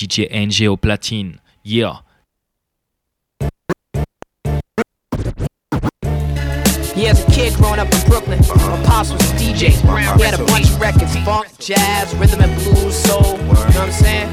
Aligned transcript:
DJ 0.00 0.28
NG 0.30 0.66
au 0.66 0.78
platine. 0.78 1.40
Yeah. 1.62 2.00
Yeah, 6.96 7.10
as 7.10 7.22
a 7.22 7.30
kid 7.30 7.52
growing 7.54 7.78
up 7.78 7.92
in 7.92 8.08
Brooklyn, 8.08 8.38
my 8.48 8.82
pops 8.84 9.12
was 9.12 9.20
a 9.20 9.34
DJ. 9.34 9.68
He 10.16 10.22
had 10.24 10.32
a 10.32 10.44
bunch 10.44 10.70
of 10.70 10.80
records, 10.80 11.14
funk, 11.18 11.48
jazz, 11.58 12.14
rhythm 12.16 12.40
and 12.40 12.54
blues, 12.62 12.96
soul. 12.96 13.36
You 13.36 13.44
know 13.44 13.52
what 13.52 13.76
I'm 13.76 13.92
saying? 13.92 14.30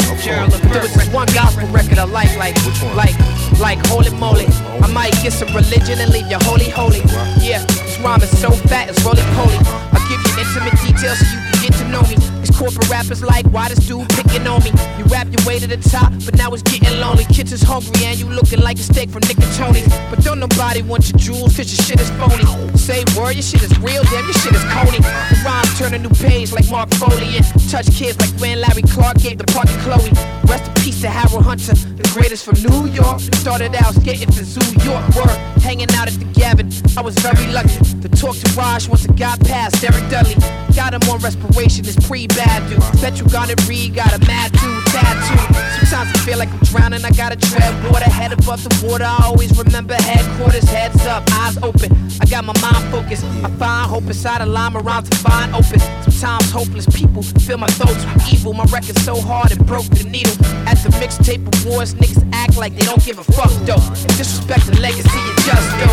There 0.71 0.81
was 0.81 0.93
this 0.93 1.09
one 1.09 1.27
gospel 1.33 1.67
record 1.67 1.97
I 1.97 2.05
like, 2.05 2.33
like, 2.37 2.55
like, 2.95 3.59
like, 3.59 3.85
holy 3.87 4.11
moly. 4.11 4.47
I 4.81 4.87
might 4.93 5.11
get 5.21 5.33
some 5.33 5.49
religion 5.49 5.99
and 5.99 6.13
leave 6.13 6.27
you 6.27 6.37
holy, 6.43 6.69
holy. 6.69 7.01
Yeah, 7.43 7.65
this 7.65 7.99
rhyme 7.99 8.21
is 8.21 8.39
so 8.39 8.51
fat, 8.51 8.87
it's 8.87 9.03
roly 9.03 9.21
poly. 9.35 9.57
I'll 9.91 10.07
give 10.07 10.23
you 10.23 10.31
intimate 10.39 10.79
details 10.79 11.19
so 11.19 11.25
you 11.25 11.43
can 11.43 11.61
get 11.61 11.73
to 11.79 11.87
know 11.89 12.03
me. 12.03 12.36
Corporate 12.57 12.89
rappers 12.89 13.21
like, 13.21 13.45
why 13.53 13.69
this 13.69 13.85
dude 13.85 14.09
picking 14.09 14.47
on 14.47 14.63
me? 14.63 14.71
You 14.97 15.05
rap 15.13 15.27
your 15.29 15.45
way 15.45 15.59
to 15.59 15.67
the 15.67 15.77
top, 15.77 16.11
but 16.25 16.35
now 16.37 16.49
it's 16.53 16.63
getting 16.63 16.89
lonely. 16.99 17.23
Kids 17.25 17.53
is 17.53 17.61
hungry 17.61 18.03
and 18.03 18.17
you 18.17 18.25
looking 18.25 18.61
like 18.61 18.77
a 18.77 18.81
steak 18.81 19.11
from 19.11 19.21
Nick 19.29 19.37
and 19.37 19.53
Tony's. 19.53 19.87
But 20.09 20.23
don't 20.25 20.39
nobody 20.39 20.81
want 20.81 21.07
your 21.07 21.19
jewels, 21.19 21.55
cause 21.55 21.69
your 21.69 21.85
shit 21.85 22.01
is 22.01 22.09
phony. 22.17 22.41
Say 22.75 23.05
word, 23.13 23.37
your 23.37 23.45
shit 23.45 23.61
is 23.61 23.77
real, 23.77 24.01
damn, 24.09 24.25
your 24.25 24.33
shit 24.41 24.55
is 24.57 24.63
coney. 24.73 24.97
The 24.97 25.37
rhyme 25.45 25.69
turn 25.77 25.93
a 25.93 25.99
new 25.99 26.09
page 26.09 26.51
like 26.51 26.67
Mark 26.71 26.89
Foley 26.95 27.37
and 27.37 27.45
touch 27.69 27.93
kids 27.93 28.17
like 28.17 28.33
when 28.41 28.59
Larry 28.59 28.81
Clark 28.81 29.17
gave 29.21 29.37
the 29.37 29.45
party 29.53 29.77
Chloe. 29.85 30.09
Rest 30.49 30.65
in 30.65 30.73
peace 30.81 31.01
to 31.01 31.09
Harold 31.09 31.45
Hunter, 31.45 31.75
the 31.75 32.09
greatest 32.11 32.43
from 32.43 32.57
New 32.65 32.89
York. 32.89 33.19
Started 33.37 33.75
out 33.75 33.93
skating 33.93 34.33
to 34.33 34.43
Zoo 34.43 34.65
York, 34.81 35.05
word, 35.13 35.37
hanging 35.61 35.91
out 35.93 36.07
at 36.07 36.17
the 36.17 36.25
Gavin. 36.33 36.73
I 36.97 37.01
was 37.01 37.13
very 37.19 37.45
lucky 37.53 37.77
to 38.01 38.09
talk 38.09 38.35
to 38.35 38.47
Raj 38.57 38.89
once 38.89 39.05
it 39.05 39.15
got 39.15 39.39
past 39.45 39.79
Derek 39.79 40.09
Dudley. 40.09 40.33
Got 40.73 40.93
him 40.93 41.09
on 41.09 41.19
respiration, 41.19 41.85
it's 41.85 41.97
pre-bad 42.07 42.46
dude. 42.69 43.01
Bet 43.01 43.19
you 43.19 43.25
it 43.27 43.67
read, 43.67 43.95
got 43.95 44.13
a 44.13 44.19
mad 44.25 44.51
dude 44.53 44.85
tattoo. 44.87 45.39
Sometimes 45.85 46.09
I 46.15 46.19
feel 46.25 46.37
like 46.37 46.51
I'm 46.51 46.59
drowning, 46.59 47.05
I 47.05 47.11
gotta 47.11 47.35
tread 47.35 47.71
water, 47.91 48.09
head 48.09 48.33
above 48.33 48.63
the 48.63 48.87
water. 48.87 49.05
I 49.05 49.25
always 49.25 49.57
remember 49.57 49.93
headquarters, 49.95 50.67
heads 50.69 51.05
up, 51.05 51.23
eyes 51.33 51.57
open. 51.63 51.91
I 52.19 52.25
got 52.25 52.43
my 52.43 52.53
mind 52.61 52.83
focused. 52.91 53.23
I 53.23 53.49
find 53.57 53.89
hope 53.89 54.03
inside 54.03 54.41
a 54.41 54.45
line 54.45 54.75
around 54.75 55.03
to 55.05 55.17
find 55.17 55.53
open. 55.53 55.79
Sometimes 56.03 56.51
hopeless 56.51 56.85
people 56.87 57.23
fill 57.23 57.57
my 57.57 57.67
thoughts 57.67 58.03
with 58.05 58.33
evil. 58.33 58.53
My 58.53 58.65
record's 58.65 59.03
so 59.03 59.19
hard 59.21 59.51
it 59.51 59.65
broke 59.65 59.85
the 59.85 60.03
needle. 60.03 60.33
At 60.67 60.77
the 60.83 60.89
mixtape 60.99 61.45
awards, 61.63 61.93
niggas 61.93 62.27
act 62.33 62.57
like 62.57 62.75
they 62.75 62.85
don't 62.85 63.03
give 63.03 63.19
a 63.19 63.23
fuck 63.23 63.51
though. 63.65 63.83
Disrespect 64.17 64.65
the 64.65 64.79
legacy 64.81 65.19
you 65.27 65.35
just 65.45 65.69
go. 65.79 65.87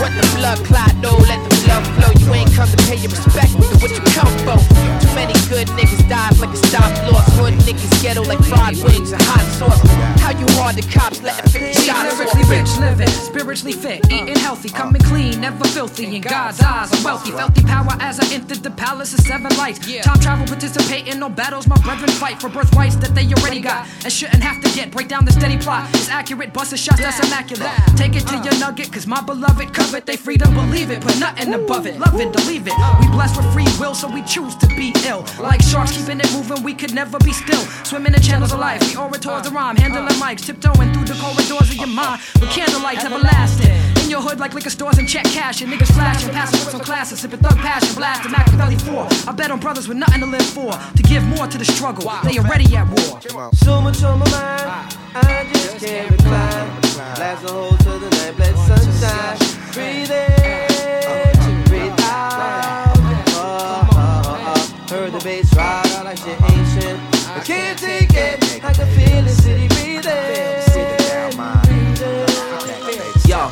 What 0.00 0.12
the 0.14 0.26
blood 0.36 0.58
clot 0.64 0.94
though, 1.02 1.18
let 1.28 1.42
the 1.48 1.53
blood 1.64 1.84
flow. 1.96 2.12
You 2.20 2.34
ain't 2.34 2.52
come 2.52 2.68
to 2.68 2.76
pay 2.88 2.96
your 2.96 3.10
respect 3.10 3.52
to 3.52 3.74
what 3.80 3.90
you 3.90 4.00
come 4.12 4.34
for. 4.44 4.58
Too 5.00 5.12
many 5.14 5.34
good 5.48 5.68
niggas 5.76 6.08
died 6.08 6.36
like 6.38 6.52
a 6.52 6.60
stop 6.68 6.90
loss. 7.10 7.26
Hood 7.38 7.54
niggas 7.64 8.02
ghetto 8.02 8.22
like 8.22 8.42
fried 8.44 8.76
wings 8.84 9.12
and 9.12 9.22
hot 9.22 9.44
sauce. 9.58 9.80
How 10.20 10.32
you 10.32 10.46
hard 10.56 10.76
the 10.76 10.82
cops 10.88 11.22
letting 11.22 11.50
50 11.50 11.82
shots 11.82 12.18
Lyrically 12.18 12.42
off? 12.42 12.50
rich, 12.50 12.78
living, 12.78 13.08
spiritually 13.08 13.72
fit, 13.72 14.04
eating 14.10 14.36
healthy, 14.36 14.68
coming 14.68 15.02
clean, 15.02 15.40
never 15.40 15.64
filthy. 15.64 16.16
In 16.16 16.22
God's 16.22 16.60
eyes, 16.60 16.92
I'm 16.92 17.02
wealthy. 17.02 17.32
Felt 17.32 17.54
the 17.54 17.62
power 17.62 17.92
as 18.00 18.20
I 18.20 18.26
entered 18.32 18.62
the 18.62 18.70
palace 18.70 19.12
of 19.14 19.20
seven 19.20 19.54
lights. 19.56 19.80
Time 20.02 20.20
travel, 20.20 20.46
participating, 20.46 21.18
no 21.18 21.28
battles. 21.28 21.66
My 21.66 21.80
brethren 21.82 22.10
fight 22.10 22.40
for 22.40 22.48
birthrights 22.48 22.96
that 22.96 23.14
they 23.14 23.26
already 23.34 23.60
got 23.60 23.86
and 24.04 24.12
shouldn't 24.12 24.42
have 24.42 24.62
to 24.62 24.70
get. 24.74 24.90
Break 24.90 25.08
down 25.08 25.24
the 25.24 25.32
steady 25.32 25.58
plot. 25.58 25.88
It's 25.94 26.08
accurate, 26.08 26.52
busting 26.52 26.78
shots 26.78 27.00
that's 27.00 27.20
immaculate. 27.26 27.70
Take 27.96 28.16
it 28.16 28.26
to 28.28 28.36
your 28.38 28.58
nugget, 28.58 28.92
cause 28.92 29.06
my 29.06 29.20
beloved 29.20 29.72
covet 29.72 30.06
they 30.06 30.16
freedom, 30.16 30.54
believe 30.54 30.90
it. 30.90 31.00
Put 31.00 31.18
nothing 31.18 31.53
above 31.54 31.86
it, 31.86 31.98
love 31.98 32.20
it, 32.20 32.32
believe 32.32 32.66
it. 32.66 32.74
We 33.00 33.06
blessed 33.08 33.36
with 33.36 33.52
free 33.52 33.66
will, 33.78 33.94
so 33.94 34.08
we 34.08 34.22
choose 34.22 34.54
to 34.56 34.66
be 34.68 34.92
ill. 35.06 35.24
Like 35.40 35.62
sharks 35.62 35.96
keeping 35.96 36.20
it 36.20 36.30
moving, 36.32 36.62
we 36.62 36.74
could 36.74 36.92
never 36.92 37.18
be 37.18 37.32
still. 37.32 37.60
Swimming 37.84 38.14
in 38.14 38.20
channels 38.20 38.52
of 38.52 38.58
life, 38.58 38.80
the 38.80 39.00
orators, 39.00 39.42
the 39.42 39.50
rhyme, 39.50 39.76
handling 39.76 40.06
uh. 40.06 40.24
mics, 40.24 40.44
tiptoeing 40.44 40.92
through 40.92 41.04
the 41.04 41.14
corridors 41.20 41.70
of 41.70 41.76
your 41.76 41.86
mind. 41.86 42.20
With 42.40 42.50
candlelights 42.50 43.04
everlasting. 43.04 43.70
In 44.02 44.10
your 44.10 44.20
hood, 44.20 44.38
like 44.38 44.52
liquor 44.54 44.70
stores 44.70 44.98
and 44.98 45.08
check 45.08 45.24
cash, 45.24 45.62
and 45.62 45.72
niggas 45.72 45.92
flashing, 45.94 46.30
passing 46.30 46.60
with 46.60 46.70
some 46.70 46.80
classes, 46.80 47.20
sipping 47.20 47.40
thug 47.40 47.56
passion, 47.58 47.94
blasting 47.94 48.32
Makaveli 48.32 48.80
4. 48.82 49.30
I 49.30 49.32
bet 49.32 49.50
on 49.50 49.60
brothers 49.60 49.88
with 49.88 49.96
nothing 49.96 50.20
to 50.20 50.26
live 50.26 50.46
for, 50.46 50.72
to 50.72 51.02
give 51.02 51.22
more 51.24 51.46
to 51.46 51.58
the 51.58 51.64
struggle. 51.64 52.10
They 52.24 52.38
already 52.38 52.74
at 52.76 52.86
war. 52.88 53.20
So 53.54 53.80
much 53.80 54.02
on 54.02 54.18
my 54.18 54.30
mind, 54.30 54.96
I 55.14 55.48
just 55.52 55.78
can't 55.78 56.10
recline. 56.10 56.80
Blast 57.14 57.44
a 57.44 57.48
hole 57.48 57.70
to 57.70 57.98
the 57.98 58.10
night, 58.10 58.38
let 58.38 58.56
sunshine. 58.56 59.72
Breathe 59.72 60.73
Heard 64.94 65.10
the 65.10 65.18
bass 65.24 65.52
ride 65.56 65.84
out 65.96 66.04
like 66.04 66.18
shit 66.18 66.40
ancient. 66.40 67.00
I 67.26 67.40
can't 67.40 67.76
take 67.76 68.14
it, 68.14 68.62
I 68.62 68.72
can 68.72 68.86
feel 68.94 69.22
the 69.22 69.28
city 69.28 69.66
breathing. 69.66 70.44
Yo, 73.26 73.50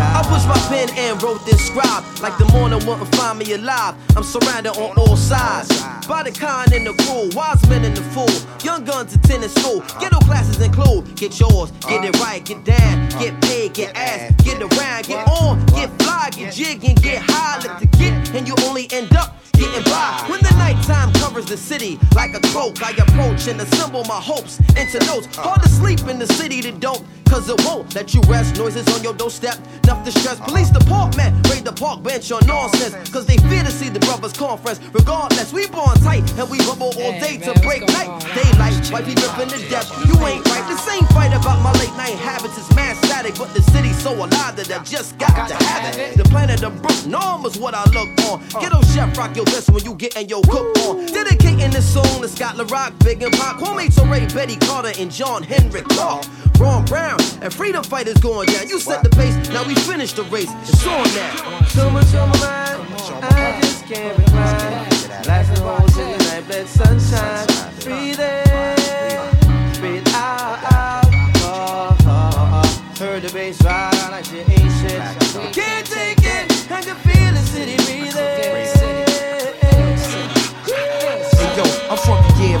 I 0.00 0.22
push 0.24 0.46
my 0.46 0.63
pen 0.68 0.88
and 0.96 1.22
wrote 1.22 1.44
this 1.46 1.66
scribe. 1.66 2.04
Like 2.20 2.36
the 2.38 2.46
morning 2.52 2.84
wouldn't 2.86 3.14
find 3.16 3.38
me 3.38 3.52
alive. 3.52 3.94
I'm 4.16 4.24
surrounded 4.24 4.76
on 4.76 4.96
all 4.98 5.16
sides. 5.16 5.68
By 6.06 6.22
the 6.22 6.32
kind 6.32 6.72
and 6.72 6.86
the 6.86 6.92
cool, 7.04 7.28
wise 7.34 7.66
men 7.68 7.84
and 7.84 7.96
the 7.96 8.02
fool. 8.14 8.28
Young 8.62 8.84
guns 8.84 9.14
attending 9.14 9.50
school. 9.50 9.80
Ghetto 10.00 10.18
classes 10.20 10.60
include 10.60 11.14
get 11.16 11.38
yours, 11.40 11.70
get 11.88 12.04
it 12.04 12.18
right, 12.20 12.44
get 12.44 12.64
down, 12.64 13.08
get 13.20 13.40
paid, 13.42 13.74
get 13.74 13.96
ass, 13.96 14.32
get 14.42 14.60
around, 14.60 15.06
get 15.06 15.26
on, 15.28 15.64
get 15.66 15.90
fly, 16.02 16.30
get 16.30 16.52
jig 16.52 16.84
and 16.84 17.00
get 17.02 17.22
high. 17.22 17.60
Let 17.66 17.80
the 17.80 17.86
get, 17.98 18.34
and 18.34 18.46
you 18.46 18.54
only 18.64 18.88
end 18.92 19.14
up 19.14 19.36
getting 19.52 19.84
by. 19.84 20.24
When 20.28 20.40
the 20.42 20.50
nighttime 20.58 21.12
covers 21.14 21.46
the 21.46 21.56
city 21.56 21.98
like 22.14 22.34
a 22.34 22.40
cloak, 22.40 22.82
I 22.82 22.90
approach 22.90 23.48
and 23.48 23.60
assemble 23.60 24.04
my 24.04 24.20
hopes 24.20 24.58
into 24.76 24.98
notes. 25.06 25.34
Hard 25.36 25.62
to 25.62 25.68
sleep 25.68 26.00
in 26.08 26.18
the 26.18 26.26
city 26.26 26.60
that 26.62 26.80
don't, 26.80 27.04
cause 27.28 27.48
it 27.48 27.60
won't 27.64 27.94
let 27.94 28.14
you 28.14 28.20
rest. 28.28 28.56
Noises 28.56 28.86
on 28.94 29.02
your 29.02 29.14
doorstep, 29.14 29.56
enough 29.84 30.04
to 30.04 30.12
stress. 30.12 30.38
Police 30.54 30.70
department, 30.70 31.34
raid 31.50 31.64
the 31.64 31.72
park 31.72 32.04
bench 32.04 32.30
on 32.30 32.46
nonsense, 32.46 32.94
cause 33.10 33.26
they 33.26 33.38
fear 33.50 33.64
to 33.64 33.72
see 33.72 33.88
the 33.88 33.98
brothers' 33.98 34.32
conference. 34.32 34.78
Regardless, 34.92 35.52
we 35.52 35.66
born 35.66 35.98
tight 35.98 36.22
and 36.38 36.48
we 36.48 36.58
bubble 36.58 36.94
all 36.94 37.14
day 37.18 37.38
to 37.38 37.58
break 37.58 37.82
night. 37.88 38.22
Daylight, 38.38 38.86
white 38.92 39.04
people 39.04 39.26
ripping 39.34 39.50
the 39.50 39.66
depth. 39.68 39.90
You 40.06 40.14
ain't 40.22 40.46
right. 40.46 40.62
The 40.70 40.78
same 40.78 41.04
fight 41.06 41.34
about 41.34 41.60
my 41.60 41.72
late 41.82 41.90
night 41.98 42.14
habits 42.22 42.56
is 42.56 42.72
mad 42.76 42.94
static, 43.04 43.34
but 43.34 43.52
the 43.52 43.62
city's 43.62 44.00
so 44.00 44.14
alive 44.14 44.54
that 44.54 44.70
I 44.70 44.80
just 44.84 45.18
got 45.18 45.48
to 45.48 45.54
have 45.56 45.98
it. 45.98 46.16
The 46.16 46.22
planet 46.30 46.62
of 46.62 46.74
Brooknam 46.74 47.44
is 47.46 47.58
what 47.58 47.74
I 47.74 47.82
look 47.90 48.14
on. 48.30 48.38
Ghetto 48.62 48.80
chef 48.94 49.18
rock 49.18 49.34
your 49.34 49.46
best 49.46 49.72
when 49.72 49.84
you 49.84 49.94
getting 49.96 50.28
your 50.28 50.42
cook 50.42 50.70
on. 50.86 51.06
Dedicating 51.06 51.72
this 51.72 51.92
song 51.92 52.22
to 52.22 52.28
Scott 52.28 52.56
La 52.56 52.64
Rock, 52.70 52.92
Big 53.00 53.20
and 53.24 53.34
Pop. 53.34 53.58
Kwame 53.58 53.90
Ture, 53.92 54.28
Betty 54.32 54.54
Carter, 54.54 54.92
and 55.00 55.10
John 55.10 55.42
Henrik 55.42 55.88
Clarke. 55.88 56.24
Ron 56.58 56.84
Brown 56.84 57.18
and 57.42 57.52
freedom 57.52 57.84
fighters 57.84 58.18
going 58.18 58.48
down. 58.48 58.68
You 58.68 58.78
set 58.78 59.02
the 59.02 59.10
pace, 59.10 59.36
now 59.50 59.66
we 59.66 59.74
finished 59.74 60.16
the 60.16 60.24
race. 60.24 60.50
It's 60.62 60.86
on 60.86 61.04
now. 61.14 61.62
So 61.66 61.90
much 61.90 62.14
on 62.14 62.28
my 62.30 62.38
mind, 62.38 62.88
I 63.22 63.60
just 63.60 63.84
can't 63.86 64.16
recline. 64.18 64.94
Holes 65.64 65.96
in 65.96 66.10
the 66.10 66.18
night, 66.24 66.44
let 66.48 66.66
sunshine. 66.68 67.46
Breathe 67.82 68.20
in, 68.20 69.80
breathe 69.80 70.08
out. 70.08 70.58
Oh, 71.42 71.96
oh, 72.06 72.62
oh. 72.64 72.94
Heard 72.98 73.22
the 73.22 73.32
bass 73.32 73.62
ride 73.62 73.83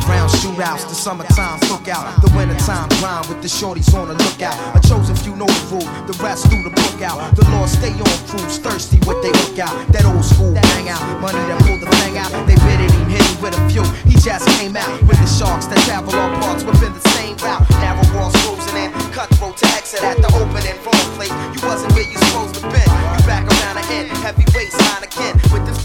the 0.04 0.12
year-round 0.12 0.30
shootouts, 0.30 0.88
the 0.88 0.94
summertime 0.94 1.60
cookout, 1.60 2.20
the 2.20 2.30
wintertime 2.36 2.88
grind 3.00 3.26
with 3.28 3.40
the 3.42 3.48
shorties 3.48 3.92
on 3.94 4.08
the 4.08 4.14
lookout. 4.14 4.56
A 4.76 4.80
chosen 4.86 5.16
few 5.16 5.36
know 5.36 5.46
the 5.46 5.76
rule, 5.76 5.88
the 6.06 6.16
rest 6.22 6.50
do 6.50 6.62
the 6.62 6.70
book 6.70 7.02
out. 7.02 7.34
The 7.36 7.44
Lord 7.50 7.68
stay 7.68 7.92
on 7.92 8.16
cruise, 8.28 8.58
thirsty 8.58 8.98
what 9.04 9.22
they 9.22 9.32
look 9.32 9.58
out. 9.58 9.74
That 9.92 10.04
old 10.04 10.24
school 10.24 10.54
hang 10.54 10.88
out, 10.88 11.02
money 11.20 11.38
that 11.48 11.60
pull 11.62 11.78
the 11.78 11.88
thing 12.02 12.18
out. 12.18 12.30
They 12.46 12.54
bid 12.54 12.80
it, 12.80 12.90
him 12.90 13.08
hit 13.08 13.24
him 13.24 13.42
with 13.42 13.56
a 13.56 13.62
few. 13.68 13.84
He 14.08 14.16
just 14.18 14.48
came 14.60 14.76
out 14.76 14.90
with 15.08 15.18
the 15.18 15.26
sharks 15.26 15.66
that 15.66 15.78
travel 15.84 16.14
all 16.14 16.32
parts 16.40 16.64
within 16.64 16.92
the 16.92 17.04
same 17.16 17.36
route. 17.38 17.64
Narrow 17.80 18.04
walls 18.14 18.34
closing 18.44 18.76
in, 18.76 18.90
cutthroat 19.12 19.56
to 19.58 19.66
exit 19.74 20.02
at 20.02 20.18
the 20.18 20.28
opening. 20.36 20.76
Wrong 20.84 21.08
place, 21.16 21.34
you 21.54 21.60
wasn't 21.66 21.92
where 21.94 22.06
you 22.06 22.18
supposed 22.28 22.54
to 22.60 22.62
be. 22.68 22.82
You 22.84 23.22
back 23.24 23.44
around 23.48 23.76
the 23.80 23.84
end, 23.92 24.08
heavyweight 24.20 24.72
sign 24.72 25.02
again 25.04 25.34
with 25.52 25.64
this. 25.66 25.80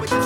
With 0.00 0.10
Here's 0.10 0.25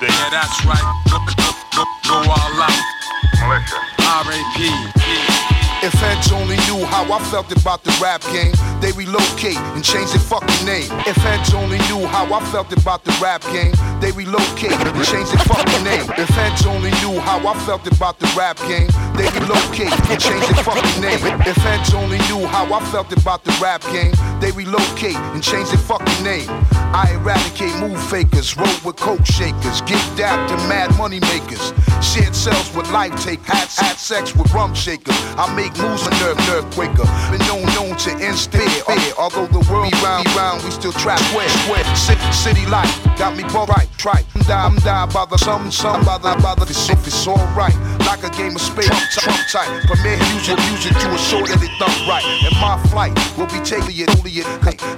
today. 0.00 0.12
Yeah, 0.12 0.30
that's 0.30 0.64
right. 0.66 0.82
Go, 1.10 1.18
go, 2.08 2.16
all 2.30 2.62
out. 2.62 2.84
Militia. 3.40 3.76
R.A.P. 3.98 5.43
If 5.84 5.92
heads 6.00 6.32
only 6.32 6.56
knew 6.64 6.82
how 6.86 7.04
I 7.12 7.22
felt 7.24 7.52
about 7.52 7.84
the 7.84 7.92
rap 8.00 8.22
game, 8.32 8.54
they 8.80 8.90
relocate 8.92 9.58
and 9.76 9.84
change 9.84 10.12
their 10.12 10.20
fucking 10.20 10.64
name. 10.64 10.88
If 11.04 11.16
heads 11.16 11.52
only 11.52 11.76
knew 11.92 12.06
how 12.06 12.24
I 12.24 12.40
felt 12.50 12.72
about 12.72 13.04
the 13.04 13.12
rap 13.20 13.42
game, 13.52 13.74
they 14.00 14.10
relocate 14.12 14.72
and 14.72 15.04
change 15.04 15.28
their 15.28 15.44
fucking 15.44 15.84
name. 15.84 16.08
If 16.16 16.30
heads 16.30 16.64
only 16.64 16.90
knew 17.04 17.20
how 17.20 17.36
I 17.46 17.52
felt 17.66 17.86
about 17.86 18.18
the 18.18 18.32
rap 18.34 18.56
game, 18.64 18.88
they 19.12 19.28
relocate 19.36 19.92
and 20.08 20.18
change 20.18 20.46
their 20.48 20.64
fucking 20.64 21.02
name. 21.02 21.20
If 21.44 21.56
heads 21.56 21.92
only 21.92 22.16
knew 22.32 22.46
how 22.46 22.64
I 22.72 22.80
felt 22.86 23.12
about 23.12 23.44
the 23.44 23.52
rap 23.60 23.82
game, 23.92 24.14
they 24.40 24.52
relocate 24.52 25.16
and 25.36 25.42
change 25.42 25.68
their 25.68 25.84
fucking 25.84 26.24
name. 26.24 26.48
I 26.96 27.12
eradicate 27.12 27.76
move 27.76 28.00
fakers, 28.08 28.56
roll 28.56 28.78
with 28.86 28.96
coke 28.96 29.26
shakers, 29.26 29.82
get 29.82 30.00
dapped 30.16 30.48
to 30.48 30.56
mad 30.68 30.96
money 30.96 31.20
makers. 31.20 31.74
Shared 32.00 32.34
cells 32.34 32.74
with 32.74 32.90
life 32.90 33.14
take 33.22 33.40
hats, 33.44 33.78
had 33.78 33.96
sex 33.96 34.34
with 34.34 34.52
rum 34.54 34.74
shakers. 34.74 35.16
I 35.36 35.52
make 35.54 35.73
moves 35.78 36.06
a 36.06 36.10
nerve, 36.22 36.38
nerve 36.48 36.66
quaker. 36.74 37.06
Been 37.30 37.42
known, 37.46 37.66
known 37.74 37.96
to 38.04 38.10
end 38.20 38.38
fear. 38.38 38.68
Uh, 38.86 38.98
although 39.18 39.46
the 39.46 39.62
world 39.70 39.90
be 39.90 39.98
round, 40.02 40.24
be 40.24 40.34
round, 40.36 40.62
we 40.64 40.70
still 40.70 40.92
trap 40.92 41.18
square, 41.30 41.48
square. 41.64 41.84
City, 41.96 42.24
city 42.32 42.66
life 42.66 42.90
got 43.16 43.36
me 43.36 43.42
both 43.44 43.68
right, 43.68 43.88
right. 44.04 44.24
I'm 44.34 44.42
die, 44.42 44.64
I'm 44.66 44.76
die 44.76 45.06
by 45.12 45.24
the 45.26 45.38
some, 45.38 45.70
some, 45.70 46.04
by 46.04 46.18
the, 46.18 46.34
by 46.42 46.54
the, 46.54 46.66
if 46.66 47.06
it's 47.06 47.26
alright. 47.26 47.74
Like 48.06 48.22
a 48.22 48.30
game 48.30 48.54
of 48.54 48.60
space, 48.60 48.88
Trump, 48.88 49.10
Trump 49.12 49.40
type. 49.50 49.70
Premier 49.86 50.18
music, 50.32 50.58
music 50.70 50.92
to 51.02 51.08
assure 51.14 51.46
that 51.46 51.62
it 51.62 51.72
thump 51.78 51.94
right. 52.06 52.24
And 52.44 52.54
my 52.60 52.76
flight 52.90 53.14
will 53.36 53.50
be 53.50 53.60
taking 53.64 53.96
it, 53.98 54.10
only 54.18 54.30
it. 54.42 54.46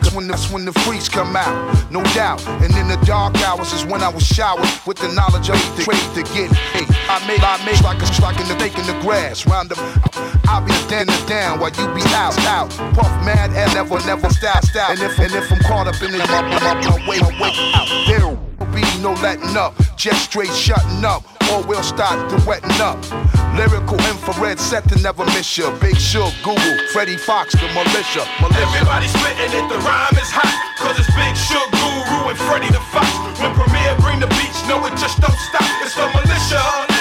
Cause 0.01 0.15
when 0.15 0.29
the, 0.29 0.37
when 0.53 0.65
the 0.65 0.73
freaks 0.85 1.09
come 1.09 1.37
out, 1.37 1.55
no 1.91 2.03
doubt. 2.15 2.45
And 2.63 2.75
in 2.77 2.89
the 2.89 2.99
dark 3.05 3.37
hours 3.47 3.73
is 3.73 3.85
when 3.85 4.03
I 4.03 4.09
was 4.09 4.27
showered 4.27 4.69
with 4.87 4.99
the 4.99 5.09
knowledge 5.13 5.51
of 5.51 5.59
the 5.77 5.85
trade 5.85 6.09
to 6.15 6.23
get 6.35 6.51
paid. 6.73 6.89
I 7.09 7.23
made, 7.27 7.41
I 7.41 7.63
made 7.65 7.81
like 7.83 8.03
a 8.03 8.09
like 8.23 8.41
in 8.41 8.49
the 8.49 8.57
in 8.67 8.87
the 8.87 8.99
grass. 9.01 9.47
Round 9.47 9.73
up, 9.73 9.79
I'll 10.57 10.65
be 10.65 10.73
standing 10.89 11.27
down 11.29 11.61
while 11.61 11.69
you 11.69 11.85
be 11.93 12.01
out, 12.17 12.33
out. 12.49 12.73
Puff 12.97 13.13
mad 13.29 13.53
and 13.53 13.69
never, 13.77 14.01
never. 14.09 14.25
And 14.25 15.01
if, 15.05 15.19
and 15.21 15.29
if 15.37 15.53
I'm 15.53 15.61
caught 15.69 15.85
up 15.85 16.01
in 16.01 16.17
it, 16.17 16.25
I'm, 16.33 16.49
I'm, 16.49 16.81
I'm, 16.81 17.05
way, 17.05 17.21
way 17.37 17.53
out. 17.77 17.85
There 18.09 18.33
be 18.73 18.81
no 19.05 19.13
letting 19.21 19.53
up, 19.53 19.77
just 20.01 20.25
straight 20.25 20.49
shutting 20.57 21.05
up. 21.05 21.29
Or 21.53 21.61
we'll 21.69 21.83
start 21.83 22.17
to 22.33 22.41
wetting 22.49 22.81
up. 22.81 22.97
Lyrical 23.53 24.01
infrared 24.09 24.59
set 24.59 24.89
to 24.89 24.97
never 25.03 25.27
miss 25.37 25.59
ya. 25.59 25.77
Big 25.77 26.01
Shug, 26.01 26.33
Guru, 26.43 26.89
Freddie 26.89 27.19
Foxx, 27.21 27.53
the 27.53 27.69
militia. 27.77 28.25
militia. 28.41 28.65
Everybody 28.65 29.09
spitting 29.13 29.61
it, 29.61 29.69
the 29.69 29.77
rhyme 29.85 30.17
is 30.17 30.33
hot. 30.33 30.57
Cause 30.81 30.97
it's 30.97 31.13
Big 31.13 31.37
Shug, 31.37 31.69
Guru, 31.69 32.33
and 32.33 32.39
Freddie 32.49 32.73
the 32.73 32.81
Fox. 32.97 33.13
When 33.45 33.53
Premier 33.53 33.93
bring 34.01 34.21
the 34.25 34.29
beats, 34.41 34.65
no, 34.65 34.81
it 34.89 34.97
just 34.97 35.21
don't 35.21 35.37
stop. 35.53 35.69
It's 35.85 35.93
the 35.93 36.09
militia. 36.17 36.96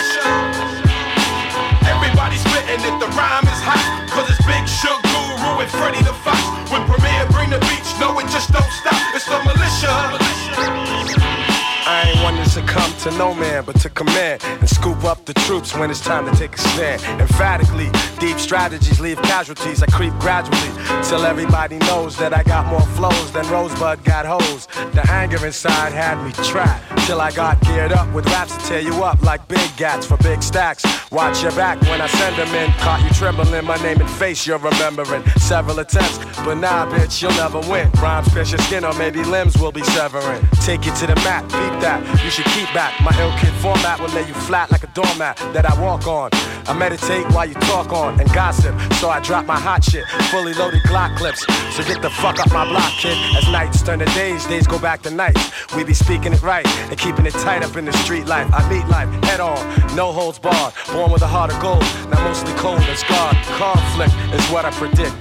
The 3.05 3.17
rhyme 3.17 3.43
is 3.43 3.61
hot. 3.61 4.09
Cause 4.09 4.29
it's 4.29 4.43
Big 4.45 4.67
Shug, 4.67 5.01
Guru, 5.03 5.61
and 5.61 5.69
Freddie 5.69 6.03
the 6.03 6.13
Fox. 6.13 6.39
When 6.71 6.85
Premier 6.87 7.25
bring 7.31 7.49
the 7.49 7.59
beats, 7.59 7.97
no, 7.99 8.17
it 8.19 8.27
just 8.29 8.51
don't 8.51 8.71
stop. 8.71 9.15
It's 9.15 9.25
the 9.25 9.39
militia. 9.43 11.44
I 11.87 12.09
ain't 12.09 12.23
one 12.23 12.35
to 12.37 12.49
succumb 12.49 12.91
to 13.03 13.11
no 13.11 13.35
man, 13.35 13.63
but 13.63 13.79
to 13.81 13.89
command 13.91 14.43
and 14.43 14.67
scoop 14.67 15.03
up 15.03 15.23
the 15.25 15.35
troops 15.35 15.75
when 15.75 15.91
it's 15.91 15.99
time 15.99 16.25
to 16.25 16.35
take 16.35 16.55
a 16.55 16.57
stand. 16.57 16.99
Emphatically, 17.21 17.91
deep 18.19 18.39
strategies 18.39 18.99
leave 18.99 19.21
casualties. 19.21 19.83
I 19.83 19.85
creep 19.87 20.13
gradually 20.13 20.71
till 21.03 21.23
everybody 21.25 21.77
knows 21.77 22.17
that 22.17 22.33
I 22.33 22.41
got 22.41 22.65
more 22.65 22.81
flows 22.97 23.31
than 23.33 23.47
Rosebud 23.49 24.03
got 24.03 24.25
hoes. 24.25 24.65
The 24.93 25.05
anger 25.11 25.45
inside 25.45 25.93
had 25.93 26.23
me 26.25 26.31
trapped 26.43 27.05
till 27.05 27.21
I 27.21 27.31
got 27.31 27.61
geared 27.61 27.91
up 27.91 28.11
with 28.15 28.25
raps 28.27 28.57
to 28.57 28.65
tear 28.65 28.79
you 28.79 29.03
up 29.03 29.21
like 29.21 29.47
big 29.47 29.69
gats 29.77 30.07
for 30.07 30.17
big 30.17 30.41
stacks. 30.41 30.83
Watch 31.11 31.43
your 31.43 31.51
back 31.51 31.79
when 31.83 32.01
I 32.01 32.07
send 32.07 32.35
them 32.35 32.53
in. 32.55 32.71
Caught 32.79 33.03
you 33.03 33.09
trembling, 33.11 33.63
my 33.65 33.77
name 33.83 34.01
and 34.01 34.09
face 34.09 34.47
you're 34.47 34.57
remembering. 34.57 35.23
Several 35.37 35.77
attempts, 35.79 36.17
but 36.43 36.55
nah, 36.55 36.87
bitch, 36.87 37.21
you'll 37.21 37.31
never 37.33 37.59
win. 37.69 37.91
Rhymes 38.01 38.27
pierce 38.29 38.51
your 38.51 38.59
skin 38.61 38.83
or 38.83 38.93
maybe 38.95 39.23
limbs 39.23 39.55
will 39.59 39.71
be 39.71 39.83
severing. 39.83 40.41
Take 40.61 40.85
you 40.85 40.95
to 40.95 41.05
the 41.05 41.15
mat, 41.17 41.43
beat 41.49 41.74
that. 41.81 42.01
You 42.23 42.29
should 42.29 42.45
keep 42.45 42.71
back. 42.73 42.93
My 43.01 43.11
ill 43.19 43.31
kid 43.39 43.53
format 43.61 43.99
will 43.99 44.09
lay 44.09 44.27
you 44.27 44.33
flat 44.33 44.71
like 44.71 44.83
a 44.83 44.91
doormat 44.93 45.37
that 45.53 45.65
I 45.65 45.79
walk 45.81 46.07
on. 46.07 46.29
I 46.67 46.73
meditate 46.73 47.25
while 47.33 47.45
you 47.45 47.53
talk 47.55 47.91
on 47.91 48.19
and 48.19 48.31
gossip. 48.33 48.75
So 48.93 49.09
I 49.09 49.19
drop 49.19 49.45
my 49.45 49.59
hot 49.59 49.83
shit, 49.83 50.05
fully 50.31 50.53
loaded 50.53 50.81
Glock 50.83 51.17
clips. 51.17 51.45
So 51.75 51.83
get 51.83 52.01
the 52.01 52.09
fuck 52.09 52.39
up 52.39 52.51
my 52.51 52.67
block, 52.67 52.91
kid. 52.93 53.17
As 53.37 53.47
nights 53.49 53.81
turn 53.81 53.99
to 53.99 54.05
days, 54.13 54.45
days 54.45 54.67
go 54.67 54.79
back 54.79 55.01
to 55.03 55.11
nights. 55.11 55.51
We 55.75 55.83
be 55.83 55.93
speaking 55.93 56.33
it 56.33 56.41
right 56.41 56.67
and 56.89 56.97
keeping 56.97 57.25
it 57.25 57.33
tight 57.33 57.63
up 57.63 57.75
in 57.77 57.85
the 57.85 57.93
street 57.93 58.25
life. 58.25 58.47
I 58.53 58.67
meet 58.69 58.87
life 58.87 59.09
head 59.25 59.39
on, 59.39 59.59
no 59.95 60.11
holds 60.11 60.39
barred. 60.39 60.73
Born 60.91 61.11
with 61.11 61.21
a 61.21 61.27
heart 61.27 61.53
of 61.53 61.59
gold, 61.61 61.81
now 62.09 62.23
mostly 62.23 62.53
cold 62.53 62.81
and 62.81 62.97
scarred. 62.97 63.37
Conflict 63.57 64.13
is 64.33 64.45
what 64.49 64.65
I 64.65 64.71
predict. 64.71 65.13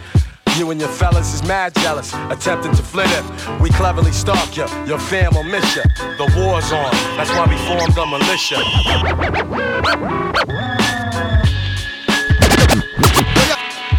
You 0.57 0.71
and 0.71 0.81
your 0.81 0.89
fellas 0.89 1.35
is 1.35 1.43
mad 1.43 1.75
jealous, 1.75 2.15
attempting 2.31 2.73
to 2.77 2.83
flit 2.83 3.11
it. 3.11 3.61
We 3.61 3.71
cleverly 3.71 4.13
stalk 4.13 4.57
you, 4.57 4.67
your 4.87 5.01
fam 5.01 5.35
will 5.35 5.43
miss 5.43 5.75
you. 5.75 5.83
The 5.99 6.31
war's 6.39 6.71
on, 6.71 6.93
that's 7.19 7.31
why 7.31 7.47
we 7.51 7.59
formed 7.67 7.93
the 7.93 8.07
militia. 8.07 8.63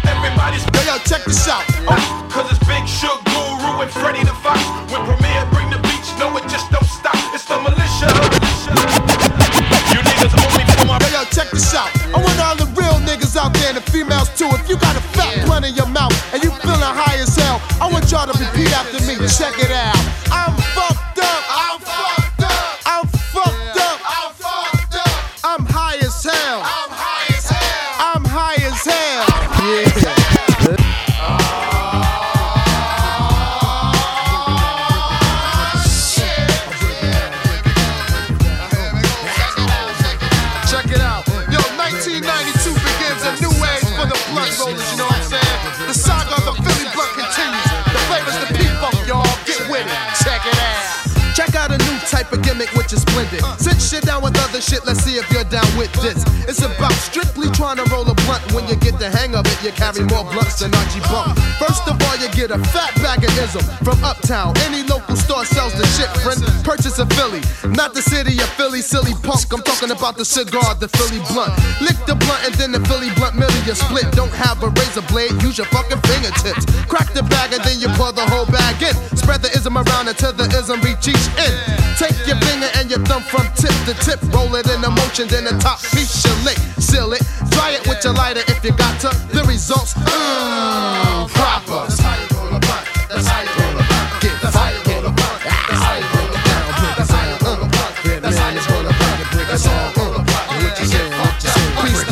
Everybody's 0.08 0.64
Yo, 0.72 0.80
yo, 0.88 0.98
check 1.04 1.24
this 1.24 1.46
out. 1.46 1.62
Oh, 1.92 2.28
cause 2.32 2.48
it's 2.48 2.64
Big 2.64 2.88
Shug, 2.88 3.20
Guru, 3.26 3.84
and 3.84 3.90
Freddie 3.90 4.24
the 4.24 4.32
Fox. 4.40 4.64
When 4.88 5.04
Premier 5.04 5.44
bring 5.52 5.68
the 5.68 5.78
beats, 5.84 6.16
no, 6.18 6.34
it 6.38 6.48
just 6.48 6.70
don't 6.72 6.88
stop. 6.88 7.20
It's 7.36 7.44
the 7.44 7.60
militia. 7.60 8.08
You 9.92 10.00
niggas 10.00 10.32
owe 10.32 10.56
me 10.56 10.64
for 10.72 10.86
my. 10.88 10.96
Yo, 11.04 11.20
yo, 11.20 11.24
check 11.36 11.50
this 11.52 11.74
out. 11.74 11.92
I 12.16 12.16
want 12.16 12.40
all 12.40 12.56
the 12.56 12.64
real 12.80 12.96
niggas 13.04 13.36
out 13.36 13.52
there 13.52 13.68
and 13.68 13.76
the 13.76 13.84
females 13.90 14.30
too. 14.38 14.48
If 14.56 14.68
you 14.70 14.76
got 14.78 14.96
a 14.96 15.04
fat 15.12 15.44
blunt 15.44 15.66
in 15.66 15.74
your 15.74 15.86
mouth 15.86 16.16
Check 19.28 19.58
it 19.58 19.72
out. 19.72 19.95
Is 53.20 53.28
splendid. 53.28 53.60
Sit 53.60 53.80
shit 53.80 54.04
down 54.04 54.22
with 54.22 54.36
other 54.38 54.60
shit, 54.60 54.84
let's 54.86 55.00
see 55.00 55.16
if 55.16 55.30
you're 55.30 55.44
down 55.44 55.66
with 55.76 55.92
this. 56.02 56.24
It's 56.48 56.62
about 56.62 56.92
strictly 56.92 57.48
trying 57.50 57.76
to 57.76 57.84
roll 57.90 58.08
a 58.08 58.14
blunt. 58.26 58.42
When 58.52 58.66
you 58.68 58.76
get 58.76 58.98
the 58.98 59.08
hang 59.08 59.34
of 59.34 59.46
it, 59.46 59.58
you 59.62 59.72
carry 59.72 60.02
more 60.04 60.26
blunts 60.26 60.58
than 60.60 60.74
Archie 60.74 61.00
Bump. 61.08 61.38
First 61.62 61.86
of 61.88 61.96
all, 62.02 62.16
you 62.18 62.28
get 62.34 62.50
a 62.50 62.58
fat 62.74 62.92
bag 63.00 63.22
of 63.24 63.32
ism 63.38 63.62
from 63.86 64.02
Uptown. 64.04 64.52
Any 64.66 64.82
local 64.82 65.16
store 65.16 65.46
sells 65.46 65.72
the 65.78 65.86
shit, 65.94 66.10
friend. 66.20 66.42
Purchase 66.66 66.98
a 66.98 67.06
Philly, 67.14 67.40
not 67.72 67.94
the 67.94 68.02
city 68.02 68.34
of 68.42 68.50
Philly, 68.58 68.82
silly 68.82 69.14
punk. 69.22 69.46
I'm 69.54 69.62
talking 69.62 69.90
about 69.94 70.18
the 70.18 70.24
cigar, 70.24 70.74
the 70.74 70.88
Philly 70.88 71.22
blunt. 71.30 71.54
Lick 71.80 71.96
the 72.04 72.18
blunt 72.18 72.42
and 72.44 72.54
then 72.58 72.72
the 72.72 72.82
Philly 72.90 73.08
blunt 73.16 73.38
middle 73.38 73.62
you 73.62 73.74
split. 73.74 74.10
Don't 74.12 74.34
have 74.34 74.62
a 74.62 74.68
razor 74.68 75.06
blade, 75.06 75.32
use 75.40 75.56
your 75.56 75.70
fucking 75.70 76.02
fingertips. 76.02 76.66
Crack 76.90 77.14
the 77.14 77.22
bag 77.22 77.54
and 77.54 77.62
then 77.62 77.78
you 77.78 77.88
pour 77.94 78.10
the 78.12 78.26
whole 78.26 78.46
bag 78.46 78.82
in. 78.82 78.94
Spread 79.16 79.40
the 79.42 79.50
ism 79.54 79.78
around 79.78 80.08
until 80.08 80.32
the 80.32 80.50
ism 80.58 80.80
reach 80.82 81.06
each 81.06 81.26
end. 81.38 81.56
Take 81.96 82.18
your 82.26 82.36
finger 82.44 82.68
and 82.76 82.90
your 82.90 83.00
thumb 83.06 83.22
from 83.22 83.46
tip 83.54 83.72
to 83.86 83.94
tip. 84.04 84.20
Roll 84.34 84.54
it 84.56 84.68
in 84.68 84.82
a 84.84 84.90
motion, 84.90 85.28
then 85.28 85.44
the 85.44 85.56
top 85.62 85.80
piece 85.94 86.24
you 86.26 86.34
lick. 86.44 86.58
Seal 86.76 87.12
it, 87.12 87.22
dry 87.50 87.70
it 87.78 87.86
with 87.88 88.02
your 88.04 88.15
lighter 88.16 88.42
if 88.48 88.64
you 88.64 88.72
got 88.72 88.98
to. 89.00 89.08
The 89.32 89.44
results, 89.44 89.94
mmm, 89.94 91.28
proper. 91.30 91.86
That's 91.86 92.00
how 92.00 92.16
you 92.16 92.26
roll 92.36 92.56
a 92.56 92.60
blunt. 92.60 92.84
That's 93.08 93.26
how 93.28 93.40
you 93.42 93.50
roll 93.60 93.76
a 93.76 93.84
blunt. 93.84 94.22
Get. 94.22 94.40
That's 94.42 94.56
how 94.56 94.68
you 94.70 94.80
roll 94.88 95.06
a 95.06 95.12
blunt. 95.12 95.40
That's 95.44 95.82
how 95.84 95.94
you 96.00 96.06
roll 96.16 96.26
a 96.26 96.38
blunt. 96.40 96.96
That's 96.96 97.12
how 97.12 98.50
you 98.50 98.60
roll 98.72 98.86
a 98.86 98.92
blunt. 98.96 99.20
That's 99.46 99.66
all. 99.66 99.92
Mm. 99.96 100.24
What 100.26 100.74
you 100.80 100.86
say? 100.86 101.04
What 101.20 101.36
you 101.44 101.50
say? 101.50 101.64
Piece 101.84 102.02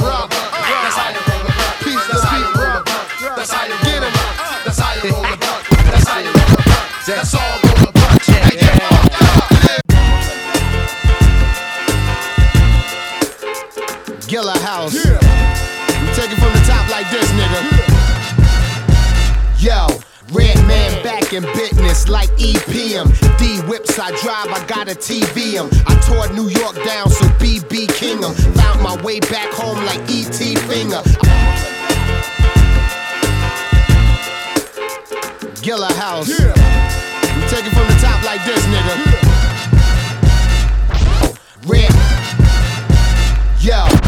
robber. 0.00 0.36
That's 0.84 0.96
how 1.00 1.08
you 1.10 1.20
roll 1.24 1.42
a 1.42 1.52
blunt. 1.56 1.82
Piece 1.84 2.06
robber. 2.12 2.84
That's 3.36 3.52
how 3.52 3.64
you 3.64 3.76
get. 3.84 4.04
That's 4.64 4.78
how 4.78 4.92
you 4.94 5.10
roll 5.10 5.24
a 5.24 5.36
blunt. 5.36 5.64
That's 5.90 6.08
how 6.08 6.18
you 6.20 6.30
roll 6.30 6.44
a 6.44 6.62
blunt. 6.64 7.06
That's 7.06 7.34
all 7.34 7.56
roll 7.64 7.88
a 7.88 7.92
blunt. 7.92 8.22
Hey, 8.24 8.56
get 8.60 8.76
fucked 8.82 9.22
up. 9.22 9.44
Gilla 14.26 14.58
House. 14.58 14.94
We 14.94 15.00
in 21.34 21.42
business 21.54 22.08
like 22.08 22.30
EPM. 22.38 23.10
D 23.38 23.60
whips 23.68 23.98
I 23.98 24.10
drive, 24.22 24.48
I 24.48 24.64
got 24.66 24.88
a 24.88 24.94
TVM. 24.94 25.68
I 25.86 25.94
tore 26.06 26.28
New 26.32 26.48
York 26.48 26.76
down, 26.84 27.10
so 27.10 27.24
BB 27.42 27.88
Kingham. 27.94 28.34
Found 28.34 28.82
my 28.82 29.00
way 29.02 29.18
back 29.20 29.52
home 29.52 29.84
like 29.84 30.00
ET 30.08 30.34
Finger. 30.68 31.02
Gilla 35.60 35.92
House. 35.94 36.28
Yeah. 36.28 36.54
We 37.34 37.42
take 37.48 37.66
it 37.66 37.72
from 37.72 37.88
the 37.88 37.98
top 38.00 38.22
like 38.24 38.44
this, 38.44 38.64
nigga. 38.66 38.96
Yeah. 39.10 39.34
Red. 41.66 41.92
Yo. 43.60 44.03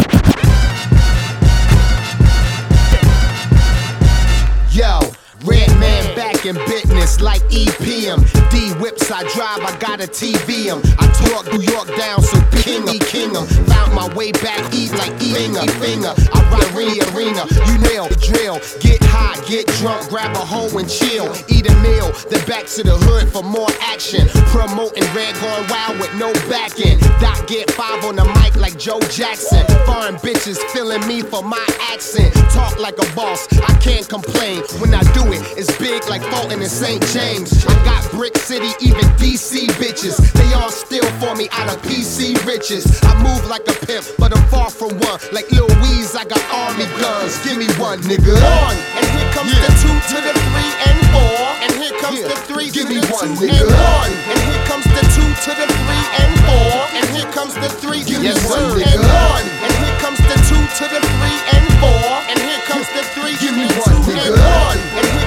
in 6.46 6.54
business 6.66 7.20
like 7.20 7.42
EPM. 7.50 8.22
D 8.50 8.72
whips 8.80 9.10
I 9.10 9.22
drive, 9.34 9.60
I 9.66 9.76
got 9.80 10.00
a 10.00 10.06
TVM. 10.06 10.78
I 10.98 11.06
talk 11.26 11.50
New 11.52 11.62
York 11.62 11.88
down, 11.96 12.22
so 12.22 12.38
king 12.62 12.86
E 12.88 12.98
kingdom. 13.00 13.46
Found 13.66 13.94
my 13.94 14.06
way 14.14 14.30
back, 14.30 14.62
eat 14.72 14.92
like 14.92 15.10
E 15.20 15.34
finger, 15.34 15.66
finger. 15.82 16.14
I 16.32 16.38
rock 16.52 16.70
the 16.70 17.02
arena, 17.10 17.42
you 17.66 17.78
nail 17.90 18.06
the 18.06 18.18
drill. 18.22 18.60
Get 18.78 19.02
high, 19.02 19.34
get 19.48 19.66
drunk, 19.78 20.08
grab 20.08 20.36
a 20.36 20.44
hoe 20.44 20.70
and 20.78 20.88
chill. 20.88 21.26
Eat 21.48 21.66
a 21.66 21.74
meal, 21.82 22.12
then 22.30 22.44
back 22.46 22.66
to 22.78 22.82
the 22.82 22.94
hood 22.94 23.28
for 23.28 23.42
more 23.42 23.70
action. 23.80 24.28
Promoting 24.54 25.06
red 25.14 25.34
going 25.42 25.66
wild 25.68 25.98
with 25.98 26.14
no 26.14 26.32
backing. 26.46 26.98
Doc 27.18 27.46
get 27.48 27.70
five 27.72 28.04
on 28.04 28.16
the 28.16 28.24
mic 28.38 28.54
like 28.56 28.78
Joe 28.78 29.00
Jackson. 29.10 29.66
Foreign 29.86 30.16
bitches 30.22 30.58
feeling 30.70 31.04
me 31.08 31.22
for 31.22 31.42
my 31.42 31.66
accent. 31.90 32.32
Talk 32.54 32.78
like 32.78 32.98
a 32.98 33.08
boss, 33.16 33.48
I 33.66 33.74
can't 33.82 34.08
complain. 34.08 34.62
When 34.78 34.94
I 34.94 35.02
do 35.12 35.26
it, 35.32 35.42
it's 35.58 35.74
big 35.78 36.06
like 36.08 36.22
Fulton 36.37 36.61
and 36.61 36.71
St. 36.71 37.00
James. 37.16 37.64
I 37.66 37.73
got 37.85 38.05
Brick 38.12 38.37
City, 38.37 38.69
even 38.85 39.05
DC 39.16 39.69
bitches. 39.81 40.16
They 40.37 40.52
all 40.52 40.71
steal 40.71 41.07
for 41.16 41.35
me 41.35 41.49
out 41.52 41.73
of 41.73 41.81
PC 41.83 42.37
riches. 42.45 42.85
I 43.05 43.16
move 43.25 43.40
like 43.49 43.64
a 43.69 43.76
pimp, 43.87 44.05
but 44.19 44.37
I'm 44.37 44.45
far 44.49 44.69
from 44.71 44.93
one. 45.00 45.19
Like 45.33 45.49
Louise, 45.50 46.12
I 46.14 46.25
got 46.25 46.40
army 46.52 46.85
guns. 47.00 47.40
Give 47.45 47.57
me 47.57 47.69
one, 47.81 48.00
nigga. 48.05 48.37
One, 48.37 48.76
and 49.00 49.07
here 49.16 49.28
comes 49.33 49.49
yeah. 49.52 49.64
the 49.64 49.73
two 49.81 49.97
to 50.12 50.16
the 50.21 50.33
three 50.37 50.73
and 50.85 50.99
four. 51.12 51.40
And 51.64 51.73
here 51.81 51.97
comes 52.05 52.21
yeah. 52.21 52.28
the 52.28 52.37
three 52.45 52.69
Give 52.69 52.85
to 52.85 52.93
me 52.95 53.00
the 53.00 53.09
one, 53.16 53.33
two 53.33 53.49
nigga. 53.49 53.64
and 53.64 53.73
one. 53.73 54.12
And 54.28 54.38
here 54.45 54.62
comes 54.69 54.87
the 54.93 55.05
two 55.16 55.28
to 55.49 55.50
the 55.57 55.66
three 55.73 56.07
and 56.21 56.33
four. 56.45 56.73
And 57.00 57.05
here 57.16 57.28
comes 57.33 57.55
the 57.57 57.71
three 57.81 58.02
Give 58.05 58.21
yes, 58.21 58.37
me 58.45 58.52
one, 58.52 58.76
nigga. 58.76 59.00
one. 59.00 59.47
And 59.64 59.73
here 59.81 59.97
comes 60.05 60.21
the 60.21 60.37
two 60.45 60.61
to 60.61 60.85
the 60.85 61.00
three 61.00 61.38
and 61.57 61.64
four. 61.81 62.09
And 62.28 62.37
here 62.45 62.61
comes 62.69 62.87
the 62.93 63.02
three 63.16 63.35
Give 63.40 63.57
me 63.57 63.66
one, 63.81 63.97
nigga. 64.05 64.21
and 64.21 64.37
one. 64.37 64.81
And 65.00 65.25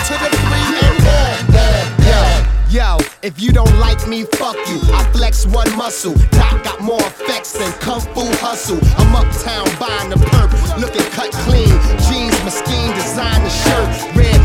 to 0.00 0.14
the 0.16 0.28
three 0.32 0.78
and 0.80 1.02
four. 1.04 1.32
Yo, 2.72 2.96
if 3.20 3.38
you 3.38 3.52
don't 3.52 3.76
like 3.78 4.08
me, 4.08 4.24
fuck 4.24 4.56
you. 4.66 4.80
I 4.96 5.04
flex 5.12 5.44
one 5.44 5.68
muscle. 5.76 6.14
Doc 6.30 6.64
got 6.64 6.80
more 6.80 7.00
effects 7.00 7.52
than 7.52 7.70
Kung 7.84 8.00
Fu 8.00 8.24
Hustle. 8.40 8.80
I'm 8.96 9.14
uptown 9.14 9.68
buying 9.76 10.08
the 10.08 10.16
perp, 10.16 10.48
looking 10.80 11.04
cut 11.12 11.30
clean. 11.44 11.68
Jeans, 12.08 12.32
my 12.40 12.48
scheme, 12.48 12.94
design 12.96 13.44
the 13.44 13.50
shirt. 13.50 14.16
Red 14.16 14.40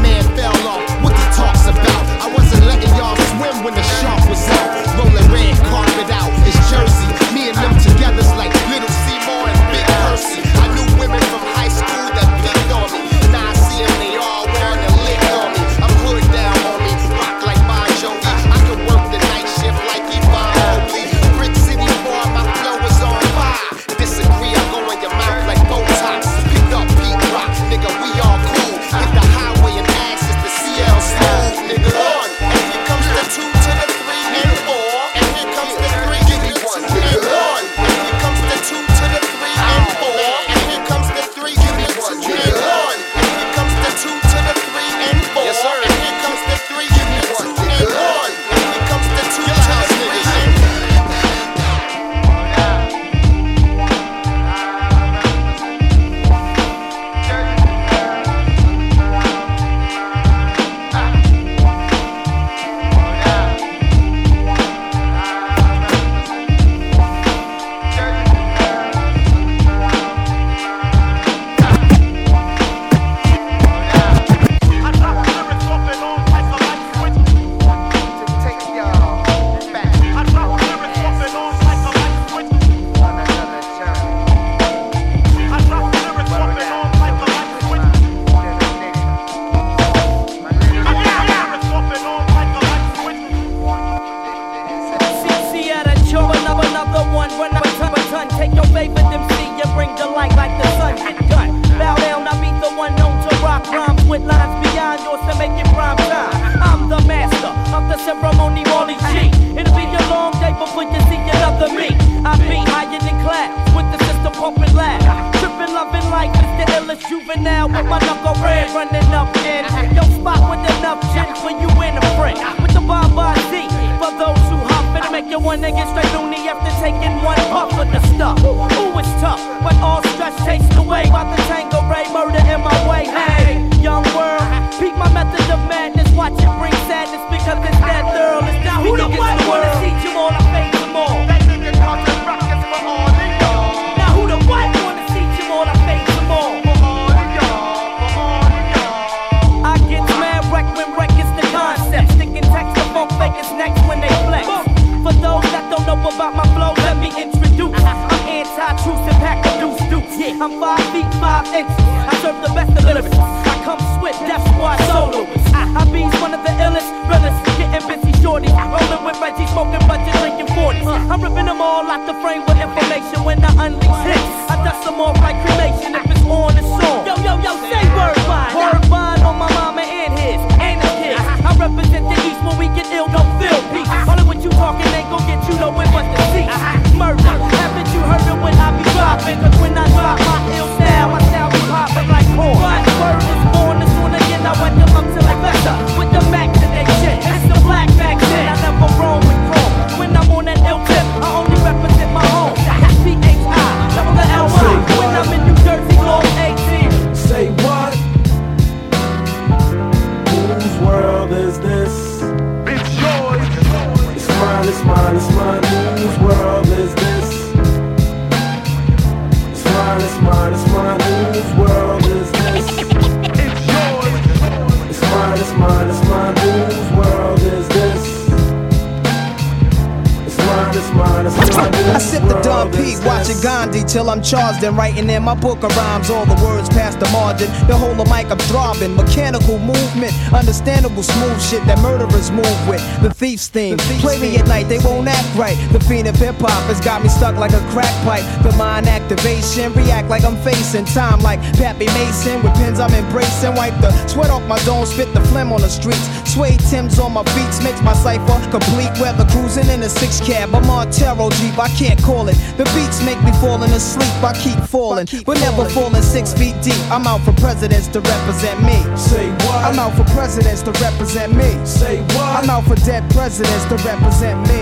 And 234.67 234.75
writing 234.75 235.09
in 235.09 235.23
my 235.23 235.33
book 235.33 235.63
of 235.63 235.71
rhymes. 235.77 236.09
All 236.09 236.25
the 236.25 236.35
words 236.43 236.67
past 236.67 236.99
the 236.99 237.07
margin. 237.11 237.47
The 237.71 237.77
whole 237.77 237.95
of 237.95 238.09
mic 238.09 238.27
I'm 238.27 238.37
throbbing. 238.51 238.97
Mechanical 238.97 239.59
movement, 239.59 240.11
understandable 240.33 241.03
smooth 241.03 241.41
shit 241.41 241.63
that 241.67 241.79
murderers 241.79 242.31
move 242.31 242.59
with. 242.67 242.83
The 243.01 243.13
thief's 243.13 243.47
theme. 243.47 243.77
Play 244.03 244.19
me 244.19 244.35
at 244.35 244.45
night, 244.47 244.67
they 244.67 244.79
won't 244.79 245.07
act 245.07 245.23
right. 245.39 245.55
The 245.71 245.79
fiend 245.79 246.09
of 246.09 246.17
hip 246.17 246.35
hop 246.39 246.67
has 246.67 246.81
got 246.81 247.01
me 247.01 247.07
stuck 247.07 247.37
like 247.37 247.53
a 247.53 247.63
crack 247.71 247.93
pipe. 248.03 248.27
The 248.43 248.51
mind 248.57 248.87
activation, 248.87 249.71
react 249.71 250.09
like 250.09 250.25
I'm 250.25 250.35
facing 250.43 250.83
time 250.83 251.21
like 251.21 251.39
Pappy 251.55 251.87
Mason. 251.95 252.43
With 252.43 252.53
pins 252.55 252.81
I'm 252.81 252.91
embracing. 252.91 253.55
Wipe 253.55 253.79
the 253.79 253.95
sweat 254.07 254.31
off 254.31 254.43
my 254.49 254.59
dome, 254.65 254.85
spit 254.85 255.13
the 255.13 255.21
phlegm 255.31 255.53
on 255.53 255.61
the 255.61 255.69
streets. 255.69 256.03
Suede 256.27 256.59
Tim's 256.67 256.99
on 256.99 257.13
my 257.13 257.23
beats, 257.31 257.63
makes 257.63 257.81
my 257.81 257.93
cipher 257.93 258.35
complete. 258.51 258.91
Weather 258.99 259.23
cruising 259.31 259.69
in 259.71 259.81
a 259.83 259.89
six 259.89 260.19
cab. 260.19 260.53
I'm 260.53 260.69
on 260.69 260.91
Taro 260.91 261.29
Jeep, 261.39 261.57
I 261.57 261.69
can't 261.69 262.01
call 262.03 262.27
it. 262.27 262.35
The 262.59 262.65
beats 262.75 262.99
make 263.07 263.21
me 263.23 263.31
falling 263.39 263.71
asleep, 263.71 264.11
I 264.21 264.33
keep 264.35 264.56
falling. 264.65 265.07
But 265.25 265.39
never 265.39 265.69
falling 265.69 266.01
six 266.01 266.33
feet 266.33 266.55
deep. 266.61 266.79
I'm 266.91 267.05
out 267.07 267.21
for 267.21 267.33
presidents 267.33 267.87
to 267.89 267.99
represent 268.01 268.61
me. 268.63 268.77
Say 268.97 269.29
what? 269.45 269.65
I'm 269.65 269.79
out 269.79 269.93
for 269.95 270.03
presidents 270.15 270.61
to 270.63 270.71
represent 270.83 271.35
me. 271.35 271.53
Say 271.65 272.01
what? 272.15 272.43
I'm 272.43 272.49
out 272.49 272.65
for 272.65 272.75
dead 272.75 273.09
presidents 273.11 273.65
to 273.65 273.75
represent 273.87 274.39
me. 274.47 274.61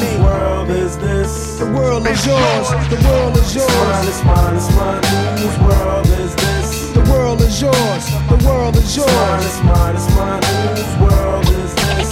me. 0.00 0.12
Whose 0.12 0.20
world 0.20 0.70
is 0.70 0.98
this? 0.98 1.58
The 1.58 1.66
world 1.66 2.06
is 2.06 2.26
yours. 2.26 2.68
The 2.90 3.00
world 3.08 3.36
is 3.36 3.54
yours. 3.54 4.08
It's 4.08 4.24
mine, 4.24 4.56
it's 4.56 4.74
mine, 4.76 4.98
it's 4.98 5.08
mine. 5.10 5.38
Whose 5.38 5.58
world 5.66 6.06
is 6.06 6.34
this? 6.36 6.90
The 6.92 7.04
world 7.10 7.40
is 7.40 7.60
yours. 7.60 8.04
The 8.28 8.38
world 8.46 8.76
is 8.76 8.96
yours. 8.96 9.10
It's 9.46 9.62
mine, 9.64 9.96
it's 9.96 10.08
mine, 10.16 10.42
it's 10.42 10.48
mine. 10.52 10.76
Whose 10.76 10.96
world 11.00 11.48
is 11.48 11.74
this? 11.74 12.08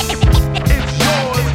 It's 0.75 0.93
yours. 1.05 1.47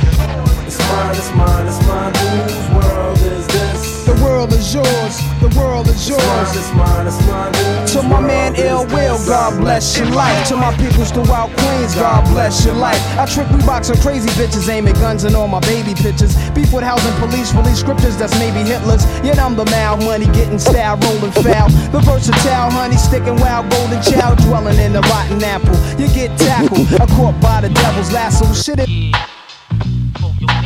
It's 0.68 0.80
mine, 0.90 1.16
it's 1.16 1.32
mine, 1.36 1.68
it's 1.68 1.82
mine. 1.88 2.14
Whose 2.16 2.70
world 2.76 3.18
is 3.20 3.48
this? 3.48 4.06
The 4.06 4.16
world 4.24 4.54
is 4.54 4.74
yours. 4.74 5.25
The 5.46 5.60
world 5.60 5.88
is 5.88 6.10
yours. 6.10 6.22
It's 6.58 6.74
mine, 6.74 7.06
it's 7.06 7.22
mine, 7.28 7.54
it's 7.54 7.94
mine. 7.94 8.02
To 8.02 8.10
my 8.10 8.20
man 8.20 8.56
Ill 8.56 8.84
Will, 8.88 9.24
God 9.28 9.62
bless 9.62 9.96
your 9.96 10.08
life. 10.08 10.48
To 10.48 10.58
my 10.58 10.76
peoples 10.76 11.12
throughout 11.12 11.56
Queens, 11.56 11.94
God 11.94 12.26
bless 12.34 12.66
your 12.66 12.74
life. 12.74 13.00
I 13.16 13.28
trick 13.28 13.48
we 13.52 13.58
box 13.64 13.92
on 13.92 13.98
crazy 13.98 14.30
bitches, 14.30 14.68
aiming 14.70 14.96
guns 14.96 15.24
and 15.24 15.36
all 15.36 15.48
my 15.48 15.60
baby 15.60 15.94
pictures. 15.94 16.34
Beef 16.50 16.74
with 16.74 16.84
housing 16.84 17.14
police, 17.22 17.54
release 17.54 17.80
scriptures 17.80 18.18
that's 18.18 18.34
maybe 18.40 18.68
Hitler's. 18.68 19.06
Yet 19.22 19.38
I'm 19.38 19.56
the 19.56 19.66
mal 19.66 19.98
money, 19.98 20.26
getting 20.34 20.58
style, 20.58 20.98
rolling 20.98 21.32
foul. 21.32 21.70
The 21.94 22.00
versatile 22.00 22.72
honey, 22.72 22.98
sticking 22.98 23.36
wild, 23.36 23.70
golden 23.70 24.02
child, 24.02 24.40
dwelling 24.40 24.80
in 24.80 24.94
the 24.94 25.02
rotten 25.02 25.44
apple. 25.44 25.78
You 26.02 26.08
get 26.08 26.36
tackled, 26.40 26.92
a 26.94 27.06
caught 27.14 27.40
by 27.40 27.62
the 27.62 27.70
devil's 27.70 28.12
lasso. 28.12 28.52
Shit 28.52 28.80
it. 28.80 29.35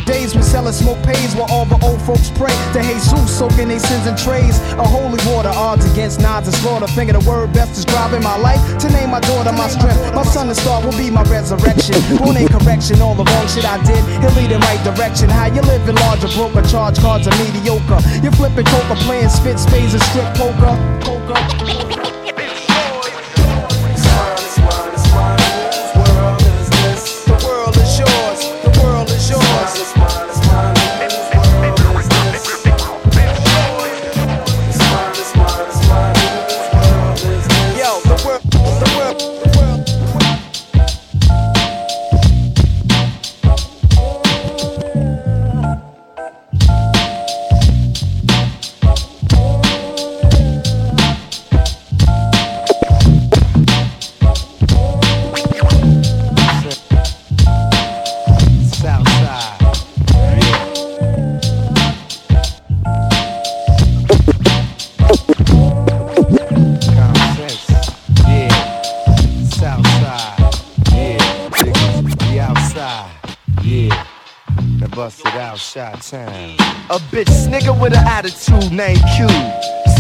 Days 0.10 0.34
when 0.34 0.44
selling 0.44 0.74
smoke 0.74 0.98
pays 1.04 1.36
while 1.36 1.46
all 1.54 1.66
the 1.66 1.78
old 1.86 2.02
folks 2.02 2.32
pray 2.34 2.50
to 2.74 2.82
Jesus, 2.82 3.14
soaking 3.30 3.68
their 3.68 3.78
sins 3.78 4.08
in 4.08 4.18
trays. 4.18 4.58
A 4.82 4.84
holy 4.84 5.22
water, 5.30 5.54
odds 5.54 5.86
against 5.92 6.20
nods 6.20 6.48
and 6.48 6.58
slaughter. 6.58 6.88
Finger 6.88 7.14
the 7.14 7.30
word 7.30 7.54
best 7.54 7.76
describing 7.76 8.24
my 8.24 8.36
life. 8.36 8.58
To 8.80 8.90
name 8.90 9.12
my 9.12 9.20
daughter 9.20 9.52
my 9.52 9.70
strength. 9.70 10.02
My 10.16 10.24
son 10.24 10.48
the 10.48 10.56
star 10.56 10.82
will 10.84 10.98
be 10.98 11.12
my 11.12 11.22
resurrection. 11.30 11.94
Won't 12.18 12.42
ain't 12.42 12.50
correction, 12.50 13.02
all 13.02 13.14
the 13.14 13.24
wrong 13.24 13.48
shit 13.48 13.66
I 13.66 13.78
did. 13.86 14.02
He'll 14.18 14.34
lead 14.34 14.52
in 14.52 14.60
right 14.62 14.82
direction. 14.84 15.30
How 15.30 15.46
you 15.46 15.62
living 15.62 15.96
larger, 16.02 16.28
broker, 16.34 16.68
charge 16.68 16.98
cards 16.98 17.28
are 17.28 17.38
mediocre. 17.38 18.02
You're 18.24 18.34
flipping 18.34 18.66
coca, 18.66 18.96
playing 19.06 19.30
spit 19.30 19.60
spades 19.60 19.94
and 19.94 20.02
strip 20.10 20.34
poker. 20.34 20.74
Poker. 21.06 21.89
Time. 76.10 76.56
A 76.90 76.98
bitch 77.14 77.30
nigga 77.46 77.80
with 77.80 77.94
an 77.94 78.06
attitude 78.08 78.72
named 78.72 79.02
Q. 79.16 79.28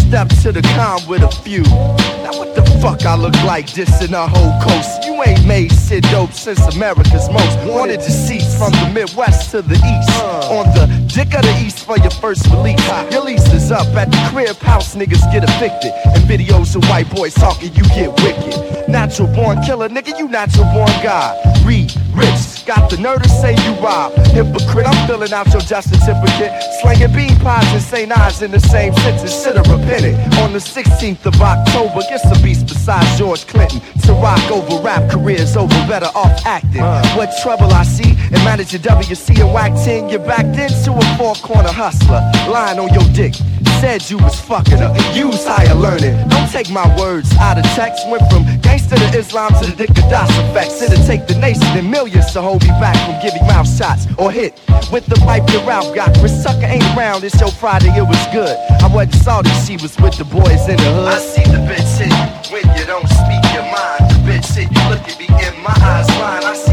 Step 0.10 0.28
to 0.42 0.52
the 0.52 0.64
con 0.74 1.00
with 1.08 1.22
a 1.22 1.30
few. 1.44 1.62
Now 1.62 2.34
what 2.34 2.56
the 2.56 2.66
fuck 2.82 3.06
I 3.06 3.16
look 3.16 3.36
like 3.44 3.68
dissing 3.68 4.14
a 4.14 4.28
whole 4.28 4.60
coast? 4.64 5.06
You 5.06 5.22
ain't 5.22 5.46
made 5.46 5.72
shit 5.72 6.04
dope 6.06 6.34
since 6.34 6.60
America's 6.76 7.30
most 7.30 7.58
wanted 7.70 8.00
to 8.00 8.12
cease 8.12 8.58
from 8.58 8.72
the 8.72 8.90
Midwest 8.92 9.52
to 9.52 9.62
the 9.62 9.76
East. 9.76 10.10
Uh. 10.18 10.58
On 10.58 10.66
the 10.74 10.88
dick 11.14 11.36
of 11.36 11.44
the 11.44 11.56
East 11.64 11.86
for 11.86 12.00
your 12.00 12.12
first 12.12 12.48
release. 12.48 12.82
Your 13.12 13.24
lease 13.24 13.46
is 13.54 13.72
up 13.72 13.86
at 13.96 14.10
the 14.10 14.18
crib 14.32 14.58
house, 14.58 14.96
niggas 14.96 15.32
get 15.32 15.44
evicted. 15.44 15.92
And 16.06 16.24
videos 16.24 16.76
of 16.76 16.90
white 16.90 17.10
boys 17.14 17.36
talking, 17.36 17.72
you 17.76 17.84
get 17.94 18.10
wicked. 18.24 18.90
Natural 18.90 19.28
born 19.36 19.62
killer, 19.62 19.90
nigga, 19.90 20.18
you 20.18 20.28
natural 20.28 20.66
born 20.74 20.90
God. 21.04 21.38
Read, 21.64 21.94
rich, 22.16 22.66
got 22.66 22.90
the 22.90 22.98
nerve 22.98 23.22
to 23.22 23.30
say 23.30 23.56
you 23.64 23.74
rob. 23.82 24.14
Hypocrite, 24.28 24.88
I'm 24.88 25.08
filling 25.08 25.34
out 25.34 25.48
your 25.54 25.62
death 25.62 25.86
certificate. 25.86 26.52
Slanging 26.82 27.14
bean 27.14 27.36
pies 27.40 27.72
and 27.74 27.82
St. 27.82 28.12
Ives 28.12 28.42
in 28.42 28.52
the 28.52 28.60
same 28.60 28.94
sentence. 28.94 29.44
Should've 29.44 29.68
repented. 29.68 30.16
On 30.40 30.54
the 30.54 30.60
16th 30.60 31.26
of 31.26 31.40
October, 31.42 32.02
get 32.10 32.22
some 32.22 32.42
beast 32.42 32.68
besides 32.68 33.18
George 33.18 33.48
Clinton. 33.48 33.82
To 34.04 34.14
rock 34.14 34.44
over 34.52 34.82
rap 34.84 35.10
careers 35.10 35.56
over 35.56 35.74
better 35.88 36.12
off 36.16 36.46
acting. 36.46 36.82
Uh. 36.82 37.04
What 37.16 37.30
trouble 37.42 37.72
I 37.72 37.84
see 37.84 38.19
in 38.32 38.44
managing 38.46 38.82
WC 38.82 39.42
and 39.42 39.54
Mack 39.54 39.74
10, 39.84 40.10
you're 40.10 40.20
backed 40.20 40.58
into 40.58 40.94
a 40.94 41.18
four 41.18 41.36
corner 41.36 41.72
hustler. 41.72 42.22
Lying 42.50 42.80
on 42.80 42.94
your 42.94 43.08
dick. 43.14 43.34
Said 43.82 44.10
you 44.10 44.18
was 44.18 44.40
fucking 44.40 44.78
her. 44.78 44.94
Use 45.14 45.46
higher 45.46 45.74
learning. 45.74 46.16
Don't 46.28 46.50
take 46.52 46.70
my 46.70 46.86
words 47.00 47.32
out 47.38 47.58
of 47.58 47.64
text. 47.76 48.08
Went 48.10 48.24
from 48.30 48.44
gangster 48.62 48.98
to 48.98 49.18
Islam 49.18 49.54
to 49.62 49.72
the 49.72 49.76
Dick 49.76 49.90
of 49.92 50.10
Das 50.12 50.30
EFX. 50.32 50.82
It'll 50.84 51.06
take 51.06 51.28
the 51.28 51.36
nation 51.36 51.64
and 51.78 51.90
millions 51.90 52.32
to 52.34 52.42
hold 52.42 52.62
me 52.64 52.70
back 52.80 52.98
from 53.06 53.22
giving 53.22 53.46
mouth 53.48 53.68
shots 53.68 54.06
or 54.18 54.32
hit 54.32 54.60
with 54.92 55.06
the 55.06 55.16
pipe 55.24 55.50
your 55.52 55.64
Ralph 55.66 55.96
got. 55.96 56.14
Chris 56.20 56.44
Sucker 56.44 56.66
ain't 56.66 56.84
around. 56.96 57.24
It's 57.24 57.40
your 57.40 57.52
Friday. 57.52 57.90
It 57.96 58.08
was 58.08 58.22
good. 58.34 58.56
I 58.82 58.88
wasn't 58.94 59.16
salty. 59.16 59.50
She 59.66 59.78
was 59.78 59.96
with 59.98 60.18
the 60.18 60.26
boys 60.26 60.68
in 60.68 60.78
the 60.78 60.92
hood. 60.94 61.08
I 61.08 61.20
see 61.20 61.44
the 61.44 61.64
bitch 61.64 62.04
you 62.04 62.12
when 62.52 62.66
you 62.78 62.86
don't 62.86 63.08
speak 63.08 63.44
your 63.56 63.64
mind. 63.64 64.12
The 64.12 64.18
bitch 64.28 64.58
in 64.60 64.68
you 64.70 64.84
look 64.90 65.08
at 65.08 65.18
me 65.18 65.28
in 65.28 65.56
my 65.64 65.76
eyes 65.82 66.10
line. 66.20 66.44
I 66.44 66.54
see 66.54 66.69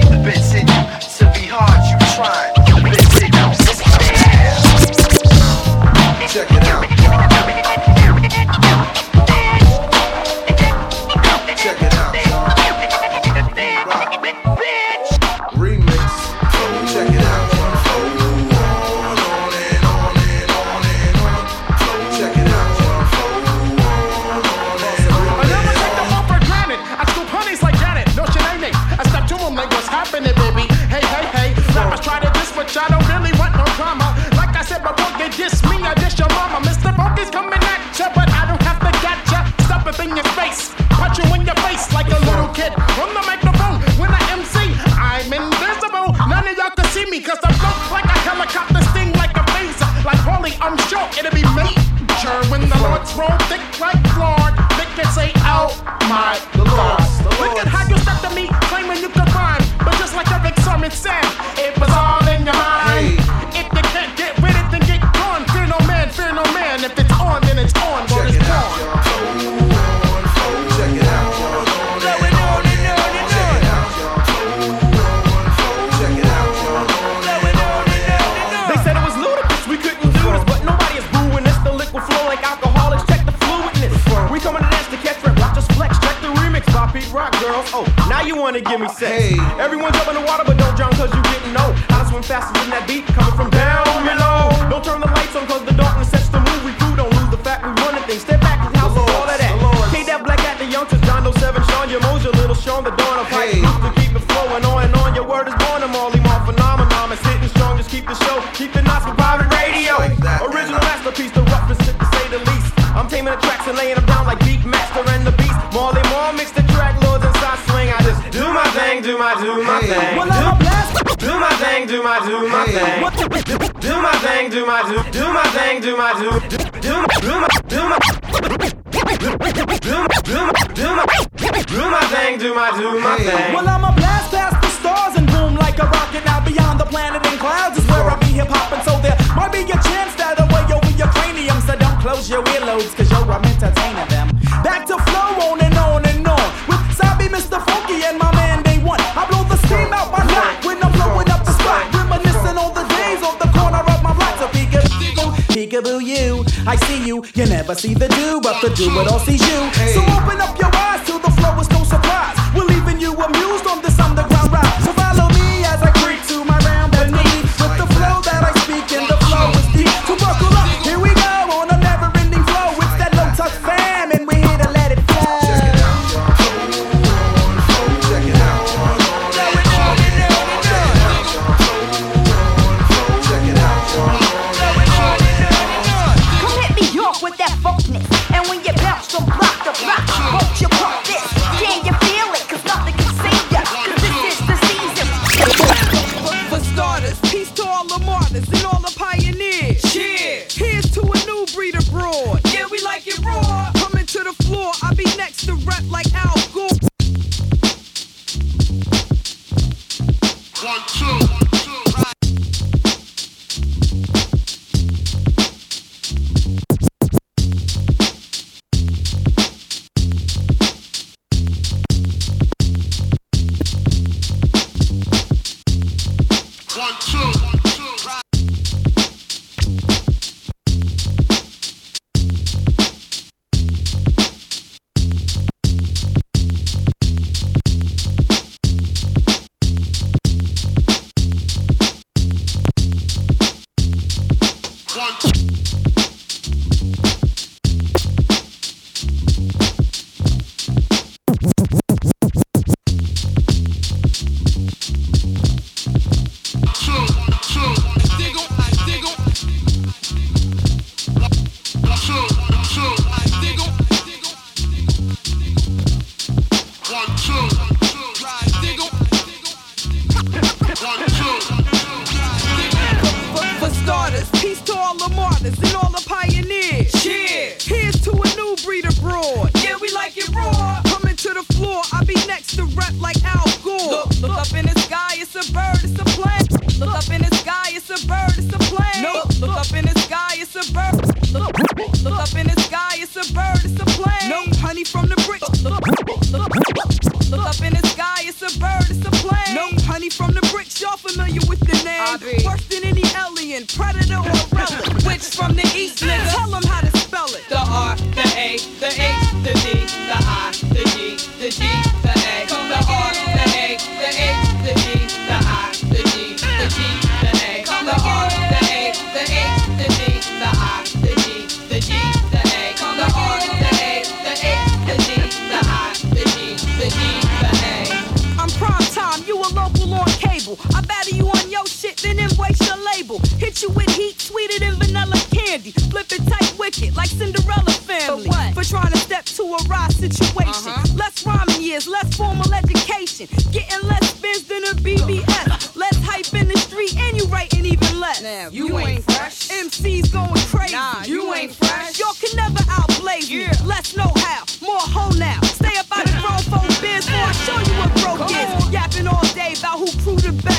wicked, 336.66 336.96
like 336.96 337.08
Cinderella 337.08 337.70
family. 337.86 338.24
For, 338.24 338.28
what? 338.28 338.54
for 338.54 338.64
trying 338.64 338.92
to 338.92 338.98
step 338.98 339.24
to 339.24 339.42
a 339.42 339.58
raw 339.68 339.88
situation. 339.88 340.72
Uh-huh. 340.72 340.96
Less 340.96 341.24
rhyming 341.24 341.62
years, 341.62 341.86
less 341.86 342.14
formal 342.16 342.52
education. 342.52 343.26
Getting 343.52 343.86
less 343.88 344.04
spins 344.10 344.44
than 344.44 344.64
a 344.64 344.74
BBS. 344.74 345.76
less 345.76 345.96
hype 346.02 346.34
in 346.34 346.48
the 346.48 346.58
street, 346.58 346.96
and 346.98 347.16
you 347.16 347.24
writing 347.26 347.64
even 347.64 348.00
less. 348.00 348.22
Now, 348.22 348.48
you, 348.50 348.68
you 348.68 348.78
ain't, 348.78 348.88
ain't 348.88 349.04
fresh. 349.04 349.50
MC's 349.50 350.10
going 350.10 350.42
crazy. 350.50 350.74
Nah, 350.74 351.04
you, 351.04 351.22
you 351.22 351.34
ain't 351.34 351.54
fresh. 351.54 351.98
Y'all 351.98 352.14
can 352.14 352.34
never 352.36 352.62
outblaze 352.66 353.30
yeah. 353.30 353.50
me. 353.50 353.66
Less 353.66 353.96
know 353.96 354.10
how, 354.16 354.42
more 354.60 354.80
whole 354.80 355.14
now. 355.14 355.40
Stay 355.42 355.76
up 355.78 355.86
out 355.92 356.04
of 356.04 356.18
throne, 356.18 356.44
phone 356.50 356.74
biz, 356.82 357.06
or 357.08 357.14
I 357.14 357.32
show 357.46 357.58
you 357.62 357.74
what 357.78 357.92
broke 358.02 358.30
is. 358.30 358.72
Yapping 358.72 359.06
all 359.06 359.26
day 359.34 359.54
about 359.58 359.78
who 359.78 359.86
proved 360.02 360.24
the 360.24 360.32
best. 360.42 360.55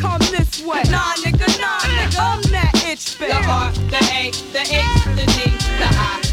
come 0.00 0.18
this 0.30 0.62
way. 0.62 0.82
Nah, 0.90 1.14
nigga, 1.22 1.46
nah, 1.60 1.78
nigga, 1.80 2.18
I'm 2.18 2.42
that 2.52 2.72
itch, 2.88 3.18
bitch. 3.18 3.28
The 3.28 3.48
R, 3.48 3.70
the 3.92 4.00
A, 4.16 4.30
the 4.52 4.60
H, 4.60 5.04
the 5.16 5.26
D, 5.26 5.50
the 5.78 5.88
I. 5.90 6.29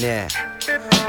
Yeah. 0.00 0.28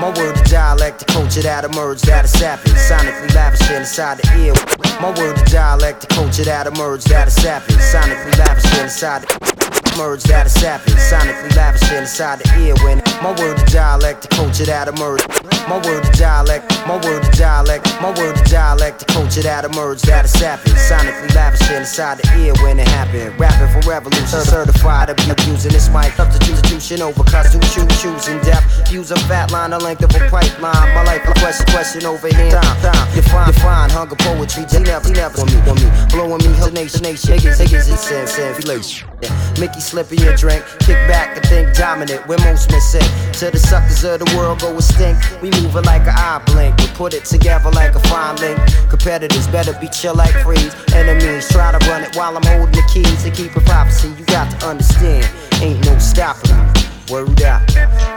My 0.01 0.11
word 0.17 0.35
to 0.35 0.43
dialect, 0.51 0.99
the 0.99 1.05
culture 1.05 1.41
that 1.43 1.63
emerged 1.63 2.09
out 2.09 2.25
of 2.25 2.29
savage. 2.29 2.73
Sonically 2.73 3.33
lavish 3.33 3.71
inside 3.71 4.17
the 4.17 4.27
ear. 4.43 4.53
My 4.99 5.17
word 5.17 5.37
to 5.37 5.45
dialect, 5.45 6.01
the 6.01 6.07
culture 6.07 6.43
that 6.43 6.67
emerged 6.67 7.09
out 7.13 7.27
of 7.27 7.33
savage. 7.33 7.73
Sonically 7.77 8.37
lavish 8.37 8.79
inside 8.81 9.21
the 9.21 9.80
Merged 9.97 10.31
out 10.31 10.47
savage, 10.49 10.93
sonically 10.95 11.55
lavish 11.55 11.91
inside 11.91 12.39
the 12.39 12.47
ear 12.61 12.75
when 12.83 13.01
my 13.21 13.33
word 13.39 13.57
to 13.57 13.65
dialect, 13.65 14.23
the 14.23 14.27
culture 14.29 14.65
that 14.65 14.87
emerged. 14.87 15.27
My 15.67 15.77
word 15.77 16.03
to 16.03 16.11
dialect, 16.17 16.69
my 16.87 16.95
word 16.95 17.23
to 17.23 17.31
dialect, 17.37 17.85
my 18.01 18.09
word 18.17 18.35
to 18.35 18.43
dialect, 18.49 18.99
the 18.99 19.05
culture 19.05 19.41
that 19.41 19.65
emerged 19.65 20.09
out 20.09 20.25
of 20.25 20.31
savage, 20.31 20.73
sonically 20.73 21.33
lavish 21.35 21.69
inside 21.71 22.17
the 22.19 22.27
ear 22.39 22.53
when 22.63 22.79
it 22.79 22.87
happened. 22.87 23.39
Rapping 23.39 23.69
for 23.69 23.87
revolution, 23.89 24.41
certified 24.41 25.09
to 25.09 25.15
be 25.15 25.29
abusing 25.29 25.71
this 25.71 25.89
mic. 25.89 26.13
Substitution 26.13 27.01
over 27.01 27.23
constitution, 27.23 27.87
choosing 28.01 28.39
depth. 28.41 28.91
Use 28.91 29.11
a 29.11 29.19
fat 29.27 29.51
line, 29.51 29.71
the 29.71 29.79
length 29.79 30.03
of 30.03 30.15
a 30.15 30.19
pipeline. 30.29 30.95
My 30.95 31.03
life 31.03 31.21
a 31.27 31.33
question, 31.39 31.65
question 31.67 32.05
over 32.05 32.27
here. 32.27 32.51
Time, 32.51 32.81
time. 32.81 33.07
You 33.15 33.21
find 33.21 33.91
hunger 33.91 34.15
poetry. 34.15 34.65
They 34.65 34.79
never, 34.79 35.09
never 35.11 35.41
on 35.41 35.47
me, 35.47 35.59
on 35.69 35.75
me. 35.75 35.89
Blowing 36.09 36.41
me, 36.41 36.51
nation, 36.71 37.03
nation. 37.03 37.35
Niggas, 37.35 37.59
niggas, 37.59 37.91
it's 37.91 38.01
sin, 38.07 38.27
sin. 38.27 38.51
Mickey 39.59 39.80
slip 39.81 40.11
in 40.11 40.19
your 40.19 40.35
drink. 40.35 40.63
Kick 40.79 40.95
back 41.07 41.35
and 41.35 41.45
think 41.47 41.75
dominant. 41.75 42.27
We're 42.27 42.37
most 42.45 42.71
missing. 42.71 43.07
To 43.39 43.51
the 43.51 43.59
suckers 43.59 44.03
of 44.03 44.19
the 44.19 44.37
world 44.37 44.61
go 44.61 44.75
extinct. 44.75 45.41
We 45.41 45.51
move 45.51 45.75
it 45.75 45.85
like 45.85 46.03
an 46.03 46.15
eye 46.15 46.41
blink. 46.45 46.77
We 46.77 46.87
put 46.87 47.13
it 47.13 47.25
together 47.25 47.71
like 47.71 47.95
a 47.95 47.99
fine 48.07 48.37
link. 48.37 48.59
Competitors 48.89 49.47
better 49.47 49.73
be 49.79 49.87
chill 49.89 50.15
like 50.15 50.33
freeze. 50.43 50.73
Enemies 50.93 51.49
try 51.49 51.71
to 51.71 51.79
run 51.89 52.03
it 52.03 52.15
while 52.15 52.37
I'm 52.37 52.43
holding 52.43 52.75
the 52.75 52.87
keys 52.93 53.23
to 53.23 53.31
keep 53.31 53.55
a 53.55 53.61
prophecy. 53.61 54.09
You 54.17 54.25
got 54.25 54.51
to 54.59 54.67
understand. 54.67 55.27
Ain't 55.61 55.83
no 55.85 55.97
stopping 55.97 56.55
me. 56.55 56.91
Word 57.11 57.41
up, 57.43 57.61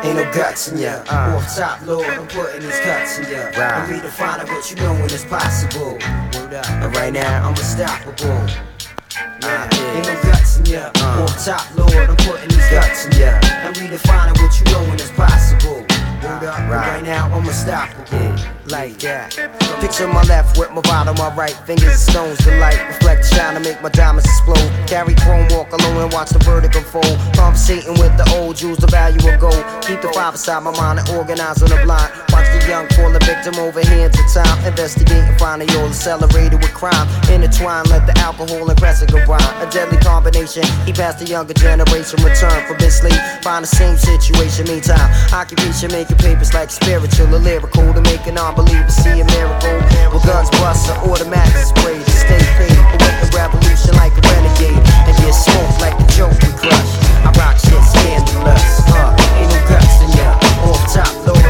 ain't 0.05 0.15
no 0.15 0.33
guts 0.33 0.69
in 0.71 0.79
ya. 0.79 1.03
Uh. 1.11 1.35
Off 1.37 1.57
top, 1.57 1.85
Lord, 1.85 2.07
I'm 2.07 2.29
putting 2.29 2.63
these 2.63 2.79
cuts 2.79 3.19
in 3.19 3.25
ya. 3.33 3.47
Right. 3.47 3.59
I'm 3.59 3.91
redefining 3.91 4.47
what 4.47 4.71
you 4.71 4.77
know 4.77 4.93
when 4.93 5.05
it's 5.05 5.25
possible. 5.25 5.95
Word 5.95 6.55
up, 6.55 6.71
and 6.71 6.95
right 6.95 7.13
now 7.13 7.49
I'm 7.49 7.55
unstoppable. 7.55 8.47
Uh, 9.43 9.69
ain't 9.97 10.07
no 10.07 10.23
guts 10.23 10.44
in 10.59 10.67
ya. 10.67 10.91
Uh. 10.97 11.23
Off 11.25 11.45
top, 11.45 11.65
Lord, 11.77 11.95
I'm 11.95 12.17
putting 12.17 12.49
these 12.49 12.71
guts 12.71 13.07
in 13.07 13.13
ya. 13.21 13.39
I'm 13.43 13.75
redefining 13.75 14.37
what 14.41 14.53
you 14.59 14.65
know 14.73 14.83
when 14.89 14.95
it's 14.95 15.11
possible. 15.13 15.85
Right. 16.25 16.69
right 16.69 17.03
now 17.05 17.27
I'm 17.33 17.47
unstoppable. 17.47 18.37
Like 18.67 18.99
that. 19.01 19.37
Picture 19.81 20.09
my 20.09 20.23
left 20.25 20.59
with 20.59 20.73
my 20.73 20.81
bottom, 20.81 21.15
my 21.17 21.35
right. 21.37 21.53
Fingers 21.67 22.01
stones 22.01 22.39
to 22.45 22.57
light. 22.59 22.81
Reflect, 22.89 23.27
shine 23.27 23.55
to 23.55 23.61
make 23.61 23.83
my 23.83 23.91
diamonds 23.91 24.25
explode. 24.25 24.73
Carry 24.89 25.15
chrome, 25.15 25.47
walk 25.51 25.71
alone 25.73 26.09
and 26.09 26.13
watch 26.13 26.31
the 26.31 26.39
verdict 26.41 26.75
unfold. 26.75 27.19
Conversating 27.37 27.93
with 28.01 28.17
the 28.17 28.25
old 28.41 28.57
Jews, 28.57 28.79
the 28.79 28.87
value 28.87 29.21
of 29.29 29.39
gold. 29.39 29.65
Keep 29.85 30.01
the 30.01 30.09
five 30.15 30.33
beside 30.33 30.63
my 30.63 30.73
mind 30.73 31.01
and 31.01 31.09
organize 31.11 31.63
on 31.63 31.69
the 31.69 31.77
blind. 31.85 32.09
Watch 32.33 32.49
the 32.57 32.65
young 32.67 32.89
fall 32.97 33.15
a 33.15 33.21
victim 33.21 33.61
over 33.61 33.81
here 33.85 34.07
into 34.07 34.25
time. 34.33 34.55
Find 35.45 35.61
the 35.61 35.69
all 35.79 35.89
accelerated 35.89 36.57
with 36.57 36.73
crime. 36.73 37.07
Intertwine, 37.29 37.85
let 37.93 38.07
the 38.07 38.17
alcohol 38.19 38.69
and 38.69 38.79
pressure 38.79 39.05
combine. 39.05 39.45
A 39.61 39.69
deadly 39.71 39.99
combination. 39.99 40.65
He 40.89 40.93
passed 40.93 41.19
the 41.19 41.27
younger 41.27 41.53
generation, 41.53 42.23
return 42.25 42.65
for 42.65 42.75
sleep. 42.89 43.21
Find 43.43 43.63
the 43.63 43.69
same 43.69 43.97
situation, 43.97 44.67
meantime. 44.67 45.13
Occupation 45.35 45.93
making 45.93 46.17
papers 46.17 46.55
like 46.55 46.71
spiritual 46.71 47.35
or 47.35 47.39
lyrical 47.39 47.93
to 47.93 48.01
make 48.01 48.27
an 48.27 48.39
unbeliever 48.57 48.91
see 48.91 49.21
a 49.21 49.25
miracle. 49.25 49.77
With 50.13 50.25
guns 50.25 50.51
bust 50.63 50.91
or 50.91 51.11
automatic 51.11 51.55
spray 51.55 51.99
to 51.99 52.11
stay 52.11 52.43
paid. 52.59 52.79
Awake 52.95 53.19
the 53.21 53.31
revolution 53.35 53.95
like 53.97 54.13
a 54.15 54.23
renegade. 54.23 54.79
And 55.07 55.15
get 55.19 55.35
smoked 55.35 55.81
like 55.81 55.97
the 55.99 56.07
joke 56.15 56.35
we 56.43 56.51
crush. 56.55 56.91
I 57.27 57.31
rock 57.39 57.59
shit 57.59 57.83
scandalous. 57.83 58.81
Uh, 58.91 59.17
ain't 59.39 59.51
no 59.51 59.59
guts 59.69 60.01
in 60.03 60.11
ya. 60.19 60.39
Off 60.71 60.83
top, 60.93 61.13
Lord, 61.27 61.44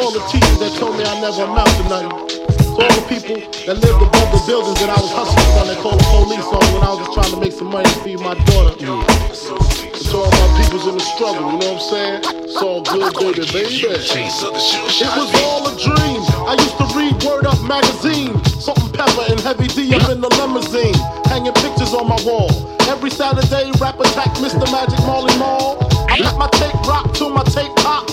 all 0.00 0.10
the 0.10 0.24
teachers 0.32 0.58
that 0.58 0.72
told 0.80 0.96
me 0.96 1.04
I 1.04 1.12
never 1.20 1.44
amount 1.44 1.68
to 1.76 1.84
nothing. 1.92 2.08
To 2.08 2.80
all 2.80 2.94
the 2.96 3.04
people 3.04 3.36
that 3.68 3.76
lived 3.76 4.00
above 4.00 4.28
the 4.32 4.40
buildings 4.48 4.80
that 4.80 4.88
I 4.88 4.96
was 4.96 5.12
hustling 5.12 5.44
from 5.52 5.68
that 5.68 5.78
called 5.84 6.00
the 6.00 6.08
police 6.08 6.48
on 6.48 6.64
when 6.72 6.82
I 6.82 6.90
was 6.96 7.00
just 7.04 7.12
trying 7.12 7.32
to 7.36 7.40
make 7.44 7.52
some 7.52 7.68
money 7.68 7.84
to 7.84 8.00
feed 8.00 8.20
my 8.24 8.32
daughter. 8.48 8.80
And 8.80 10.04
to 10.08 10.16
all 10.16 10.32
my 10.32 10.48
peoples 10.56 10.88
in 10.88 10.96
the 10.96 11.04
struggle, 11.04 11.52
you 11.52 11.60
know 11.60 11.76
what 11.76 11.84
I'm 11.84 11.92
saying? 11.92 12.16
It's 12.48 12.62
all 12.64 12.80
good, 12.80 13.12
baby, 13.12 13.44
baby. 13.52 13.84
It 13.84 15.12
was 15.20 15.30
all 15.44 15.68
a 15.68 15.72
dream. 15.76 16.20
I 16.48 16.56
used 16.56 16.76
to 16.80 16.86
read 16.96 17.12
Word 17.20 17.44
Up 17.44 17.60
magazine. 17.68 18.32
Salt 18.56 18.80
and 18.80 18.92
Pepa 18.96 19.28
and 19.28 19.40
Heavy 19.44 19.68
D 19.68 19.92
up 19.92 20.08
in 20.08 20.24
the 20.24 20.32
limousine. 20.40 20.96
Hanging 21.28 21.52
pictures 21.60 21.92
on 21.92 22.08
my 22.08 22.16
wall. 22.24 22.48
Every 22.88 23.12
Saturday, 23.12 23.68
rap 23.76 24.00
attack 24.00 24.32
Mr. 24.40 24.64
Magic 24.72 24.98
Marley 25.04 25.36
Marl. 25.36 25.76
I 26.08 26.16
let 26.24 26.40
my 26.40 26.48
tape 26.56 26.74
rock 26.88 27.12
till 27.12 27.30
my 27.30 27.44
tape 27.44 27.74
pop. 27.84 28.08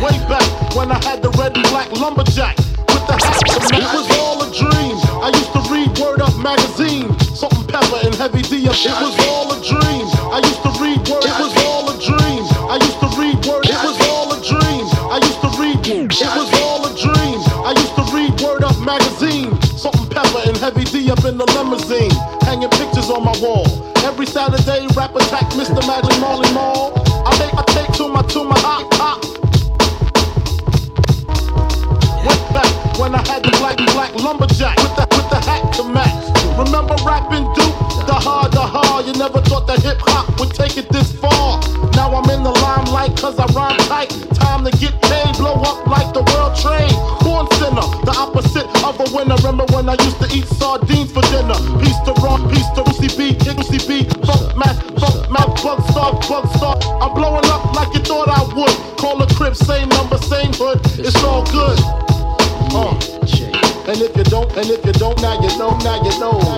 Way 0.00 0.16
back 0.32 0.74
when 0.74 0.90
I 0.90 0.98
had 1.04 1.20
the 1.20 1.28
red 1.36 1.54
and 1.54 1.68
black 1.68 1.92
lumberjack 1.92 2.56
with 2.56 3.04
the 3.04 3.20
hat. 3.20 3.42
It 3.68 3.84
was 3.84 4.08
all 4.16 4.40
a 4.40 4.48
dream. 4.48 4.96
I 5.20 5.28
used 5.28 5.52
to 5.52 5.60
read 5.68 5.92
Word 5.98 6.22
Up 6.22 6.34
magazine. 6.38 7.12
Salt 7.36 7.52
and 7.52 7.68
Pepa 7.68 8.06
and 8.06 8.14
Heavy 8.14 8.40
D. 8.40 8.64
It 8.64 8.70
was 8.70 9.29
don't, 65.14 65.22
now 65.22 65.40
you 65.40 65.58
know, 65.58 65.76
now 65.78 66.02
you 66.02 66.20
know. 66.20 66.49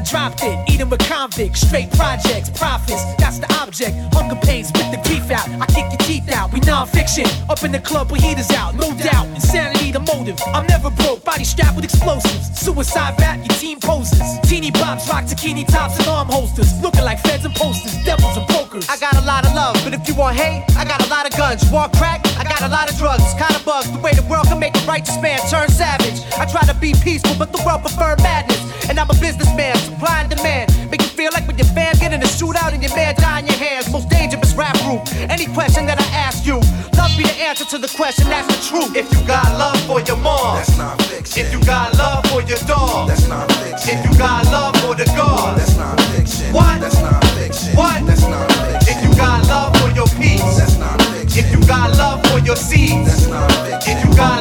I 0.00 0.02
dropped 0.02 0.42
it. 0.42 0.56
Eating 0.66 0.88
with 0.88 1.00
convicts, 1.00 1.60
straight 1.60 1.92
projects, 1.92 2.48
profits. 2.48 3.04
That's 3.20 3.38
the 3.38 3.52
object. 3.60 3.92
Hunger 4.14 4.40
pains, 4.40 4.68
spit 4.68 4.88
the 4.90 4.96
grief 5.06 5.30
out. 5.30 5.46
I 5.60 5.66
kick 5.66 5.92
your 5.92 6.00
teeth 6.08 6.32
out. 6.32 6.54
We 6.54 6.60
Non 6.60 6.88
Phixion. 6.88 7.28
Up 7.50 7.62
in 7.64 7.70
the 7.70 7.80
club 7.80 8.10
with 8.10 8.22
heaters 8.22 8.50
out, 8.52 8.74
no 8.76 8.96
doubt. 8.96 9.26
Insanity 9.36 9.92
the 9.92 10.00
motive. 10.00 10.40
I'm 10.54 10.66
never 10.66 10.88
broke. 10.88 11.22
Body 11.22 11.44
strapped 11.44 11.76
with 11.76 11.84
explosives. 11.84 12.48
Suicide 12.58 13.12
rap, 13.20 13.44
your 13.44 13.56
team 13.60 13.78
poses. 13.78 14.24
Teeny 14.48 14.70
bops, 14.70 15.06
rock 15.10 15.24
bikini 15.24 15.68
tops 15.68 15.98
and 15.98 16.08
arm 16.08 16.28
holsters. 16.28 16.72
Looking 16.80 17.04
like 17.04 17.20
feds 17.20 17.44
and 17.44 17.54
posters, 17.54 17.92
devils 18.02 18.38
and 18.38 18.46
brokers. 18.46 18.88
I 18.88 18.96
got 18.96 19.14
a 19.16 19.24
lot 19.26 19.44
of 19.44 19.52
love, 19.54 19.76
but 19.84 19.92
if 19.92 20.08
you 20.08 20.14
want 20.14 20.34
hate, 20.34 20.64
I 20.78 20.86
got 20.86 21.04
a 21.04 21.10
lot 21.10 21.28
of 21.28 21.36
guns. 21.36 21.62
You 21.62 21.74
want 21.74 21.92
crack? 21.92 22.24
I 22.38 22.44
got 22.44 22.62
a 22.62 22.68
lot 22.68 22.90
of 22.90 22.96
drugs. 22.96 23.34
Kinda 23.36 23.60
bugs 23.66 23.92
the 23.92 23.98
way 23.98 24.14
the 24.14 24.24
world 24.32 24.46
can 24.46 24.58
make 24.58 24.74
a 24.74 24.80
righteous 24.86 25.20
man 25.20 25.40
turn 25.50 25.68
savage. 25.68 26.24
I 26.38 26.46
try 26.46 26.62
to 26.62 26.74
be 26.80 26.94
peaceful, 27.04 27.36
but 27.38 27.52
the 27.52 27.62
world 27.66 27.82
prefer 27.82 28.16
madness. 28.22 28.60
And 28.88 28.98
I'm 28.98 29.08
a 29.08 29.14
businessman, 29.20 29.76
supply 29.90 30.20
and 30.22 30.30
demand. 30.30 30.70
Make 30.90 31.02
you 31.02 31.08
feel 31.08 31.30
like 31.32 31.46
when 31.46 31.58
your 31.58 31.66
fam 31.74 31.94
get 31.98 32.12
in 32.12 32.22
a 32.22 32.30
shootout 32.38 32.72
and 32.72 32.82
your 32.82 32.94
man 32.94 33.14
die 33.16 33.40
in 33.40 33.46
your 33.46 33.56
hands. 33.56 33.90
Most 33.90 34.08
dangerous 34.08 34.54
rap 34.54 34.76
group. 34.84 35.02
Any 35.28 35.46
question 35.46 35.86
that 35.86 35.98
I 35.98 36.06
ask 36.14 36.46
you, 36.46 36.58
love 36.96 37.12
be 37.16 37.24
the 37.24 37.36
answer 37.42 37.64
to 37.66 37.78
the 37.78 37.88
question. 37.88 38.28
That's 38.28 38.46
the 38.46 38.58
truth. 38.70 38.96
If 38.96 39.10
you 39.12 39.20
got 39.26 39.46
love 39.58 39.78
for 39.86 40.00
your 40.00 40.16
mom, 40.16 40.56
that's 40.56 40.76
not 40.78 41.00
fiction. 41.02 41.46
If 41.46 41.52
you 41.52 41.60
got 41.64 41.96
love 41.98 42.24
for 42.30 42.42
your 42.42 42.60
dog, 42.66 43.08
that's 43.08 43.26
not 43.28 43.50
fiction. 43.60 43.98
If 43.98 44.00
you 44.06 44.12
got 44.18 44.44
love 44.46 44.76
for 44.82 44.94
the 44.94 45.06
God, 45.16 45.58
that's 45.58 45.76
not 45.76 46.00
fiction. 46.14 46.52
What? 46.52 46.80
That's 46.80 47.00
not 47.00 47.24
fiction. 47.36 47.74
What? 47.76 48.06
That's 48.06 48.26
not 48.26 48.46
fiction. 48.52 48.94
If 48.94 48.98
you 49.04 49.10
got 49.16 49.46
love 49.48 49.74
for 49.80 49.90
your 49.98 50.08
peace, 50.18 50.42
that's 50.58 50.78
not 50.78 51.00
fiction. 51.02 51.44
If 51.44 51.52
you 51.52 51.60
got 51.66 51.96
love 51.96 52.24
for 52.28 52.38
your 52.38 52.56
seeds, 52.56 53.06
that's 53.06 53.26
not 53.26 53.50
fiction. 53.66 53.96
If 53.96 54.04
you 54.04 54.10
got 54.16 54.39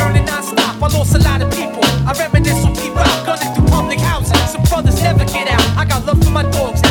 Money 0.00 0.18
earning 0.18 0.24
non-stop. 0.26 0.82
I 0.82 0.88
lost 0.88 1.14
a 1.14 1.18
lot 1.18 1.42
of 1.42 1.50
people. 1.50 1.84
I 2.06 2.12
reminisce 2.18 2.64
on 2.64 2.74
people 2.74 3.04
gunning 3.24 3.54
through 3.54 3.68
public 3.68 4.00
housing. 4.00 4.36
Some 4.46 4.62
brothers 4.62 5.00
never 5.02 5.24
get 5.26 5.48
out. 5.48 5.76
I 5.76 5.84
got 5.84 6.06
love 6.06 6.22
for 6.22 6.30
my 6.30 6.42
dogs. 6.42 6.89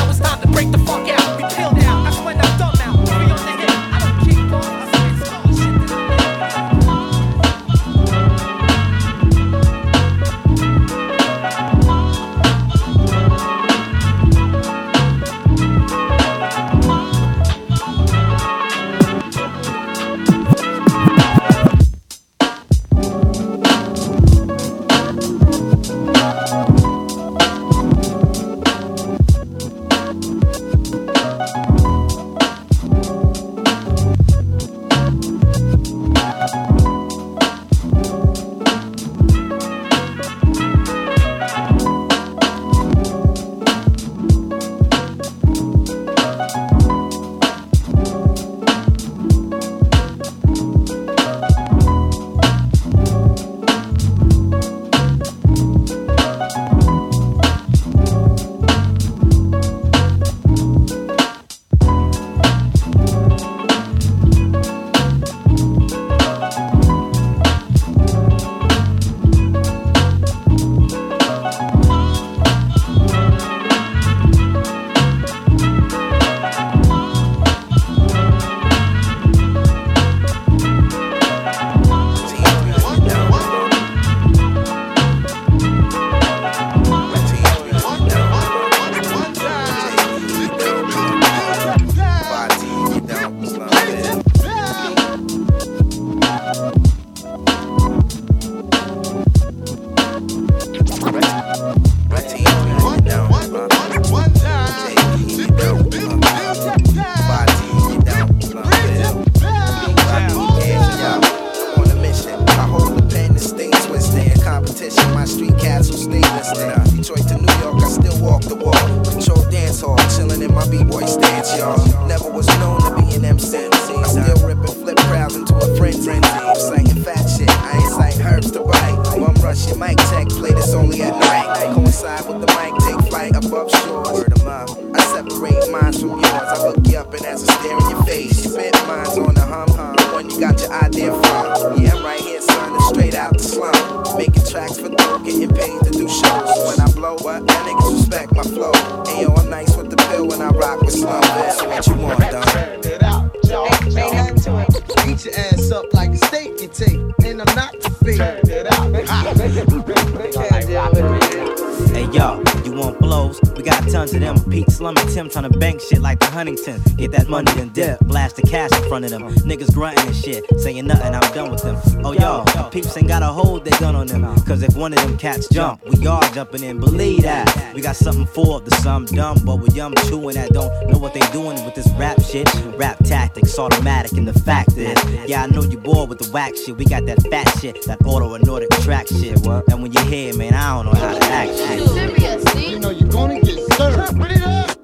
Front 168.99 169.13
of 169.13 169.35
them. 169.35 169.49
Niggas 169.49 169.73
grunting 169.73 170.07
and 170.07 170.15
shit, 170.15 170.43
saying 170.59 170.85
nothing, 170.85 171.13
I'm 171.15 171.33
done 171.33 171.51
with 171.51 171.63
them. 171.63 171.77
Oh 172.03 172.11
yo, 172.11 172.43
the 172.45 172.69
peeps 172.71 172.95
ain't 172.97 173.07
got 173.07 173.23
a 173.23 173.27
hold 173.27 173.65
their 173.65 173.77
gun 173.79 173.95
on 173.95 174.07
them. 174.07 174.23
Cause 174.43 174.63
if 174.63 174.75
one 174.75 174.93
of 174.93 174.99
them 174.99 175.17
cats 175.17 175.47
jump, 175.49 175.81
we 175.85 176.05
all 176.07 176.21
jumping 176.33 176.63
in, 176.63 176.79
believe 176.79 177.23
that. 177.23 177.73
We 177.73 177.81
got 177.81 177.95
something 177.95 178.25
for 178.27 178.59
the 178.61 178.71
some 178.77 179.05
dumb, 179.05 179.39
but 179.45 179.57
we 179.57 179.69
young 179.69 179.93
chewing 180.07 180.35
that 180.35 180.51
don't 180.51 180.71
know 180.89 180.97
what 180.97 181.13
they 181.13 181.21
doing 181.31 181.63
with 181.65 181.75
this 181.75 181.89
rap 181.93 182.21
shit. 182.21 182.47
Rap 182.77 182.97
tactics, 183.03 183.57
automatic, 183.57 184.13
and 184.13 184.27
the 184.27 184.37
fact 184.39 184.77
is, 184.77 184.97
yeah, 185.27 185.43
I 185.43 185.47
know 185.47 185.63
you 185.63 185.77
bored 185.77 186.09
with 186.09 186.19
the 186.19 186.29
whack 186.31 186.55
shit. 186.55 186.77
We 186.77 186.85
got 186.85 187.05
that 187.05 187.21
fat 187.29 187.47
shit, 187.59 187.83
that 187.85 188.05
auto 188.05 188.33
and 188.33 188.45
Nordic 188.45 188.69
track 188.81 189.07
shit. 189.07 189.45
And 189.45 189.81
when 189.81 189.91
you 189.91 190.01
hear 190.05 190.29
it, 190.29 190.37
man, 190.37 190.53
I 190.53 190.75
don't 190.75 190.85
know 190.85 190.99
how 190.99 191.17
to 191.17 191.25
act 191.25 191.55
shit. 191.57 192.69
You 192.69 192.79
know 192.79 192.89
you're 192.89 193.09
gonna 193.09 193.39
get 193.41 193.59
served. 193.73 194.78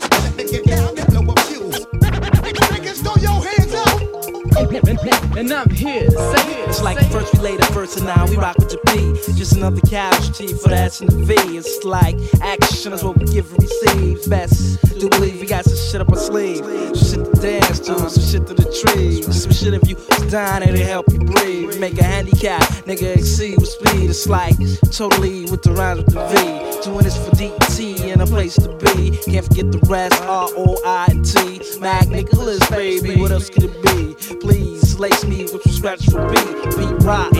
First 7.95 8.05
now, 8.05 8.27
we 8.27 8.37
rock 8.37 8.57
with 8.57 8.71
your 8.71 8.81
P. 8.87 9.13
Just 9.33 9.53
another 9.53 9.81
casualty 9.81 10.53
for 10.53 10.69
the 10.69 10.75
S 10.75 11.01
and 11.01 11.09
the 11.09 11.17
V. 11.17 11.57
It's 11.57 11.83
like 11.83 12.17
action 12.41 12.93
is 12.93 13.03
what 13.03 13.17
we 13.17 13.25
give 13.25 13.51
and 13.51 13.61
receive. 13.61 14.29
Best 14.29 14.81
do 14.99 15.09
believe 15.09 15.39
we 15.39 15.45
got 15.45 15.65
some 15.65 15.77
shit 15.77 16.01
up 16.01 16.09
our 16.09 16.17
sleeve. 16.17 16.63
Some 16.95 16.95
shit 16.95 17.33
to 17.33 17.41
dance 17.41 17.79
to, 17.79 18.09
some 18.09 18.23
shit 18.23 18.47
to 18.47 18.53
the 18.53 18.67
trees. 18.81 19.43
Some 19.43 19.51
shit 19.51 19.73
if 19.73 19.87
you 19.87 19.95
dying 20.29 20.63
and 20.63 20.77
it 20.77 20.85
help 20.85 21.11
you 21.11 21.19
breathe. 21.19 21.79
Make 21.79 21.99
a 21.99 22.03
handicap, 22.03 22.61
nigga 22.85 23.17
exceed 23.17 23.57
with 23.59 23.69
speed. 23.69 24.09
It's 24.09 24.27
like 24.27 24.57
totally 24.91 25.45
with 25.51 25.61
the 25.63 25.73
rhymes 25.73 26.03
with 26.03 26.13
the 26.13 26.25
V. 26.27 26.83
Doing 26.83 27.03
this 27.03 27.17
for 27.17 27.35
DT 27.35 28.13
and 28.13 28.21
a 28.21 28.25
place 28.25 28.55
to 28.55 28.69
be. 28.77 29.17
Can't 29.31 29.45
forget 29.45 29.71
the 29.71 29.79
rest, 29.87 30.21
R 30.23 30.49
O 30.55 30.77
I 30.85 31.07
T. 31.23 31.79
Mac 31.79 32.07
Nicholas, 32.07 32.67
baby, 32.69 33.19
what 33.19 33.31
else 33.31 33.49
could 33.49 33.63
it 33.65 33.81
be? 33.83 34.35
Please 34.39 34.84
lace 34.99 35.25
me 35.25 35.43
with 35.43 35.61
some 35.63 35.71
scratch 35.71 36.05
for 36.09 36.27
beat. 36.29 36.45
Pete 36.75 37.03
Rock. 37.03 37.31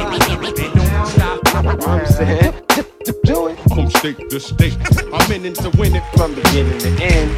I'm 1.87 2.05
saying, 2.05 2.53
do 3.23 3.47
it 3.47 3.57
from 3.69 3.89
state 3.89 4.29
to 4.29 4.39
state. 4.39 4.77
I'm 5.13 5.31
in 5.31 5.45
it 5.45 5.55
to 5.55 5.69
win 5.77 5.95
it 5.95 6.03
from 6.15 6.35
beginning 6.35 6.79
to 6.79 6.89
end. 7.03 7.31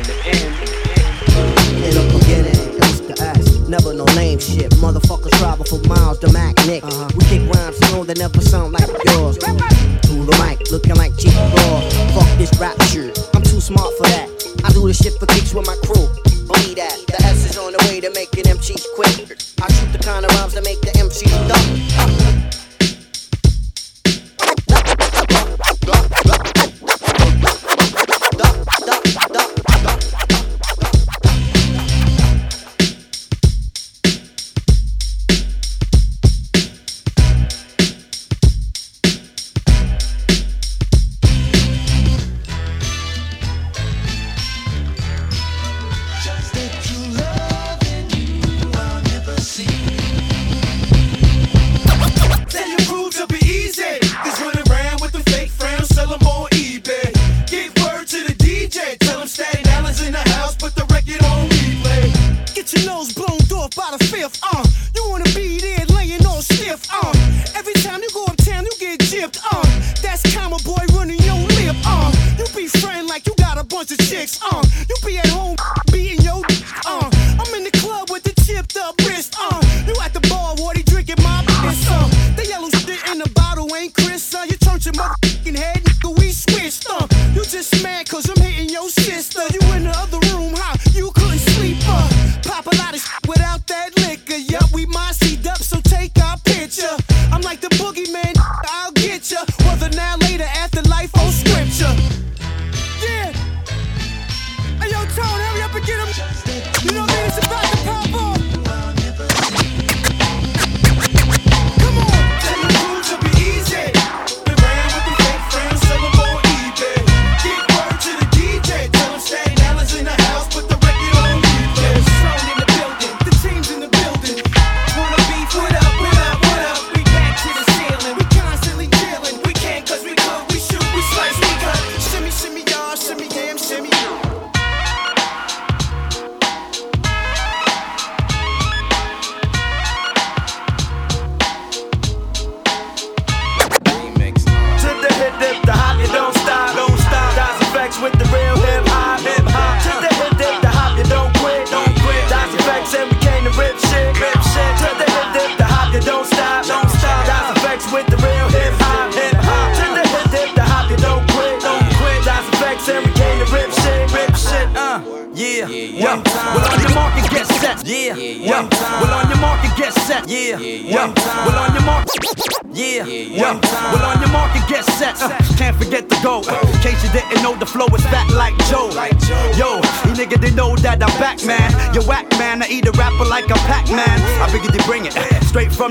In 1.83 1.93
the 1.93 2.03
beginning, 2.19 2.79
coast 2.79 3.07
to 3.07 3.13
us. 3.23 3.69
Never 3.69 3.93
no 3.93 4.05
name 4.15 4.39
shit. 4.39 4.71
Motherfuckers 4.73 5.31
travel 5.39 5.65
for 5.65 5.79
miles 5.87 6.19
to 6.19 6.31
Mac 6.31 6.55
Nick. 6.65 6.83
Uh-huh. 6.83 7.09
We 7.15 7.25
kick 7.25 7.41
rhymes 7.53 7.77
slow 7.87 8.03
that 8.03 8.17
never 8.17 8.41
sound 8.41 8.73
like 8.73 8.87
yours. 9.05 9.37
Through 9.37 10.25
the 10.25 10.37
mic, 10.43 10.71
looking 10.71 10.95
like 10.95 11.17
cheap 11.17 11.35
raw. 11.35 11.81
Fuck 12.15 12.37
this 12.37 12.51
rap 12.59 12.81
shit. 12.83 13.17
I'm 13.33 13.43
too 13.43 13.61
smart 13.61 13.93
for 13.97 14.07
that. 14.07 14.29
I 14.63 14.71
do 14.71 14.87
this 14.87 14.97
shit 14.97 15.13
for 15.19 15.25
kicks 15.27 15.53
with 15.53 15.67
my 15.67 15.75
crew. 15.85 16.26
Believe 16.47 16.77
that. 16.77 16.97
The 17.07 17.21
S 17.23 17.45
is 17.49 17.57
on 17.57 17.73
the 17.73 17.79
way 17.89 17.99
to 17.99 18.09
making 18.11 18.43
them 18.43 18.59
cheats 18.59 18.87
quick. 18.95 19.37
I 19.61 19.71
shoot 19.73 19.91
the 19.91 19.99
kind 19.99 20.25
of 20.25 20.31
rhymes 20.35 20.53
that 20.53 20.63
make 20.63 20.79
the 20.81 20.91
MCs 20.91 21.47
duck. 21.47 22.56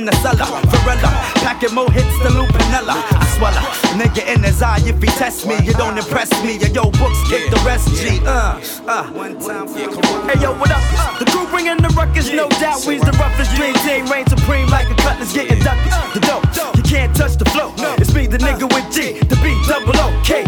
The 0.06 0.14
cellar. 0.22 0.46
Varela, 0.70 1.10
packing 1.42 1.74
more 1.74 1.90
hits 1.90 2.16
than 2.22 2.38
Lou 2.38 2.46
Piniella. 2.46 2.94
I 2.94 3.26
swallow, 3.34 3.58
nigga 3.98 4.22
in 4.32 4.40
his 4.40 4.62
eye. 4.62 4.78
If 4.86 5.02
he 5.02 5.08
test 5.18 5.48
me, 5.48 5.58
you 5.66 5.72
don't 5.72 5.98
impress 5.98 6.30
me. 6.44 6.58
Yo, 6.58 6.68
yo, 6.70 6.90
books 6.92 7.18
kick 7.28 7.50
the 7.50 7.60
rest. 7.66 7.90
G, 7.98 8.20
uh, 8.22 8.54
uh. 8.86 9.02
Hey 10.30 10.38
yo, 10.40 10.54
what 10.54 10.70
up? 10.70 11.18
The 11.18 11.24
crew 11.26 11.48
bringing 11.48 11.78
the 11.78 11.88
ruckus, 11.98 12.30
no 12.30 12.48
doubt. 12.62 12.86
We's 12.86 13.02
the 13.02 13.10
roughest 13.18 13.50
dream 13.56 13.74
team, 13.82 14.06
reign 14.06 14.26
supreme 14.28 14.68
like 14.68 14.88
a 14.88 14.94
cutlass 14.94 15.32
getting 15.32 15.58
ducked. 15.58 16.14
The 16.14 16.20
dope, 16.20 16.76
you 16.76 16.84
can't 16.84 17.10
touch 17.16 17.34
the 17.36 17.46
flow. 17.46 17.74
It's 17.98 18.14
me, 18.14 18.28
the 18.28 18.38
nigga 18.38 18.72
with 18.72 18.86
G, 18.94 19.18
the 19.26 19.34
B, 19.42 19.58
double 19.66 19.98
O, 19.98 20.22
K, 20.22 20.44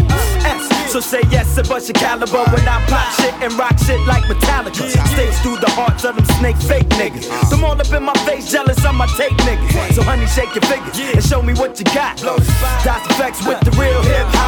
S. 0.47 0.79
So 0.89 0.99
say 0.99 1.21
yes 1.29 1.55
and 1.57 1.67
bust 1.67 1.87
your 1.87 1.93
caliber 1.93 2.43
when 2.49 2.67
I 2.67 2.83
pop 2.87 3.13
shit 3.19 3.33
and 3.43 3.53
rock 3.59 3.77
shit 3.77 3.99
like 4.07 4.23
Metallica. 4.23 4.89
Stays 5.13 5.37
through 5.41 5.57
the 5.57 5.69
hearts 5.71 6.05
of 6.05 6.15
them 6.15 6.25
snake 6.39 6.57
fake 6.57 6.89
niggas. 6.97 7.27
Face, 8.39 8.51
jealous 8.51 8.85
of 8.85 8.95
my 8.95 9.05
tape 9.17 9.37
niggas. 9.39 9.93
So 9.93 10.03
honey, 10.03 10.25
shake 10.27 10.53
your 10.55 10.63
fingers 10.63 10.97
and 10.99 11.23
show 11.23 11.41
me 11.41 11.53
what 11.53 11.77
you 11.79 11.85
got. 11.85 12.17
Das 12.17 13.01
EFX 13.19 13.47
with 13.47 13.59
the 13.61 13.71
real 13.71 14.01
hip 14.03 14.38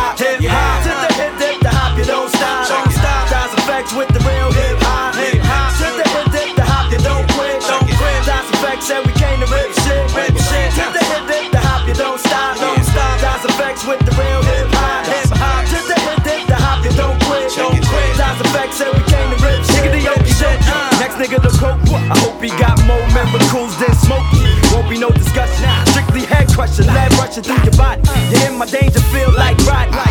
nigga 21.22 21.39
to 21.39 21.49
cope, 21.59 21.78
I 21.93 22.17
hope 22.17 22.41
he 22.41 22.49
got 22.49 22.82
more 22.86 23.05
miracles 23.13 23.78
than 23.78 23.93
Smokey. 23.93 24.41
Won't 24.74 24.89
be 24.89 24.97
no 24.97 25.11
discussion, 25.11 25.69
strictly 25.88 26.22
head 26.22 26.47
crushing, 26.49 26.88
lead 26.88 27.13
rushing 27.13 27.43
through 27.43 27.61
your 27.61 27.78
body. 27.78 28.01
You're 28.32 28.49
in 28.49 28.57
my 28.57 28.65
danger, 28.65 28.99
feel 29.13 29.32
like 29.34 29.57
riding. 29.67 30.11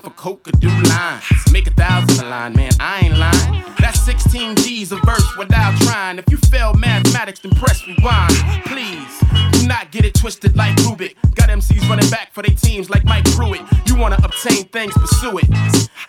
Online 0.00 0.12
for 0.12 0.22
or 0.48 0.52
do 0.52 0.68
lines. 0.88 1.24
Make 1.52 1.66
a 1.66 1.70
thousand 1.70 2.24
a 2.24 2.28
line, 2.28 2.54
man. 2.54 2.72
I 2.80 3.00
ain't 3.00 3.18
lying. 3.18 3.64
That's 3.78 4.00
16 4.00 4.56
G's 4.56 4.92
a 4.92 4.96
verse 4.96 5.36
without 5.36 5.78
trying. 5.82 6.18
If 6.18 6.30
you 6.30 6.36
fail 6.36 6.74
mathematics, 6.74 7.40
then 7.40 7.52
press 7.52 7.86
rewind. 7.86 8.34
Please, 8.66 9.20
do 9.52 9.66
not 9.66 9.90
get 9.90 10.04
it 10.04 10.14
twisted 10.14 10.56
like 10.56 10.76
Rubik. 10.76 11.16
Running 11.90 12.08
back 12.08 12.32
for 12.32 12.42
their 12.42 12.54
teams 12.54 12.88
like 12.88 13.04
Mike 13.04 13.24
Pruitt. 13.32 13.62
You 13.86 13.96
wanna 13.96 14.16
obtain 14.22 14.62
things, 14.66 14.94
pursue 14.94 15.38
it. 15.38 15.50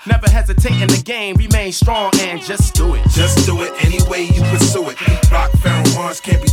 Never 0.06 0.30
hesitate 0.30 0.80
in 0.80 0.88
the 0.88 1.02
game, 1.04 1.36
remain 1.38 1.72
strong 1.72 2.12
and 2.20 2.40
just 2.40 2.76
do 2.76 2.94
it. 2.94 3.02
Just 3.10 3.48
do 3.48 3.64
it 3.64 3.74
any 3.84 3.98
way 4.08 4.26
you 4.26 4.44
pursue 4.54 4.88
it. 4.90 5.02
Rock 5.32 5.50
Pharaoh 5.64 5.90
horns 5.98 6.20
can't 6.20 6.38
be 6.38 6.50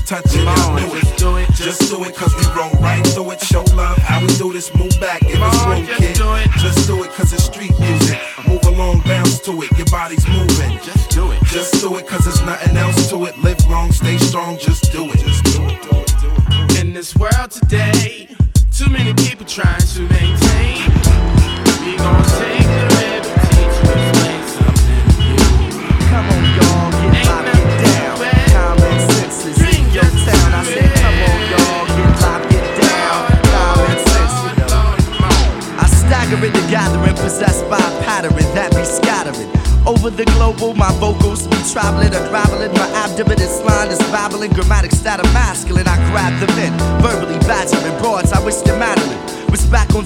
on, 0.47 0.81
Just 0.81 0.89
do 0.89 0.97
it. 0.97 1.03
just 1.05 1.19
do 1.19 1.37
it. 1.37 1.49
Just 1.53 1.81
do 1.91 2.05
it, 2.05 2.17
cause 2.17 2.35
we 2.37 2.47
roll 2.57 2.71
right 2.81 3.07
through 3.09 3.33
it. 3.33 3.41
Show 3.43 3.65
love, 3.77 3.99
how 3.99 4.23
we 4.23 4.29
do 4.39 4.51
this, 4.51 4.75
move 4.75 4.99
back 4.99 5.21
in 5.21 5.39
this 5.39 5.65
room, 5.67 5.85
just 5.85 6.01
kid. 6.01 6.17
do 6.17 6.35
it. 6.37 6.51
Just 6.57 6.89
do 6.89 7.05
it, 7.05 7.11
cause 7.11 7.31
it's 7.35 7.45
street 7.45 7.79
music. 7.79 8.19
Move 8.49 8.65
along, 8.65 9.01
bounce 9.01 9.41
to 9.41 9.53
it, 9.61 9.71
your 9.77 9.87
body's 9.93 10.27
moving. 10.27 10.79
Just 10.83 11.11
do 11.11 11.33
it. 11.33 11.43
Just 11.45 11.83
do 11.83 11.95
it, 11.99 12.07
cause 12.07 12.25
there's 12.25 12.41
nothing 12.47 12.79
else 12.79 13.11
to 13.11 13.27
it. 13.27 13.37
Live 13.41 13.61
long, 13.69 13.93
stay 13.93 14.17
strong, 14.17 14.57
just 14.57 14.91
do 14.91 15.05
it. 15.05 15.19
Just 15.19 15.45
do 15.45 15.67
it, 15.67 15.83
do 15.83 15.97
it, 15.99 16.15
do 16.19 16.65
it. 16.75 16.81
In 16.81 16.95
this 16.95 17.15
world 17.15 17.51
today, 17.51 18.27
too 18.79 18.89
many 18.91 19.13
people 19.15 19.45
trying 19.45 19.81
to 19.81 20.03
maintain. 20.03 20.79
We 21.85 21.97
gon' 21.97 22.48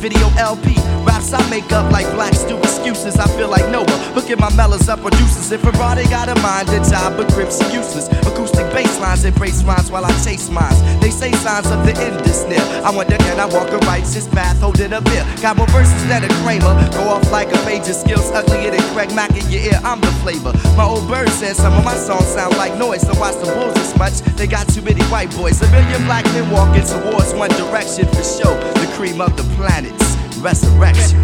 video 0.03 0.29
LP. 0.37 0.75
Raps 1.07 1.33
I 1.33 1.49
make 1.49 1.71
up 1.71 1.93
like 1.93 2.11
black 2.13 2.35
stew 2.35 2.62
excuses. 2.83 3.19
I 3.19 3.27
feel 3.39 3.49
like 3.49 3.69
Noah. 3.71 3.87
Look 4.15 4.29
at 4.31 4.39
my 4.39 4.51
mellows 4.57 4.89
up 4.89 5.01
producers. 5.01 5.51
If 5.53 5.63
Ferrari 5.63 6.05
got 6.05 6.29
a 6.29 6.35
mind, 6.43 6.69
a 6.71 6.83
job, 6.91 7.17
but 7.17 7.29
grips 7.33 7.61
useless. 7.73 8.09
Acoustic 8.27 8.67
bass 8.75 8.99
lines 8.99 9.25
embrace 9.25 9.63
rhymes 9.63 9.91
while 9.91 10.05
I 10.05 10.11
chase 10.25 10.51
mines. 10.51 10.81
They 11.01 11.11
say 11.11 11.31
signs 11.33 11.71
of 11.71 11.87
the 11.87 11.95
end 12.03 12.21
is 12.27 12.45
near. 12.45 12.63
I 12.83 12.91
wonder 12.91 13.17
can 13.19 13.39
I 13.39 13.47
walk 13.47 13.71
a 13.71 13.79
righteous 13.87 14.27
path 14.29 14.59
holding 14.61 14.93
a 14.93 15.01
beer? 15.01 15.25
Got 15.41 15.57
more 15.57 15.69
verses 15.69 16.03
than 16.09 16.25
a 16.25 16.29
Kramer. 16.43 16.75
Go 16.93 17.09
off 17.09 17.31
like 17.31 17.49
a 17.55 17.61
of 17.63 17.87
skills 17.87 18.31
uglier 18.33 18.71
than 18.71 18.83
Craig 18.95 19.15
Mack 19.15 19.31
in 19.31 19.49
your 19.49 19.63
ear. 19.63 19.81
I'm 19.85 20.01
the 20.01 20.13
flavor. 20.23 20.53
My 20.77 20.85
old 20.85 21.07
bird 21.09 21.29
said 21.31 21.55
some 21.57 21.73
of 21.75 21.85
my 21.85 21.95
songs 21.95 22.27
sound 22.27 22.57
like 22.57 22.77
noise. 22.77 23.03
So 23.03 23.15
watch 23.19 23.37
the 23.37 23.47
bulls 23.55 23.77
as 23.79 23.97
much. 23.97 24.19
They 24.37 24.47
got 24.47 24.69
too 24.69 24.83
many 24.83 25.03
white 25.05 25.31
boys. 25.37 25.63
A 25.63 25.71
million 25.71 26.03
black 26.05 26.25
men 26.35 26.51
walking 26.51 26.85
towards 26.85 27.33
one 27.35 27.51
direction 27.51 28.07
for 28.09 28.25
show. 28.25 28.55
The 28.83 28.91
cream 28.97 29.21
of 29.21 29.37
the 29.37 29.45
planets. 29.55 30.03
Resurrection. 30.39 31.23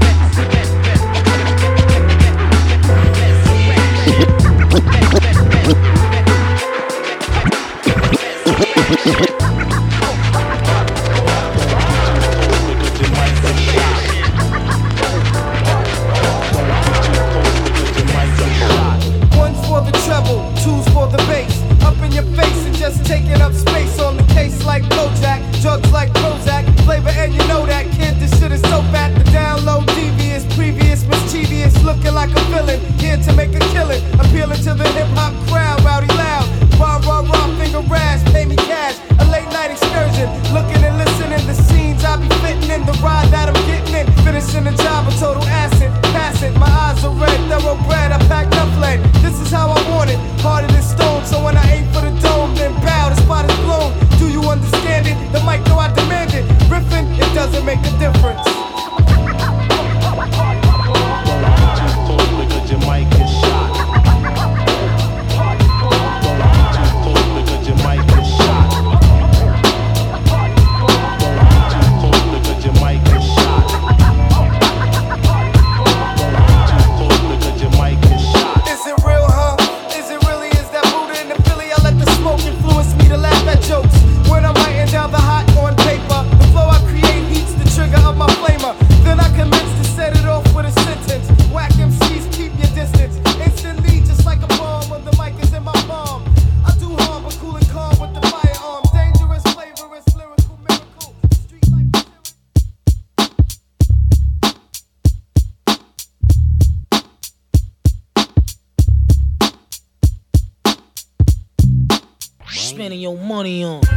Your 113.08 113.16
money 113.16 113.64
on. 113.64 113.87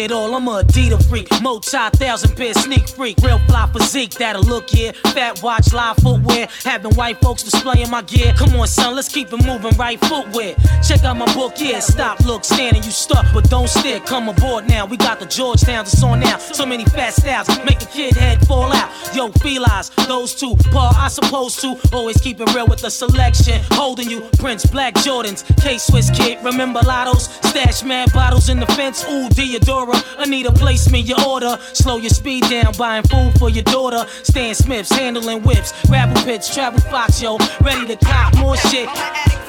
It 0.00 0.12
all? 0.12 0.34
I'm 0.34 0.48
a 0.48 0.62
Adidas 0.62 1.06
freak, 1.10 1.28
multi 1.42 1.76
thousand 1.76 2.34
pair 2.34 2.54
sneak 2.54 2.88
freak, 2.88 3.18
real 3.18 3.38
fly 3.40 3.68
physique 3.70 4.12
that'll 4.12 4.42
look 4.42 4.70
here. 4.70 4.94
Fat 5.12 5.42
watch, 5.42 5.74
live 5.74 5.96
footwear, 5.98 6.48
having 6.64 6.94
white 6.94 7.20
folks 7.20 7.42
displaying 7.42 7.90
my 7.90 8.00
gear. 8.00 8.32
Come 8.32 8.58
on, 8.58 8.66
son, 8.66 8.96
let's 8.96 9.10
keep 9.10 9.30
it 9.30 9.44
moving, 9.44 9.76
right 9.76 10.00
footwear. 10.06 10.54
Check 10.82 11.04
out 11.04 11.18
my 11.18 11.30
book, 11.34 11.52
yeah. 11.58 11.80
Stop, 11.80 12.20
look, 12.20 12.44
standing, 12.44 12.82
you 12.82 12.90
stuck, 12.90 13.26
but 13.34 13.50
don't 13.50 13.68
stare. 13.68 14.00
Come 14.00 14.30
aboard 14.30 14.66
now, 14.66 14.86
we 14.86 14.96
got 14.96 15.20
the 15.20 15.26
Georgetown 15.26 15.84
that's 15.84 16.02
on 16.02 16.20
now. 16.20 16.38
So 16.38 16.64
many 16.64 16.86
fat 16.86 17.12
styles, 17.12 17.48
make 17.66 17.82
a 17.82 17.86
kid 17.86 18.16
head 18.16 18.46
fall 18.46 18.72
out. 18.72 18.90
Yo, 19.14 19.28
felines, 19.28 19.90
those 20.08 20.34
two, 20.34 20.56
Paul, 20.72 20.92
I 20.96 21.08
suppose 21.08 21.56
to 21.56 21.76
always 21.92 22.18
keep 22.22 22.40
it 22.40 22.54
real 22.54 22.66
with 22.66 22.80
the 22.80 22.90
selection. 22.90 23.60
Holding 23.72 24.08
you, 24.08 24.22
Prince, 24.38 24.64
Black 24.64 24.94
Jordans, 24.94 25.44
K 25.60 25.76
Swiss 25.76 26.10
kid, 26.10 26.42
remember 26.42 26.80
Lottos, 26.80 27.28
stash 27.44 27.82
mad 27.82 28.10
bottles 28.14 28.48
in 28.48 28.60
the 28.60 28.66
fence. 28.66 29.04
Ooh, 29.04 29.28
Diadora, 29.28 29.89
Anita, 30.18 30.52
place 30.52 30.90
me 30.90 31.00
your 31.00 31.20
order. 31.26 31.58
Slow 31.72 31.96
your 31.96 32.10
speed 32.10 32.44
down, 32.48 32.72
buying 32.76 33.04
food 33.04 33.38
for 33.38 33.50
your 33.50 33.64
daughter. 33.64 34.06
Stan 34.22 34.54
Smiths, 34.54 34.90
handling 34.90 35.42
whips, 35.42 35.72
gravel 35.86 36.22
pits, 36.24 36.52
travel 36.52 36.80
fox, 36.80 37.22
yo, 37.22 37.38
ready 37.60 37.86
to 37.86 37.96
cop 38.04 38.36
more 38.38 38.56
shit. 38.56 38.88
Yo. 38.88 39.40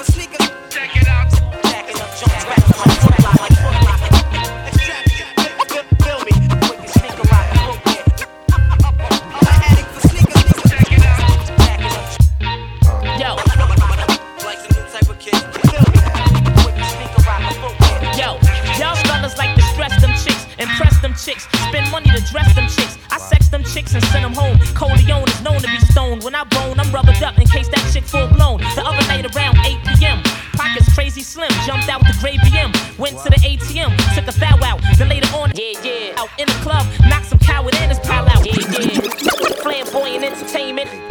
Chicks, 21.24 21.46
spend 21.70 21.92
money 21.92 22.10
to 22.10 22.20
dress 22.32 22.50
them 22.56 22.68
chicks. 22.68 22.98
I 23.12 23.20
sex 23.20 23.48
them 23.50 23.64
chicks 23.64 23.94
and 23.94 24.04
send 24.06 24.26
them 24.26 24.34
home. 24.34 24.58
Corleone 24.74 25.30
is 25.30 25.42
known 25.44 25.62
to 25.62 25.68
be 25.68 25.78
stoned. 25.92 26.24
When 26.24 26.34
I 26.34 26.44
bone, 26.46 26.80
I'm 26.80 26.92
rubbered 26.92 27.22
up 27.22 27.38
in 27.38 27.46
case 27.46 27.68
that 27.70 27.92
chick 27.94 28.06
full 28.06 28.28
blown. 28.30 28.58
The 28.74 28.82
other 28.84 29.06
night 29.08 29.30
around 29.36 29.58
8 29.58 29.78
p.m. 30.00 30.24
Pockets 30.54 30.92
crazy 30.96 31.22
slim, 31.22 31.52
jumped 31.64 31.90
out 31.90 32.02
the 32.02 32.18
gray 32.22 32.38
BM. 32.38 32.74
Went 32.98 33.20
to 33.20 33.30
the 33.30 33.38
ATM, 33.38 33.94
took 34.16 34.34
a 34.34 34.40
thou 34.40 34.58
out. 34.66 34.82
Then 34.98 35.10
later 35.10 35.30
on, 35.36 35.52
yeah, 35.54 35.78
yeah. 35.84 36.16
Out 36.18 36.30
in 36.40 36.48
the 36.48 36.58
club, 36.66 36.88
knocked 37.08 37.28
some 37.28 37.40
coward 37.40 37.76
and 37.76 37.92
his 37.92 38.00
pal 38.00 38.28
out. 38.28 38.44
Yeah, 38.44 38.58
yeah. 38.82 39.62
Flamboyant 39.62 40.24
entertainment. 40.24 41.11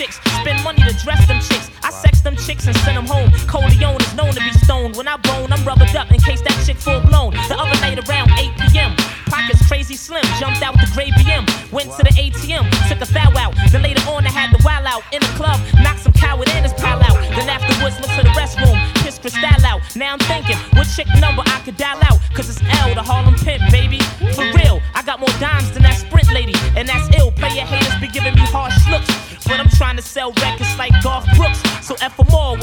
Chicks, 0.00 0.16
spend 0.40 0.64
money 0.64 0.80
to 0.80 0.96
dress 1.04 1.20
them 1.28 1.36
chicks. 1.44 1.68
I 1.84 1.90
sex 1.90 2.22
them 2.22 2.34
chicks 2.34 2.66
and 2.66 2.74
send 2.88 2.96
them 2.96 3.04
home. 3.04 3.28
Corleone 3.46 4.00
is 4.00 4.14
known 4.14 4.32
to 4.32 4.40
be 4.40 4.50
stoned. 4.64 4.96
When 4.96 5.06
I 5.06 5.18
bone, 5.18 5.52
I'm 5.52 5.62
rubbered 5.62 5.94
up 5.94 6.10
in 6.10 6.18
case 6.20 6.40
that 6.40 6.56
chick 6.64 6.78
full 6.78 7.00
blown. 7.04 7.36
The 7.52 7.56
other 7.60 7.76
night 7.84 8.00
around 8.08 8.32
8 8.32 8.72
p.m. 8.72 8.96
Pockets 9.28 9.60
crazy 9.68 9.96
slim, 9.96 10.24
jumped 10.40 10.62
out 10.62 10.72
with 10.72 10.88
the 10.88 10.94
gray 10.96 11.10
BM. 11.20 11.44
Went 11.70 11.92
to 12.00 12.02
the 12.02 12.16
ATM, 12.16 12.64
took 12.88 13.04
a 13.04 13.12
thou 13.12 13.28
out. 13.36 13.52
Then 13.70 13.82
later 13.82 14.00
on, 14.08 14.24
I 14.24 14.30
had 14.32 14.48
the 14.56 14.62
wild 14.64 14.86
out 14.86 15.04
in 15.12 15.20
the 15.20 15.32
club, 15.36 15.60
knocked 15.84 16.00
some 16.00 16.14
coward 16.14 16.48
and 16.48 16.64
his 16.64 16.72
pal 16.80 16.96
out. 17.04 17.20
Then 17.36 17.52
afterwards, 17.52 18.00
went 18.00 18.16
to 18.16 18.24
the 18.24 18.32
restroom, 18.32 18.80
pissed 19.04 19.20
Cristal 19.20 19.44
out. 19.68 19.84
Now 19.94 20.14
I'm 20.14 20.18
thinking, 20.24 20.56
what 20.80 20.88
chick 20.88 21.08
number 21.20 21.44
I 21.44 21.60
could 21.60 21.76
dial 21.76 22.00
out? 22.08 22.24
Cause 22.32 22.48
it's 22.48 22.64
L, 22.80 22.94
the 22.94 23.02
Harlem 23.02 23.36
Pimp, 23.36 23.60
baby. 23.70 24.00
For 24.32 24.48
real, 24.56 24.80
I 24.94 25.02
got 25.04 25.20
more 25.20 25.34
dimes 25.36 25.70
than 25.72 25.82
that 25.82 26.00
Sprint 26.00 26.32
lady. 26.32 26.56
And 26.74 26.88
that's 26.88 27.04
ill, 27.20 27.32
player 27.32 27.68
haters 27.68 27.99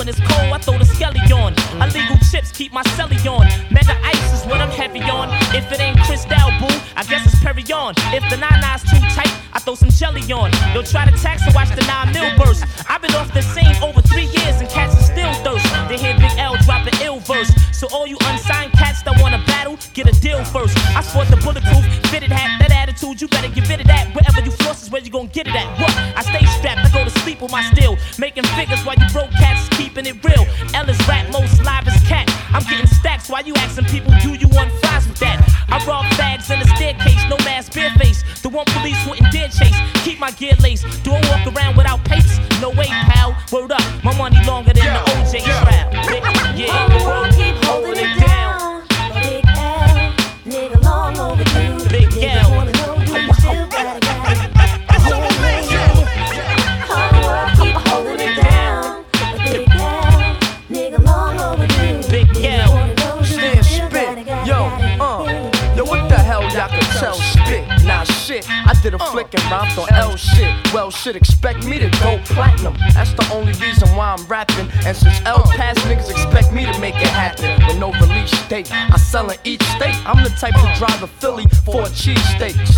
when 0.07 0.15
it's 0.15 0.31
cold, 0.31 0.53
I 0.53 0.57
throw 0.59 0.77
the 0.77 0.85
skelly 0.85 1.19
on. 1.35 1.53
Illegal 1.83 2.17
chips 2.31 2.51
keep 2.51 2.71
my 2.71 2.83
celly 2.95 3.19
on. 3.27 3.45
Mega 3.71 3.95
ice 4.05 4.33
is 4.33 4.45
what 4.47 4.61
I'm 4.61 4.71
heavy 4.71 5.01
on. 5.01 5.27
If 5.53 5.71
it 5.71 5.79
ain't 5.81 5.99
Cristal, 6.07 6.51
boo, 6.59 6.71
I 6.95 7.03
guess 7.03 7.25
it's 7.25 7.39
Perry 7.43 7.63
on. 7.73 7.93
If 8.15 8.23
the 8.29 8.37
nine 8.37 8.59
nine's 8.61 8.83
too 8.83 8.99
tight, 9.11 9.33
I 9.51 9.59
throw 9.59 9.75
some 9.75 9.89
jelly 9.89 10.23
on. 10.31 10.51
They'll 10.71 10.83
try 10.83 11.05
to 11.05 11.15
tax 11.19 11.43
and 11.45 11.53
watch 11.53 11.69
the 11.75 11.83
nine 11.83 12.13
mil 12.13 12.29
burst. 12.39 12.63
I've 12.89 13.01
been 13.01 13.15
off 13.15 13.33
the 13.33 13.41
scene 13.41 13.75
over 13.83 14.01
three 14.01 14.29
years 14.31 14.61
and 14.61 14.69
cats 14.69 14.95
are 14.95 15.07
still 15.11 15.33
thirst. 15.43 15.67
They 15.89 15.97
hear 15.97 16.15
Big 16.15 16.31
L 16.37 16.55
drop 16.63 16.87
an 16.87 16.95
ill 17.03 17.19
verse. 17.19 17.51
So 17.73 17.87
all 17.91 18.07
you 18.07 18.17
unsigned 18.31 18.71
cats 18.73 19.03
that 19.03 19.19
wanna 19.21 19.43
battle, 19.45 19.77
get 19.93 20.07
a 20.07 20.15
deal 20.19 20.43
first. 20.45 20.77
I 20.95 21.01
sport 21.01 21.27
the 21.27 21.37
bulletproof, 21.37 21.83
fitted 22.07 22.31
hat, 22.31 22.59
that 22.59 22.71
attitude, 22.71 23.21
you 23.21 23.27
better 23.27 23.49
get 23.49 23.67
rid 23.69 23.81
of 23.81 23.87
that. 23.87 24.15
Wherever 24.15 24.41
you 24.41 24.51
floss 24.51 24.81
is 24.83 24.89
where 24.89 25.01
you 25.01 25.11
gon' 25.11 25.27
get 25.27 25.47
it 25.47 25.55
at. 25.55 25.67
What? 25.79 25.93
I 26.17 26.21
stay 26.23 26.45
strapped, 26.57 26.81
I 26.81 26.89
go 26.89 27.03
to 27.03 27.13
sleep 27.21 27.41
with 27.41 27.51
my 27.51 27.61
steel. 27.71 27.97
Making 28.17 28.45
figures 28.57 28.83
while 28.85 28.95
you 28.95 29.07
broke 29.13 29.31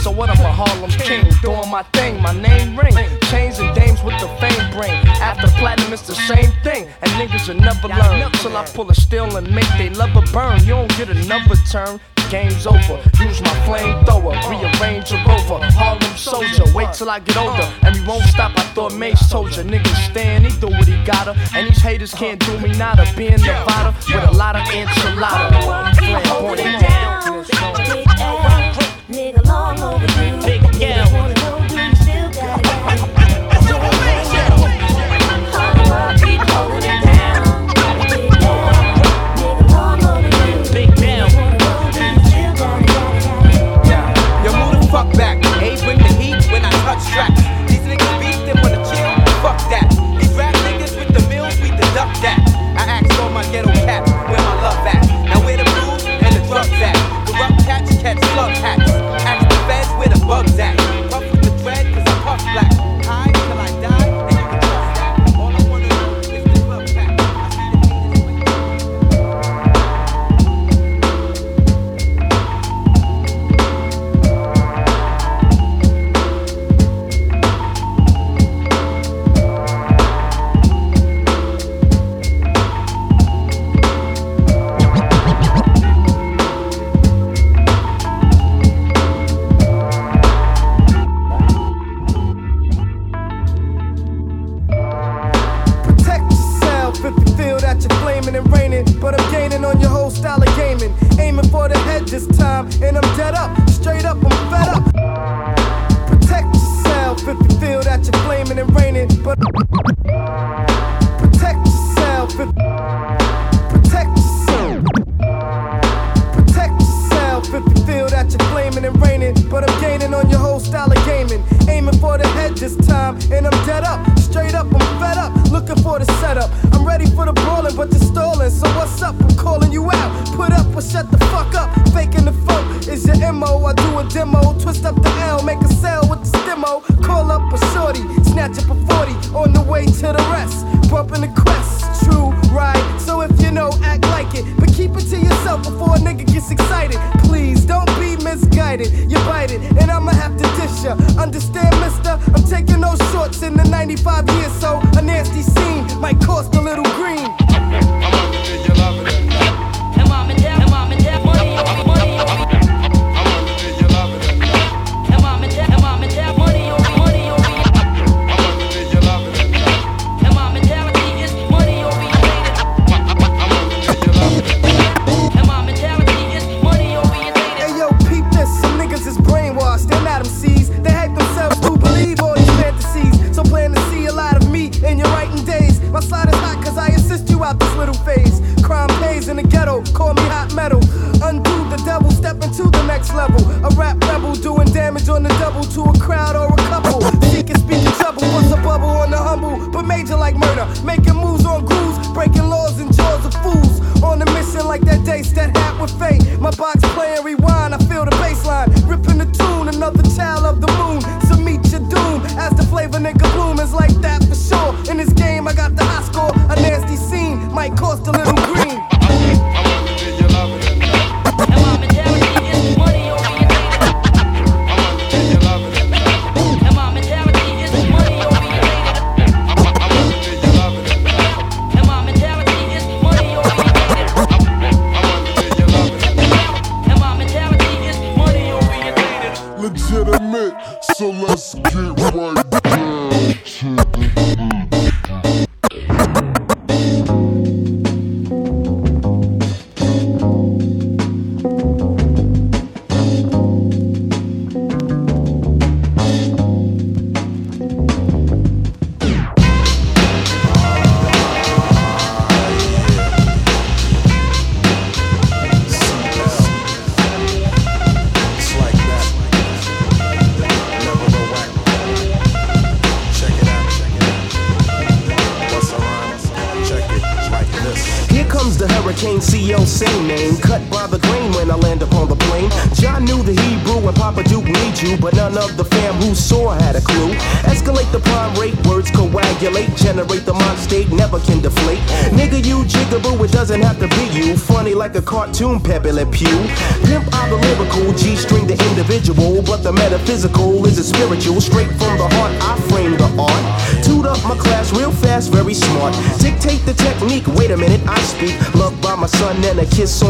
So 0.10 0.16
what? 0.16 0.30
I'm 0.32 0.44
a 0.44 0.52
Harlem 0.52 0.90
king, 0.90 1.30
doing 1.44 1.70
my 1.70 1.84
thing. 1.94 2.20
My 2.20 2.34
name 2.34 2.76
ring. 2.76 2.96
Chains 3.30 3.60
and 3.60 3.76
dames 3.76 4.02
with 4.02 4.20
the 4.20 4.28
fame 4.42 4.72
bring. 4.74 4.90
After 5.22 5.48
platinum, 5.60 5.94
it's 5.94 6.08
the 6.08 6.16
same 6.16 6.52
thing. 6.64 6.90
And 7.04 7.12
niggas 7.12 7.48
will 7.48 7.62
never 7.62 7.88
learn. 7.88 8.32
Till 8.42 8.58
I 8.58 8.66
pull 8.74 8.90
a 8.90 8.96
steel 8.96 9.38
and 9.38 9.46
make 9.54 9.70
they 9.78 9.90
lever 9.90 10.24
burn. 10.34 10.62
You 10.62 10.82
don't 10.82 10.98
get 10.98 11.10
another 11.10 11.56
turn. 11.70 12.00
Game's 12.32 12.66
over. 12.66 12.98
Use 13.22 13.40
my 13.42 13.54
flamethrower, 13.66 14.34
rearrange 14.50 15.12
a 15.12 15.18
rover. 15.30 15.64
Harlem 15.78 16.18
soldier, 16.18 16.66
wait 16.74 16.92
till 16.94 17.10
I 17.12 17.20
get 17.20 17.38
older. 17.38 17.70
And 17.84 17.96
we 17.96 18.02
won't 18.08 18.24
stop. 18.24 18.58
I 18.58 18.64
thought 18.74 18.96
Mace 18.96 19.30
told 19.30 19.56
ya. 19.56 19.62
Nigga 19.62 19.94
stand, 20.10 20.48
he 20.48 20.60
do 20.60 20.70
what 20.70 20.88
he 20.88 20.98
gotta. 21.06 21.38
And 21.56 21.68
these 21.68 21.82
haters 21.84 22.16
can't 22.16 22.44
do 22.48 22.58
me 22.58 22.70
nada. 22.80 23.06
Being 23.16 23.42
Nevada 23.42 23.96
with 24.08 24.28
a 24.28 24.32
lot 24.32 24.56
of 24.56 24.64
enchilada. 24.64 25.96
Flamboyant. 26.00 27.09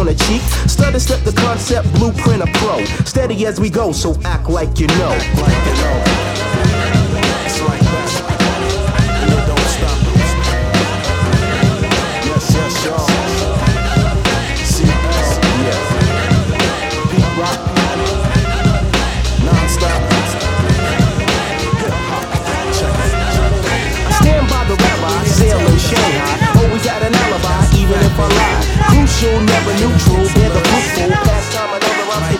the 0.09 0.23
cheek. 0.25 0.41
Stutter 0.67 0.99
step 0.99 1.23
the 1.23 1.33
concept, 1.33 1.91
blueprint 1.93 2.41
a 2.41 2.47
pro. 2.59 2.83
Steady 3.05 3.45
as 3.45 3.59
we 3.59 3.69
go, 3.69 3.91
so 3.91 4.19
act 4.23 4.49
like 4.49 4.79
you 4.79 4.87
know. 4.87 5.11
Act 5.11 5.41
like 5.41 5.65
you 5.67 5.81
know. 5.81 6.28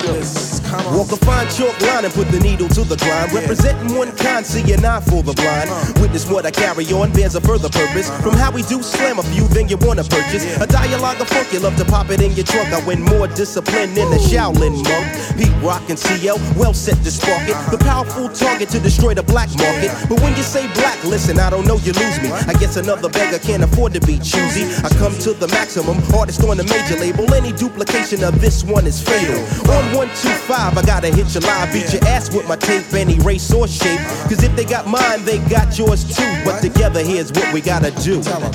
Yes. 0.09 0.58
Walk 0.69 1.11
a 1.11 1.17
fine 1.17 1.49
chalk 1.49 1.73
line 1.81 2.05
and 2.05 2.13
put 2.13 2.27
the 2.29 2.39
needle 2.39 2.69
to 2.69 2.83
the 2.85 2.95
grind. 2.97 3.31
Yeah. 3.33 3.41
Representing 3.41 3.97
one 3.97 4.15
kind, 4.17 4.45
seeing 4.45 4.85
eye 4.85 5.01
for 5.01 5.23
the 5.23 5.33
blind. 5.33 5.69
Uh. 5.69 6.01
Witness 6.01 6.29
what 6.29 6.45
I 6.45 6.51
carry 6.51 6.85
on 6.93 7.11
bears 7.11 7.33
a 7.33 7.41
further 7.41 7.69
purpose. 7.69 8.09
Uh. 8.09 8.21
From 8.21 8.33
how 8.33 8.51
we 8.51 8.61
do 8.63 8.83
slam 8.83 9.17
a 9.17 9.23
few, 9.23 9.47
then 9.47 9.67
you 9.67 9.77
wanna 9.77 10.03
purchase. 10.03 10.45
Yeah. 10.45 10.63
A 10.63 10.67
dialogue 10.67 11.21
of 11.21 11.27
funk, 11.29 11.51
you 11.53 11.59
love 11.59 11.75
to 11.77 11.85
pop 11.85 12.11
it 12.11 12.21
in 12.21 12.33
your 12.33 12.45
trunk. 12.45 12.69
I 12.69 12.85
win 12.85 13.01
more 13.01 13.27
discipline 13.27 13.95
than 13.95 14.13
a 14.13 14.21
Shaolin 14.21 14.77
monk. 14.85 15.07
Pete 15.37 15.57
Rock 15.63 15.89
and 15.89 15.97
CL, 15.97 16.37
well 16.55 16.75
set 16.75 17.01
to 17.03 17.11
spark 17.11 17.49
it. 17.49 17.55
Uh-huh. 17.55 17.71
The 17.71 17.83
powerful 17.83 18.29
target 18.29 18.69
to 18.69 18.79
destroy 18.79 19.15
the 19.15 19.23
black 19.23 19.49
market. 19.57 19.89
Yeah. 19.89 20.05
But 20.07 20.21
when 20.21 20.35
you 20.37 20.43
say 20.43 20.67
black, 20.77 21.03
listen, 21.03 21.39
I 21.39 21.49
don't 21.49 21.65
know 21.65 21.77
you 21.81 21.93
lose 21.93 22.21
me. 22.21 22.29
I 22.45 22.53
guess 22.53 22.77
another 22.77 23.09
beggar 23.09 23.39
can't 23.39 23.63
afford 23.63 23.93
to 23.93 24.01
be 24.01 24.19
choosy. 24.19 24.69
I 24.85 24.89
come 25.01 25.17
to 25.25 25.33
the 25.33 25.47
maximum, 25.47 25.97
artist 26.13 26.43
on 26.43 26.57
the 26.57 26.63
major 26.69 26.95
label. 27.01 27.25
Any 27.33 27.53
duplication 27.53 28.23
of 28.23 28.39
this 28.39 28.63
one 28.63 28.85
is 28.85 29.01
fatal. 29.01 29.41
On 29.73 29.83
one, 29.97 30.09
two, 30.21 30.29
five. 30.45 30.58
I 30.59 30.81
gotta 30.85 31.07
hit 31.07 31.33
you 31.33 31.39
live, 31.41 31.71
beat 31.71 31.93
your 31.93 32.03
ass 32.05 32.33
with 32.33 32.47
my 32.47 32.57
tape, 32.57 32.93
any 32.93 33.17
race 33.19 33.53
or 33.53 33.67
shape. 33.67 33.99
Cause 34.27 34.43
if 34.43 34.53
they 34.55 34.65
got 34.65 34.87
mine, 34.87 35.23
they 35.23 35.37
got 35.49 35.77
yours 35.77 36.03
too. 36.03 36.41
But 36.43 36.61
together, 36.61 37.01
here's 37.01 37.31
what 37.31 37.53
we 37.53 37.61
gotta 37.61 37.91
do. 38.03 38.21
Uh, 38.25 38.51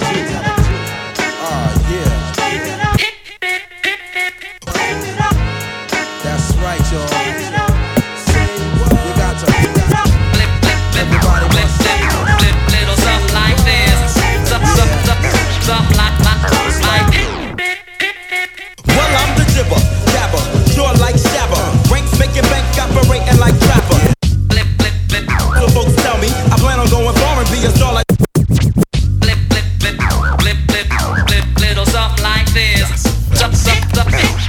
yeah. 1.90 2.13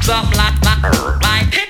something 0.06 0.38
like, 0.38 0.62
like, 0.62 1.24
like. 1.24 1.66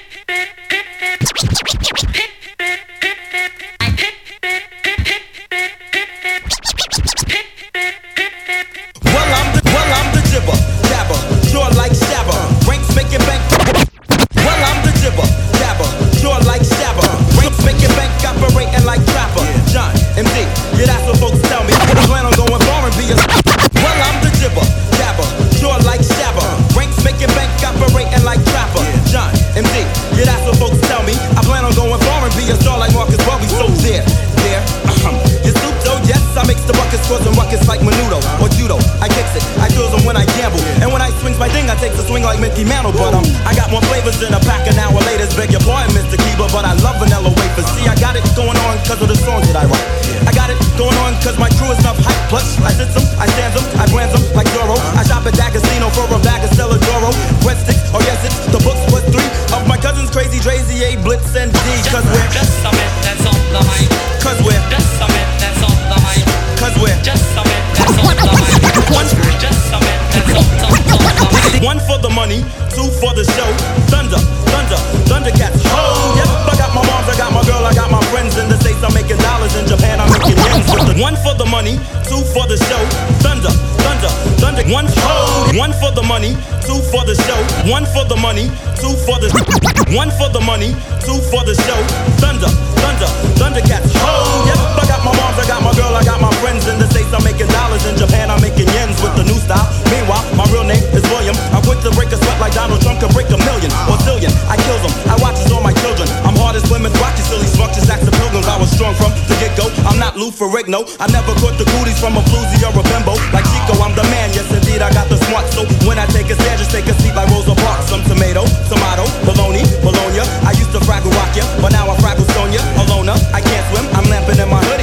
For 73.05 73.13
the 73.13 73.25
show. 73.37 73.49
Thunder, 73.93 74.17
thunder, 74.49 74.79
Thundercats. 75.05 75.61
Oh, 75.69 76.17
yep, 76.17 76.25
I 76.49 76.57
got 76.57 76.73
my 76.73 76.81
moms, 76.81 77.05
I 77.05 77.13
got 77.13 77.29
my 77.29 77.45
girl, 77.45 77.61
I 77.61 77.73
got 77.77 77.93
my 77.93 78.01
friends 78.09 78.33
in 78.41 78.49
the 78.49 78.57
States. 78.57 78.81
I'm 78.81 78.93
making 78.97 79.21
dollars 79.21 79.53
in 79.53 79.69
Japan, 79.69 80.01
I'm 80.01 80.09
making 80.09 80.41
yens 80.41 80.65
one 80.97 81.13
for 81.21 81.37
the 81.37 81.45
money, 81.45 81.77
two 82.09 82.21
for 82.33 82.49
the 82.49 82.57
show. 82.57 82.81
Thunder, 83.21 83.53
thunder, 83.85 84.09
thunder. 84.41 84.63
One, 84.73 84.89
oh, 85.05 85.53
one 85.53 85.73
for 85.77 85.93
the 85.93 86.01
money, 86.01 86.33
two 86.65 86.81
for 86.89 87.05
the 87.05 87.13
show. 87.13 87.37
One 87.69 87.85
for 87.93 88.09
the 88.09 88.17
money, 88.17 88.49
two 88.81 88.97
for 89.05 89.21
the 89.21 89.29
one 89.93 90.09
for 90.17 90.29
the 90.33 90.41
money, 90.41 90.73
two 91.05 91.21
for 91.29 91.45
the 91.45 91.53
show. 91.53 91.79
Thunder, 92.17 92.49
thunder, 92.81 93.09
Thundercats. 93.37 93.85
Oh, 94.01 94.49
yep, 94.49 94.57
I 94.81 94.83
got 94.89 95.05
my 95.05 95.13
moms, 95.13 95.37
I 95.37 95.45
got 95.45 95.61
my 95.61 95.73
girl, 95.77 95.93
I 95.93 96.01
got 96.01 96.17
my 96.17 96.33
friends 96.41 96.65
in 96.65 96.81
the 96.81 96.84
I'm 97.13 97.23
making 97.23 97.47
dollars 97.53 97.85
in 97.85 97.95
Japan, 97.97 98.31
I'm 98.31 98.41
making 98.41 98.65
yens 98.71 98.97
with 99.03 99.13
the 99.19 99.25
new 99.27 99.37
style. 99.37 99.67
Meanwhile, 99.93 100.23
my 100.35 100.45
real 100.49 100.65
name 100.65 100.81
is 100.93 101.03
William. 101.13 101.35
I'm 101.53 101.63
quick 101.63 101.79
to 101.85 101.91
break 101.93 102.11
a 102.11 102.17
sweat 102.17 102.39
like 102.41 102.53
Donald 102.53 102.81
Trump 102.81 102.99
could 102.99 103.13
break 103.13 103.29
a 103.31 103.39
million 103.39 103.71
or 103.89 103.97
zillion. 104.03 104.33
I 104.49 104.57
kills 104.57 104.81
them, 104.81 104.93
I 105.09 105.15
watches 105.21 105.47
all 105.53 105.61
my 105.61 105.73
children. 105.79 106.09
I'm 106.27 106.35
hard 106.35 106.57
as 106.57 106.65
women's 106.67 106.97
you 106.97 107.25
silly 107.25 107.47
structures, 107.47 107.87
acts 107.89 108.07
of 108.09 108.13
pilgrims. 108.19 108.47
I 108.49 108.57
was 108.59 108.71
strong 108.73 108.93
from 108.97 109.13
the 109.29 109.35
get 109.39 109.55
go. 109.55 109.71
I'm 109.87 109.95
not 109.95 110.17
Lou 110.19 110.33
Ferrigno. 110.33 110.83
I 110.99 111.07
never 111.07 111.31
caught 111.39 111.55
the 111.55 111.65
cooties 111.77 111.99
from 111.99 112.19
a 112.19 112.23
floozy 112.27 112.59
or 112.67 112.75
a 112.75 112.83
bimbo. 112.83 113.15
Like 113.31 113.47
Chico, 113.47 113.79
I'm 113.79 113.95
the 113.95 114.03
man. 114.11 114.35
Yes, 114.35 114.51
indeed, 114.51 114.81
I 114.81 114.91
got 114.91 115.07
the 115.07 115.15
smart. 115.29 115.47
So 115.55 115.63
when 115.87 115.95
I 115.95 116.05
take 116.11 116.27
a 116.27 116.35
stand, 116.35 116.59
just 116.59 116.71
take 116.75 116.89
a 116.91 116.95
seat 116.99 117.15
like 117.15 117.31
Rosa 117.31 117.55
Parks. 117.63 117.87
Some 117.87 118.03
tomato, 118.03 118.43
tomato, 118.67 119.07
bologna, 119.23 119.63
bologna. 119.79 120.27
I 120.43 120.51
used 120.57 120.75
to 120.75 120.81
fraggle 120.83 121.15
rock 121.15 121.31
ya, 121.31 121.47
but 121.63 121.71
now 121.71 121.87
I 121.87 121.95
fraggle 122.03 122.27
Sonia. 122.35 122.59
Alona, 122.83 123.15
I 123.31 123.39
can't 123.39 123.63
swim. 123.71 123.85
I'm 123.95 124.03
lamping 124.11 124.43
in 124.43 124.49
my 124.51 124.59
hoodie 124.67 124.74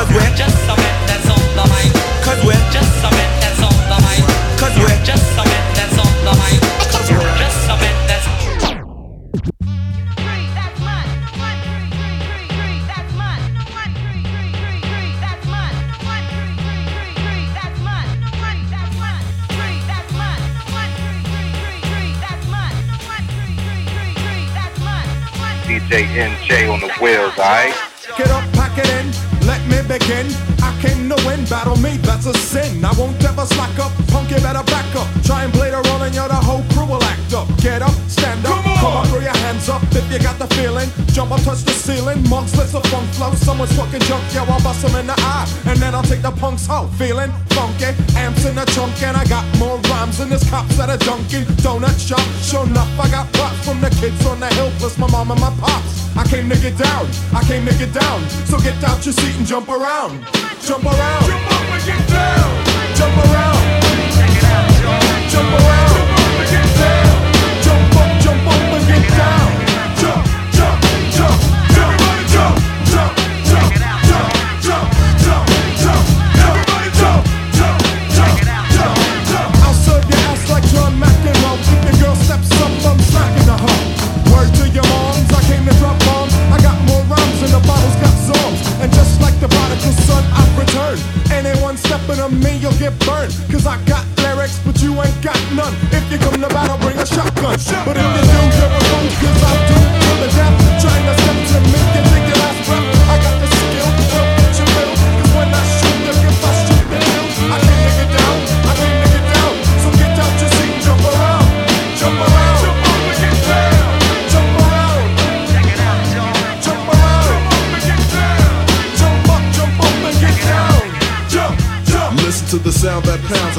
Cause 0.00 0.08
we're 0.14 0.34
just 0.34 0.56
something 0.64 0.96
that's 1.04 1.28
on 1.28 1.44
the 1.52 1.66
mind. 1.68 1.92
Cause 2.24 2.40
we're 2.42 2.70
just 2.72 2.88
something 3.02 3.30
that's 3.36 3.60
on 3.60 3.76
the 3.84 4.00
mind. 4.00 4.24
Cause 4.56 4.72
we're 4.80 5.04
just 5.04 5.20
something 5.36 5.64
that's 5.76 5.98
on 6.00 6.08
the 6.24 6.32
mind. 6.40 6.60
Cause 6.88 7.10
we're 7.12 7.36
just 7.36 7.66
something 7.68 7.96
that's 8.08 8.24
DJ 25.68 26.06
NJ 26.16 26.72
on 26.72 26.80
the 26.80 26.88
wheels, 27.02 27.38
alright? 27.38 27.74
Get 28.16 28.30
up, 28.30 28.50
pack 28.54 28.78
it 28.78 28.88
in, 28.88 29.06
let 29.06 29.24
me 29.24 29.29
begin. 29.90 30.30
I 30.62 30.70
came 30.78 31.10
to 31.10 31.18
win, 31.26 31.42
battle 31.50 31.74
me, 31.82 31.98
that's 32.06 32.26
a 32.26 32.34
sin. 32.34 32.84
I 32.84 32.92
won't 32.94 33.18
ever 33.26 33.44
slack 33.44 33.74
up, 33.82 33.90
punk, 34.06 34.30
you 34.30 34.38
better 34.38 34.62
back 34.70 34.86
up. 34.94 35.08
Try 35.26 35.42
and 35.42 35.52
play 35.52 35.70
the 35.74 35.82
role 35.82 36.02
and 36.06 36.14
you're 36.14 36.30
the 36.30 36.38
whole 36.38 36.62
crew 36.70 36.86
will 36.86 37.02
act 37.02 37.34
up. 37.34 37.48
Get 37.58 37.82
up, 37.82 37.96
stand 38.06 38.46
up, 38.46 38.62
come 38.78 38.94
on, 38.94 39.06
throw 39.10 39.18
your 39.18 39.36
hands 39.42 39.68
up 39.68 39.82
if 39.90 40.06
you 40.12 40.20
got 40.22 40.38
the 40.38 40.46
feeling. 40.54 40.88
Jump 41.10 41.32
up, 41.32 41.42
touch 41.42 41.66
the 41.66 41.74
ceiling, 41.74 42.22
monks, 42.30 42.56
let's 42.56 42.72
a 42.74 42.80
funk 42.86 43.10
flow. 43.18 43.34
Someone's 43.34 43.74
fucking 43.74 44.04
junk, 44.06 44.22
yo, 44.32 44.44
I'll 44.44 44.62
bust 44.62 44.82
them 44.82 44.94
in 44.94 45.06
the 45.08 45.18
eye. 45.18 45.46
And 45.66 45.76
then 45.82 45.92
I'll 45.92 46.06
take 46.06 46.22
the 46.22 46.30
punks 46.30 46.70
out, 46.70 46.86
feeling 46.94 47.32
funky. 47.50 47.90
Amps 48.14 48.44
in 48.46 48.54
the 48.54 48.66
trunk, 48.70 48.94
and 49.02 49.16
I 49.16 49.24
got 49.26 49.44
more 49.58 49.78
rhymes 49.90 50.18
than 50.18 50.28
this 50.28 50.48
cops 50.48 50.76
that 50.76 50.88
are 50.88 51.02
junkie. 51.02 51.42
Donut 51.66 51.98
shop, 51.98 52.22
sure 52.46 52.64
enough, 52.64 52.92
I 52.94 53.10
got 53.10 53.26
props 53.32 53.58
from 53.66 53.80
the 53.80 53.90
kids 53.98 54.24
on 54.26 54.38
the 54.38 54.48
hill, 54.54 54.70
plus 54.78 54.96
my 54.98 55.10
mom 55.10 55.32
and 55.32 55.40
my 55.40 55.50
pops. 55.58 55.99
I 56.16 56.24
came 56.26 56.48
to 56.48 56.56
get 56.56 56.76
down, 56.76 57.06
I 57.32 57.42
came 57.46 57.64
to 57.66 57.74
get 57.78 57.92
down. 57.92 58.28
So 58.46 58.58
get 58.58 58.82
out 58.84 59.04
your 59.04 59.14
seat 59.14 59.36
and 59.36 59.46
jump 59.46 59.68
around. 59.68 60.24
Jump 60.62 60.84
around. 60.84 61.24
Jump 61.26 61.52
up 61.52 61.70
and 61.74 61.84
get 61.86 62.08
down. 62.08 62.50
Jump 62.96 63.16
around. 63.16 63.60
Jump 64.12 64.34
around. 64.84 65.30
Jump 65.30 65.52
up 65.54 65.69
get 92.80 92.98
burned. 93.00 93.32
Cause 93.52 93.66
I 93.66 93.76
got 93.84 94.04
lyrics, 94.24 94.58
but 94.64 94.80
you 94.80 94.92
ain't 95.02 95.22
got 95.22 95.36
none. 95.52 95.74
If 95.92 96.10
you 96.10 96.18
come 96.18 96.40
to 96.40 96.48
battle, 96.48 96.78
bring 96.78 96.96
a 96.96 97.04
shotgun. 97.04 97.58
But 97.84 97.96
if 97.96 98.06
you 98.16 98.24
do, 98.56 98.59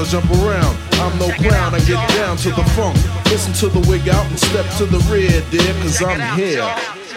I 0.02 0.04
jump 0.06 0.32
around. 0.32 0.76
I'm 0.94 1.14
no 1.20 1.30
clown, 1.30 1.76
I 1.76 1.80
get 1.86 2.02
down 2.18 2.36
to 2.38 2.50
the 2.50 2.64
funk. 2.74 2.98
Listen 3.26 3.54
to 3.62 3.70
the 3.70 3.88
wig 3.88 4.10
out 4.10 4.26
and 4.26 4.40
step 4.40 4.66
to 4.78 4.86
the 4.86 4.98
rear, 5.14 5.30
dear, 5.52 5.74
cause 5.84 6.02
I'm 6.02 6.40
here. 6.40 6.66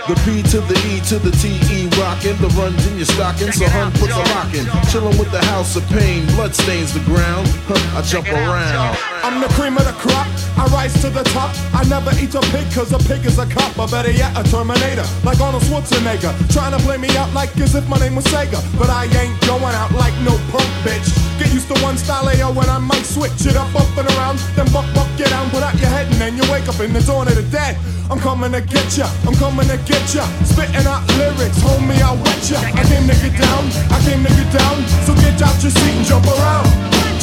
The 0.06 0.14
P 0.20 0.42
to 0.52 0.60
the 0.60 0.76
E 0.92 1.00
to 1.08 1.18
the 1.18 1.30
T 1.30 1.56
E 1.72 1.88
rockin', 1.96 2.36
the 2.42 2.48
runs 2.60 2.86
in 2.86 2.96
your 2.96 3.06
stocking, 3.06 3.52
so 3.52 3.66
hun 3.68 3.90
puts 3.92 4.12
a 4.12 4.18
lock 4.36 4.52
in. 4.52 4.66
Chillin' 4.92 5.18
with 5.18 5.32
the 5.32 5.42
house 5.46 5.76
of 5.76 5.86
pain, 5.88 6.26
blood 6.36 6.54
stains 6.54 6.92
the 6.92 7.00
ground. 7.08 7.48
Huh, 7.64 7.98
I 7.98 8.02
jump 8.02 8.28
around. 8.28 9.13
I'm 9.24 9.40
the 9.40 9.48
cream 9.56 9.72
of 9.80 9.88
the 9.88 9.96
crop. 9.96 10.28
I 10.60 10.68
rise 10.68 10.92
to 11.00 11.08
the 11.08 11.24
top. 11.32 11.48
I 11.72 11.80
never 11.88 12.12
eat 12.20 12.36
a 12.36 12.44
pig 12.52 12.68
cause 12.76 12.92
a 12.92 13.00
pig 13.08 13.24
is 13.24 13.40
a 13.40 13.48
cop. 13.48 13.72
Or 13.80 13.88
better 13.88 14.12
yet, 14.12 14.36
a 14.36 14.44
Terminator. 14.44 15.08
Like 15.24 15.40
Arnold 15.40 15.64
Schwarzenegger. 15.64 16.36
Trying 16.52 16.76
to 16.76 16.80
play 16.84 16.98
me 16.98 17.08
out 17.16 17.32
like 17.32 17.56
as 17.56 17.74
if 17.74 17.88
my 17.88 17.96
name 17.96 18.16
was 18.16 18.28
Sega. 18.28 18.60
But 18.76 18.92
I 18.92 19.08
ain't 19.16 19.32
going 19.48 19.64
out 19.80 19.96
like 19.96 20.12
no 20.28 20.36
punk 20.52 20.68
bitch. 20.84 21.08
Get 21.40 21.48
used 21.56 21.72
to 21.72 21.76
one 21.80 21.96
style 21.96 22.28
AO 22.28 22.52
when 22.52 22.68
I 22.68 22.76
might 22.76 23.08
switch 23.08 23.48
it 23.48 23.56
up, 23.56 23.72
up 23.72 23.88
and 23.96 24.04
around. 24.12 24.36
Then 24.60 24.68
buck, 24.76 24.84
buck, 24.92 25.08
get 25.16 25.32
down, 25.32 25.48
put 25.48 25.64
out 25.64 25.72
your 25.80 25.88
head 25.88 26.04
and 26.12 26.20
then 26.20 26.36
you 26.36 26.44
wake 26.52 26.68
up 26.68 26.78
in 26.84 26.92
the 26.92 27.00
dawn 27.00 27.26
of 27.26 27.34
the 27.34 27.48
dead. 27.48 27.80
I'm 28.12 28.20
coming 28.20 28.52
to 28.52 28.60
get 28.60 28.92
ya. 28.92 29.08
I'm 29.24 29.40
coming 29.40 29.64
to 29.72 29.80
get 29.88 30.04
ya. 30.12 30.28
Spitting 30.44 30.84
out 30.84 31.00
lyrics, 31.16 31.64
homie, 31.64 31.96
I'll 32.04 32.20
wet 32.20 32.44
ya. 32.44 32.60
I 32.60 32.84
came 32.84 33.08
to 33.08 33.16
get 33.24 33.40
down. 33.40 33.64
I 33.88 33.96
came 34.04 34.20
to 34.20 34.28
get 34.28 34.52
down. 34.52 34.84
So 35.08 35.16
get 35.16 35.40
out 35.40 35.56
your 35.64 35.72
seat 35.72 35.96
and 35.96 36.04
jump 36.04 36.28
around. 36.28 36.68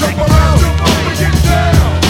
Jump 0.02 0.18
around 0.18 0.70
down. 1.43 2.01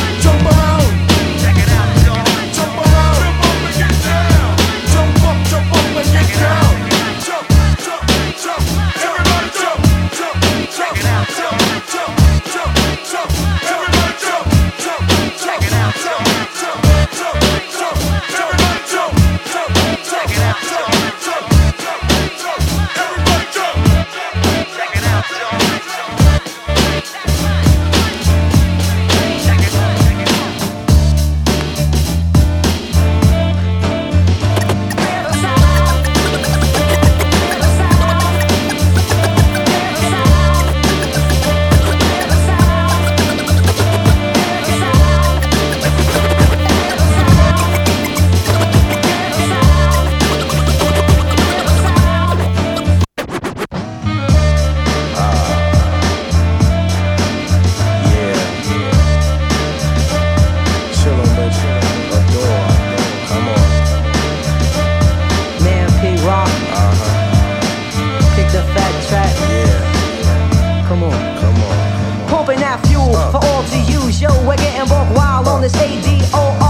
pumping 72.31 72.59
that 72.59 72.79
fuel 72.87 73.11
for 73.29 73.43
all 73.43 73.63
to 73.67 73.79
use. 73.91 74.21
Yo, 74.21 74.29
we're 74.47 74.55
getting 74.55 74.87
buck 74.87 75.13
wild 75.13 75.47
on 75.49 75.61
this 75.61 75.75
ADO 75.75 76.60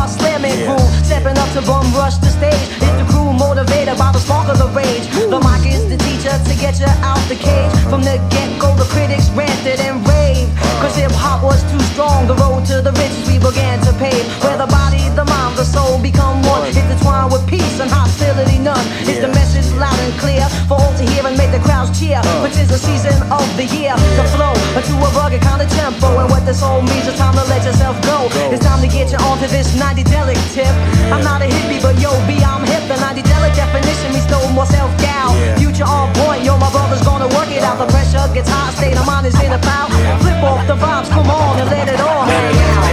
the 1.62 1.68
bum 1.68 1.86
rush 1.94 2.18
the 2.18 2.32
stage. 2.32 2.68
It's 2.80 2.98
the 2.98 3.06
crew 3.12 3.34
motivated 3.34 3.98
by 3.98 4.12
the 4.12 4.20
spark 4.20 4.48
of 4.50 4.58
the 4.58 4.70
rage. 4.72 5.06
The 5.12 5.40
mic 5.40 5.68
is 5.68 5.84
the 5.90 5.98
teacher 5.98 6.32
to 6.32 6.54
get 6.58 6.80
you 6.80 6.90
out 7.04 7.22
the 7.28 7.36
cage. 7.36 7.72
From 7.90 8.02
the 8.02 8.18
get-go, 8.32 8.76
the 8.76 8.88
critics 8.90 9.30
ranted 9.36 9.80
and 9.80 10.00
raved. 10.08 10.52
Cause 10.82 10.96
hip 10.96 11.12
hop 11.12 11.44
was 11.44 11.62
too 11.72 11.82
strong. 11.94 12.28
The 12.28 12.36
road 12.36 12.66
to 12.72 12.82
the 12.82 12.94
riches 12.98 13.28
we 13.28 13.38
began 13.38 13.80
to 13.86 13.92
pave. 14.00 14.26
Where 14.42 14.58
the 14.58 14.68
body, 14.68 15.04
the 15.14 15.26
mind, 15.26 15.58
the 15.58 15.66
soul 15.66 16.00
become 16.00 16.42
one. 16.44 16.66
Intertwined 16.68 17.32
with 17.32 17.46
peace 17.48 17.80
and 17.80 17.90
hostility 17.90 18.58
none. 18.58 18.86
Is 19.06 19.20
the 19.20 19.30
message 19.30 19.68
loud 19.78 20.00
and 20.00 20.14
clear 20.20 20.48
for 20.68 20.80
all 20.80 20.94
to 20.98 21.04
hear 21.04 21.26
and 21.28 21.38
make 21.38 21.52
the 21.52 21.60
crowds 21.60 21.92
cheer? 22.00 22.22
Which 22.42 22.58
is 22.58 22.70
the 22.70 22.80
season 22.80 23.16
of 23.30 23.46
the 23.58 23.66
year 23.66 23.94
to 23.94 24.24
flow 24.34 24.56
to 24.80 24.94
a 24.98 25.10
rugged 25.14 25.42
kind 25.42 25.62
of 25.62 25.70
tempo. 25.70 26.20
And 26.20 26.30
what 26.30 26.46
this 26.46 26.62
all 26.62 26.82
means, 26.82 27.08
it's 27.08 27.18
time 27.18 27.36
to 27.36 27.44
let 27.46 27.64
yourself 27.64 27.96
go. 28.04 28.28
It's 28.50 28.64
time 28.64 28.82
to 28.82 28.88
get 28.88 29.12
you 29.12 29.20
onto 29.20 29.48
this 29.48 29.76
90 29.78 30.04
delic 30.32 30.54
tip. 30.54 30.76
I'm 31.12 31.24
not 31.24 31.42
a 31.42 31.46
hippie, 31.46 31.82
but 31.82 32.00
yo, 32.00 32.12
B, 32.28 32.44
I'm 32.44 32.64
hip. 32.64 32.88
The 32.88 32.98
90 33.00 33.22
delic 33.24 33.56
definition 33.56 34.14
means 34.14 34.26
stole 34.26 34.50
more 34.50 34.66
self 34.66 34.92
doubt. 35.00 35.36
Future 35.58 35.84
on 35.84 36.14
point, 36.16 36.44
yo, 36.44 36.58
my 36.58 36.72
brother's 36.72 37.02
gonna 37.02 37.28
work 37.36 37.50
it 37.52 37.64
out. 37.64 37.78
The 37.78 37.88
pressure 37.92 38.24
gets 38.34 38.50
hot, 38.50 38.74
state 38.74 38.98
of 38.98 39.06
mind 39.06 39.28
is 39.28 39.36
in 39.42 39.52
a 39.52 39.60
foul. 39.60 39.90
Flip 40.22 40.44
off 40.44 40.66
the 40.68 40.76
vibes, 40.76 41.10
come 41.10 41.30
on 41.30 41.60
and 41.60 41.70
let 41.70 41.88
it 41.88 42.00
all 42.00 42.24
hang 42.24 42.56
out. 42.76 42.92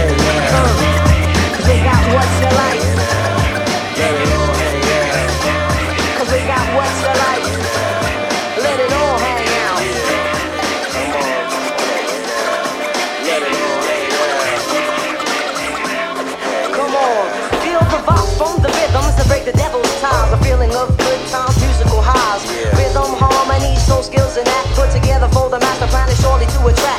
Uh, 0.51 1.67
they 1.67 1.79
got 1.83 2.01
what's 2.13 2.41
your 2.41 2.51
life. 2.51 2.88
Attract 26.69 26.98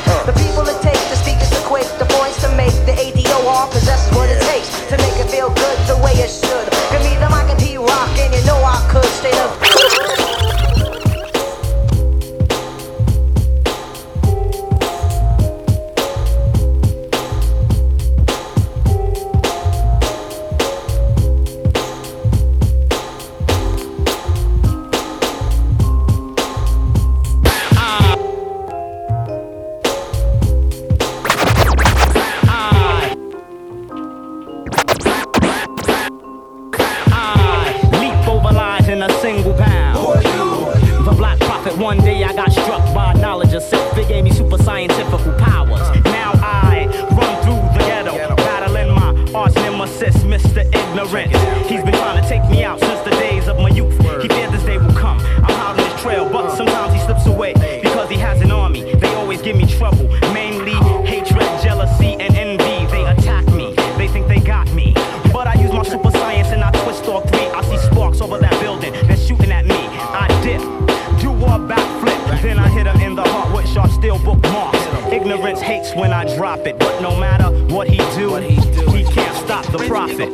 in 73.11 73.17
the 73.17 73.29
heart 73.29 73.53
with 73.53 73.69
sharp 73.69 73.91
steel 73.91 74.19
bookmarks. 74.21 74.79
Ignorance 75.13 75.61
hates 75.61 75.95
when 75.97 76.13
I 76.13 76.25
drop 76.37 76.61
it. 76.61 76.79
But 76.79 77.01
no 77.01 77.19
matter 77.19 77.51
what 77.75 77.89
he 77.89 77.99
do, 78.15 78.37
he 78.37 79.03
can't 79.05 79.37
stop 79.37 79.67
the 79.67 79.79
prophet. 79.89 80.31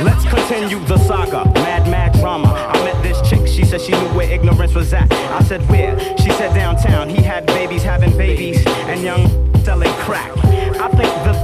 Let's 0.00 0.24
continue 0.24 0.84
the 0.86 0.98
saga. 0.98 1.44
Mad, 1.54 1.88
mad 1.88 2.12
drama. 2.14 2.48
I 2.48 2.84
met 2.84 3.00
this 3.04 3.20
chick. 3.28 3.46
She 3.46 3.64
said 3.64 3.80
she 3.80 3.92
knew 3.92 4.08
where 4.16 4.28
ignorance 4.28 4.74
was 4.74 4.92
at. 4.92 5.10
I 5.12 5.42
said, 5.44 5.62
where? 5.68 5.96
She 6.18 6.30
said, 6.30 6.54
downtown. 6.54 7.08
He 7.08 7.22
had 7.22 7.46
babies 7.46 7.84
having 7.84 8.16
babies 8.16 8.66
and 8.66 9.00
young 9.00 9.28
selling 9.62 9.92
crack. 10.04 10.32
I 10.80 10.88
think 10.88 11.12
the 11.24 11.41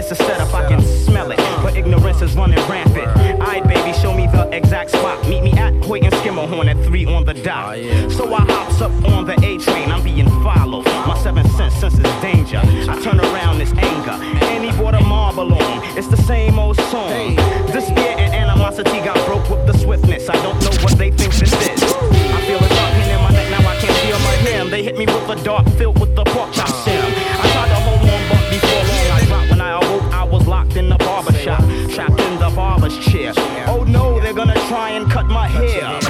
is 0.00 0.12
a 0.12 0.14
setup. 0.14 0.52
I 0.54 0.68
can 0.68 0.80
smell 0.80 1.30
it. 1.30 1.38
But 1.62 1.76
ignorance 1.76 2.22
is 2.22 2.34
running 2.34 2.58
rampant. 2.68 3.08
Alright, 3.40 3.64
baby, 3.66 3.92
show 3.98 4.14
me 4.14 4.26
the 4.26 4.48
exact 4.52 4.90
spot. 4.90 5.26
Meet 5.28 5.42
me 5.42 5.52
at 5.52 5.74
Hoyt 5.84 6.04
and 6.04 6.14
Schermerhorn 6.14 6.68
at 6.68 6.82
3 6.84 7.06
on 7.06 7.24
the 7.24 7.34
dot. 7.34 7.78
Ah, 7.78 8.08
so 8.08 8.32
I 8.32 8.40
hops 8.40 8.80
up 8.80 8.92
on 9.04 9.26
the 9.26 9.34
A 9.34 9.58
train. 9.58 9.90
I'm 9.90 10.02
being 10.02 10.28
followed. 10.42 10.86
My 11.06 11.18
seven 11.22 11.46
sense 11.50 11.74
senses 11.74 12.12
danger. 12.22 12.60
I 12.64 13.00
turn 13.02 13.20
around 13.20 13.58
this 13.58 13.72
anger. 13.72 14.16
And 14.44 14.64
he 14.64 14.70
brought 14.72 14.94
a 14.94 15.04
marble 15.04 15.52
on. 15.52 15.98
It's 15.98 16.08
the 16.08 16.16
same 16.16 16.58
old 16.58 16.76
song. 16.92 17.36
Despair 17.72 18.16
and 18.18 18.34
animosity 18.34 19.00
got 19.00 19.18
broke 19.26 19.48
with 19.50 19.66
the 19.66 19.76
swiftness. 19.78 20.28
I 20.28 20.36
don't 20.42 20.58
know 20.64 20.74
what 20.82 20.96
they 20.96 21.10
think 21.10 21.34
this 21.34 21.52
is. 21.52 21.82
I 21.82 22.40
feel 22.46 22.58
a 22.58 22.68
dark 22.68 22.92
pain 22.94 23.10
in 23.10 23.20
my 23.20 23.30
neck, 23.30 23.50
now 23.50 23.68
I 23.68 23.76
can't 23.76 23.96
feel 24.04 24.18
my 24.18 24.36
hand. 24.48 24.70
They 24.70 24.82
hit 24.82 24.96
me 24.96 25.06
with 25.06 25.28
a 25.28 25.36
dart 25.44 25.68
filled 25.78 25.98
with 26.00 26.14
the 26.16 26.24
pork 26.24 26.52
chop 26.52 26.68
chair. 33.32 33.64
Oh 33.68 33.84
no, 33.84 34.20
they're 34.20 34.32
gonna 34.34 34.54
try 34.68 34.90
and 34.90 35.10
cut 35.10 35.26
my 35.26 35.46
hair, 35.46 36.00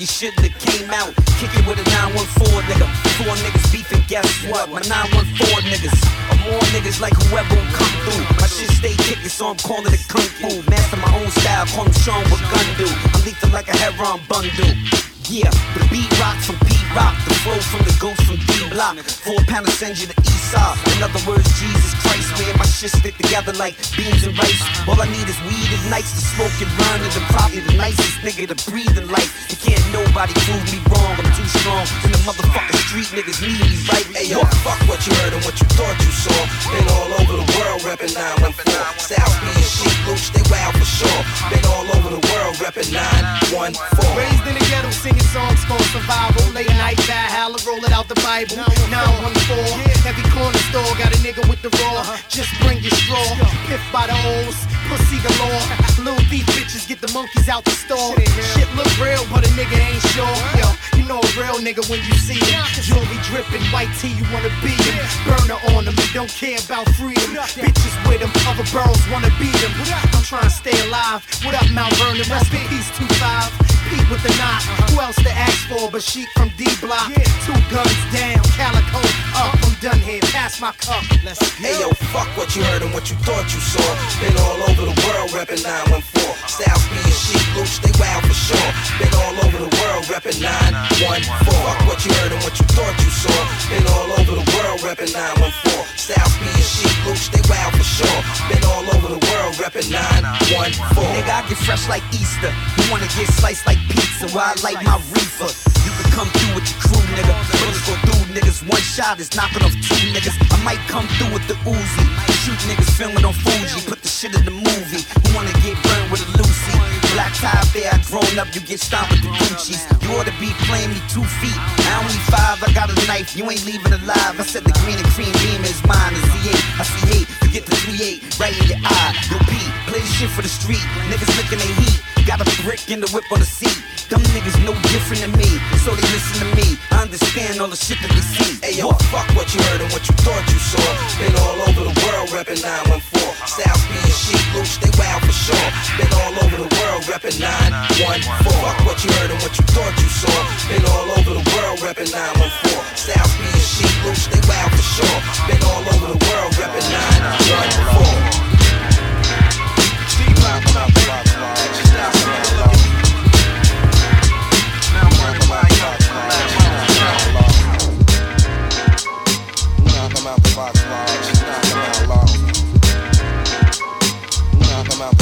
You 0.00 0.06
should've 0.06 0.56
came 0.58 0.88
out. 0.88 1.12
Kick 1.36 1.52
it 1.52 1.66
with 1.68 1.76
a 1.76 1.84
914, 1.92 2.64
nigga. 2.72 2.88
Four 3.20 3.36
niggas 3.36 3.70
beefing, 3.70 4.02
guess 4.08 4.24
what? 4.48 4.70
My 4.72 4.80
914 4.88 5.60
niggas 5.68 5.92
are 6.32 6.40
more 6.48 6.64
niggas 6.72 7.02
like 7.02 7.12
whoever 7.28 7.54
will 7.54 7.68
come 7.76 7.92
through. 8.08 8.24
My 8.40 8.48
shit 8.48 8.70
stay 8.80 8.96
kicking, 9.04 9.28
so 9.28 9.50
I'm 9.50 9.60
calling 9.60 9.92
it 9.92 10.00
kung 10.08 10.24
fu. 10.40 10.48
Master 10.70 10.96
my 10.96 11.12
own 11.20 11.28
style, 11.28 11.66
call 11.66 11.84
him 11.84 11.92
Sean 11.92 12.24
with 12.32 12.40
gun 12.48 12.64
do. 12.80 12.88
I'm 13.12 13.24
lethal 13.28 13.50
like 13.50 13.68
a 13.68 13.76
heron 13.76 14.24
bundle. 14.26 15.09
Yeah, 15.30 15.48
the 15.78 15.86
beat 15.92 16.10
rock 16.18 16.38
from 16.42 16.58
P 16.66 16.74
Rock, 16.92 17.14
the 17.24 17.34
flow 17.46 17.54
from 17.70 17.86
the 17.86 17.96
ghost 18.00 18.20
from 18.26 18.34
D 18.34 18.68
Block. 18.68 18.98
Four 18.98 19.38
pounders 19.46 19.74
send 19.74 19.96
you 19.96 20.08
to 20.08 20.30
Side. 20.50 20.74
In 20.98 21.06
other 21.06 21.22
words, 21.30 21.46
Jesus 21.62 21.94
Christ, 22.02 22.26
man, 22.42 22.58
my 22.58 22.66
shit 22.66 22.90
stick 22.90 23.14
together 23.14 23.54
like 23.54 23.78
beans 23.94 24.26
and 24.26 24.34
rice. 24.34 24.58
All 24.90 24.98
I 24.98 25.06
need 25.06 25.30
is 25.30 25.38
weed 25.46 25.70
and 25.70 25.86
nights 25.86 26.10
to 26.10 26.22
smoke 26.26 26.50
and 26.58 26.66
run, 26.74 26.98
and 27.06 27.12
I'm 27.14 27.22
probably 27.30 27.62
the 27.62 27.78
nicest 27.78 28.18
nigga 28.26 28.50
to 28.50 28.58
breathe 28.66 28.98
in 28.98 29.06
life. 29.06 29.30
You 29.46 29.54
can't 29.62 29.84
nobody 29.94 30.34
prove 30.42 30.66
me 30.74 30.82
wrong, 30.90 31.14
I'm 31.22 31.30
too 31.38 31.46
strong. 31.54 31.86
And 32.02 32.10
the 32.10 32.18
motherfucking 32.26 32.82
street 32.82 33.14
niggas 33.14 33.38
need 33.38 33.62
me 33.62 33.78
right. 33.94 34.08
Hey 34.10 34.26
yo, 34.26 34.42
fuck 34.66 34.82
what 34.90 34.98
you 35.06 35.14
heard 35.22 35.38
and 35.38 35.42
what 35.46 35.54
you 35.54 35.70
thought 35.70 35.94
you 36.02 36.10
saw. 36.10 36.40
Been 36.66 36.86
all 36.98 37.14
over 37.22 37.34
the 37.38 37.46
world 37.54 37.86
reppin' 37.86 38.10
914. 38.10 38.74
Styles 38.98 39.36
being 39.46 39.62
shit, 39.62 39.94
they 40.06 40.44
wild 40.50 40.74
for 40.76 40.84
sure. 40.84 41.20
Been 41.50 41.64
all 41.66 41.86
over 41.96 42.10
the 42.16 42.22
world 42.32 42.54
reppin' 42.56 42.92
914. 42.92 43.76
Raised 44.16 44.46
in 44.48 44.54
the 44.56 44.64
ghetto 44.70 44.90
singing 44.90 45.28
songs 45.30 45.60
for 45.64 45.78
survival. 45.92 46.44
Late 46.52 46.72
night 46.80 46.98
Valhalla, 47.04 47.58
roll 47.66 47.82
it 47.84 47.92
out 47.92 48.08
the 48.08 48.18
Bible. 48.24 48.56
914, 48.88 50.08
every 50.08 50.26
corner 50.32 50.62
store 50.72 50.92
got 50.96 51.12
a 51.12 51.18
nigga 51.20 51.44
with 51.48 51.60
the 51.62 51.70
raw. 51.84 52.02
Just 52.28 52.50
bring 52.60 52.78
your 52.80 52.94
straw. 52.96 53.36
Piff 53.68 53.82
by 53.92 54.06
the 54.06 54.16
O's, 54.16 54.56
pussy 54.88 55.20
galore. 55.20 55.64
Little 56.00 56.24
thief 56.32 56.46
bitches 56.56 56.88
get 56.88 57.00
the 57.00 57.10
monkeys 57.12 57.48
out 57.48 57.64
the 57.64 57.76
store. 57.76 58.16
Shit 58.56 58.68
look 58.74 58.88
real, 58.96 59.24
but 59.28 59.44
a 59.44 59.50
nigga 59.52 59.76
ain't 59.76 60.02
sure. 60.16 60.38
Yo, 60.56 60.66
you 60.96 61.04
know 61.06 61.20
a 61.20 61.30
real 61.36 61.60
nigga 61.60 61.84
when 61.90 62.00
you 62.08 62.16
see 62.16 62.40
him. 62.40 62.64
Jewelry 62.80 63.20
dripping, 63.28 63.62
white 63.70 63.92
tee, 64.00 64.16
you 64.16 64.24
wanna 64.32 64.50
be 64.64 64.72
him. 64.72 64.96
Burner 65.28 65.60
on 65.76 65.84
him 65.84 65.96
don't 66.12 66.30
care 66.30 66.58
about 66.64 66.88
freedom. 66.96 67.36
Bitches 67.54 67.94
with 68.08 68.24
him, 68.24 68.32
other 68.48 68.66
girls 68.72 68.98
wanna 69.12 69.30
beat 69.38 69.54
him. 69.60 69.72
I'm 69.92 70.22
trying 70.22 70.44
to 70.44 70.50
stay 70.50 70.88
alive. 70.88 71.24
What 71.44 71.54
up, 71.54 71.70
Mount 71.72 71.94
Vernon? 71.96 72.28
Rest 72.28 72.52
in 72.52 72.66
peace, 72.68 72.90
2-5. 72.90 73.69
Pete 73.88 74.08
with 74.10 74.22
the 74.22 74.32
knot. 74.36 74.62
Who 74.90 75.00
else 75.00 75.16
to 75.16 75.30
ask 75.30 75.68
for 75.68 75.90
but 75.90 76.02
Sheek 76.02 76.28
from 76.36 76.50
D 76.56 76.66
Block? 76.80 77.12
Two 77.46 77.56
guns 77.70 78.00
down, 78.12 78.42
calico 78.58 79.00
up. 79.36 79.54
I'm 79.62 79.74
done 79.80 80.00
here. 80.00 80.20
Pass 80.32 80.60
my 80.60 80.72
cup. 80.72 81.02
Let's 81.24 81.40
Hey 81.56 81.78
yo, 81.80 81.90
fuck 82.12 82.28
what 82.36 82.54
you 82.56 82.62
heard 82.64 82.82
and 82.82 82.92
what 82.92 83.10
you 83.10 83.16
thought 83.22 83.46
you 83.52 83.60
saw. 83.60 83.84
Been 84.20 84.36
all 84.36 84.60
over 84.68 84.82
the 84.90 84.96
world 85.06 85.30
reppin' 85.30 85.62
914. 85.62 86.02
Styles 86.48 86.84
being 86.90 87.14
Sheek 87.14 87.46
Louch, 87.54 87.80
they 87.80 87.92
wild 88.00 88.24
for 88.26 88.34
sure. 88.34 88.70
Been 88.98 89.14
all 89.14 89.36
over 89.46 89.58
the 89.62 89.72
world 89.80 90.04
reppin' 90.10 90.40
914. 90.42 91.22
Fuck 91.46 91.78
what 91.86 92.00
you 92.04 92.10
heard 92.20 92.32
and 92.32 92.42
what 92.42 92.54
you 92.58 92.66
thought 92.74 92.96
you 92.98 93.10
saw. 93.10 93.38
Been 93.70 93.86
all 93.86 94.10
over 94.18 94.32
the 94.42 94.46
world 94.58 94.80
reppin' 94.82 95.12
914. 95.14 95.86
Styles 95.94 96.34
being 96.42 96.64
Sheek 96.66 96.96
Louch, 97.06 97.30
they 97.30 97.42
wild 97.46 97.72
for 97.78 97.86
sure. 97.86 98.20
Been 98.50 98.64
all 98.66 98.86
over 98.98 99.08
the 99.14 99.20
world 99.30 99.54
reppin' 99.62 99.88
914. 99.94 100.74
Nigga, 101.14 101.32
I 101.32 101.40
get 101.46 101.58
fresh 101.62 101.86
like 101.88 102.02
Easter. 102.10 102.50
You 102.50 102.84
wanna 102.90 103.06
get 103.14 103.30
sliced 103.38 103.66
like 103.66 103.69
pizza 103.90 104.26
while 104.34 104.50
I 104.50 104.54
light 104.62 104.80
my 104.82 104.96
reefer. 105.12 105.50
You 105.84 105.92
can 105.92 106.08
come 106.12 106.28
through 106.32 106.54
with 106.58 106.66
your 106.70 106.80
crew, 106.80 107.02
nigga. 107.14 107.34
Bullets 107.52 107.82
go 107.86 107.94
through 108.06 108.34
niggas. 108.34 108.66
One 108.66 108.80
shot 108.80 109.20
is 109.20 109.34
knocking 109.36 109.62
off 109.62 109.74
two 109.84 110.00
niggas. 110.14 110.34
I 110.50 110.56
might 110.64 110.82
come 110.88 111.06
through 111.18 111.34
with 111.34 111.46
the 111.46 111.54
Uzi. 111.68 112.04
Shoot 112.42 112.60
niggas 112.66 112.90
filming 112.96 113.24
on 113.24 113.34
Fuji. 113.34 113.86
Put 113.86 114.02
the 114.02 114.08
shit 114.08 114.34
in 114.34 114.44
the 114.44 114.50
movie. 114.54 115.02
Who 115.04 115.28
wanna 115.36 115.52
get 115.60 115.76
burned 115.82 116.10
with 116.10 116.24
a 116.24 116.30
Lucy? 116.38 116.76
Black 117.12 117.34
tie 117.34 117.58
bear, 117.74 117.90
grown 118.06 118.38
up, 118.38 118.54
you 118.54 118.60
get 118.60 118.78
stomped 118.78 119.10
with 119.10 119.22
the 119.22 119.32
Gucci's. 119.34 119.82
You 120.02 120.14
ought 120.14 120.30
to 120.30 120.36
be 120.38 120.54
playing 120.70 120.90
me 120.90 121.00
two 121.10 121.24
feet. 121.42 121.58
I 121.90 121.98
only 121.98 122.22
five, 122.30 122.62
I 122.62 122.70
got 122.72 122.86
a 122.86 122.96
knife, 123.06 123.36
you 123.36 123.42
ain't 123.50 123.66
leaving 123.66 123.92
alive. 123.92 124.38
I 124.38 124.44
said 124.46 124.62
the 124.62 124.72
green 124.84 124.96
and 124.96 125.10
cream 125.10 125.32
beam 125.42 125.62
is 125.66 125.82
mine, 125.90 126.14
the 126.14 126.22
Z8. 126.22 126.80
I 126.80 126.84
see 126.86 127.04
eight, 127.18 127.28
you 127.42 127.48
get 127.50 127.66
the 127.66 127.74
3-8 127.82 128.38
right 128.38 128.54
in 128.62 128.78
your 128.78 128.80
eye. 128.84 129.12
Yo, 129.26 129.38
P, 129.50 129.58
play 129.90 130.00
the 130.00 130.06
shit 130.06 130.30
for 130.30 130.42
the 130.42 130.48
street. 130.48 130.84
Niggas 131.10 131.34
licking 131.34 131.58
they 131.58 131.72
heat. 131.82 132.19
Got 132.26 132.46
a 132.46 132.62
brick 132.62 132.90
in 132.90 133.00
the 133.00 133.10
whip 133.10 133.24
on 133.32 133.40
the 133.40 133.48
seat. 133.48 133.74
Them 134.10 134.22
niggas 134.34 134.58
no 134.66 134.74
different 134.90 135.22
than 135.22 135.32
me, 135.38 135.50
so 135.82 135.94
they 135.94 136.06
listen 136.14 136.42
to 136.42 136.48
me. 136.54 136.78
I 136.90 137.02
understand 137.02 137.60
all 137.60 137.70
the 137.70 137.78
shit 137.78 137.98
that 138.02 138.10
they 138.10 138.22
see. 138.22 138.58
Hey 138.62 138.74
yo, 138.78 138.90
fuck 139.10 139.26
what 139.34 139.50
you 139.54 139.62
heard 139.70 139.80
and 139.82 139.90
what 139.90 140.02
you 140.06 140.14
thought 140.22 140.42
you 140.50 140.58
saw. 140.58 140.82
Been 141.18 141.34
all 141.38 141.58
over 141.66 141.82
the 141.90 141.94
world 142.06 142.28
reppin' 142.30 142.62
914. 142.62 143.06
Styles 143.46 143.82
being 143.86 144.14
Sheek 144.14 144.42
Louch, 144.54 144.78
they 144.82 144.92
wild 144.98 145.22
for 145.26 145.34
sure. 145.34 145.68
Been 145.98 146.12
all 146.22 146.34
over 146.42 146.56
the 146.58 146.70
world 146.70 147.02
reppin' 147.06 147.38
914. 147.38 148.22
Fuck 148.46 148.78
what 148.86 148.98
you 149.02 149.10
heard 149.18 149.30
and 149.30 149.40
what 149.42 149.54
you 149.54 149.64
thought 149.74 149.94
you 149.98 150.10
saw. 150.10 150.38
Been 150.70 150.84
all 150.86 151.08
over 151.18 151.32
the 151.34 151.46
world 151.54 151.78
reppin' 151.82 152.10
914. 152.10 152.50
Styles 152.98 153.32
being 153.38 153.62
Sheek 153.62 153.94
Louch, 154.06 154.26
they 154.30 154.42
wild 154.46 154.70
for 154.74 154.86
sure. 154.86 155.18
Been 155.50 155.62
all 155.66 155.82
over 155.82 156.06
the 156.14 156.20
world 156.20 156.50
reppin' 156.58 156.86
914. 156.90 158.29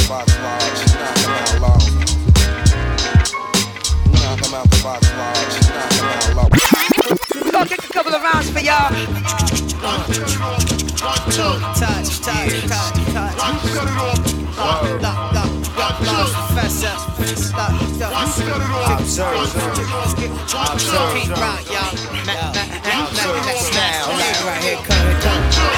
Box, 0.09 0.33
Lord. 0.41 0.61
Just 0.61 0.95
knock 0.95 1.19
'em 1.19 1.33
out, 1.35 1.61
Lord. 1.61 1.83
Knock 4.13 4.41
'em 4.43 4.55
out 4.55 4.71
the 4.71 4.81
box, 4.83 5.01
Lord. 5.19 5.37
Just 5.53 5.69
knock 5.69 5.93
'em 5.99 6.07
out, 6.09 6.37
Lord. 6.37 6.53
We 7.45 7.51
gonna 7.51 7.67
kick 7.67 7.85
a 7.85 7.93
couple 7.93 8.15
of 8.15 8.23
rounds 8.23 8.49
for 8.49 8.61
y'all. 8.61 8.91
Touch, 11.39 11.69
touch, 11.79 12.21
touch, 12.21 12.95
touch. 13.13 13.37
Lock, 14.57 14.83
lock, 15.03 15.33
lock, 15.35 15.58
Professor. 15.79 16.91
Observe, 18.99 19.39
observe. 20.59 21.15
Pete 21.15 21.31
Rock, 21.31 21.63
y'all. 21.71 21.95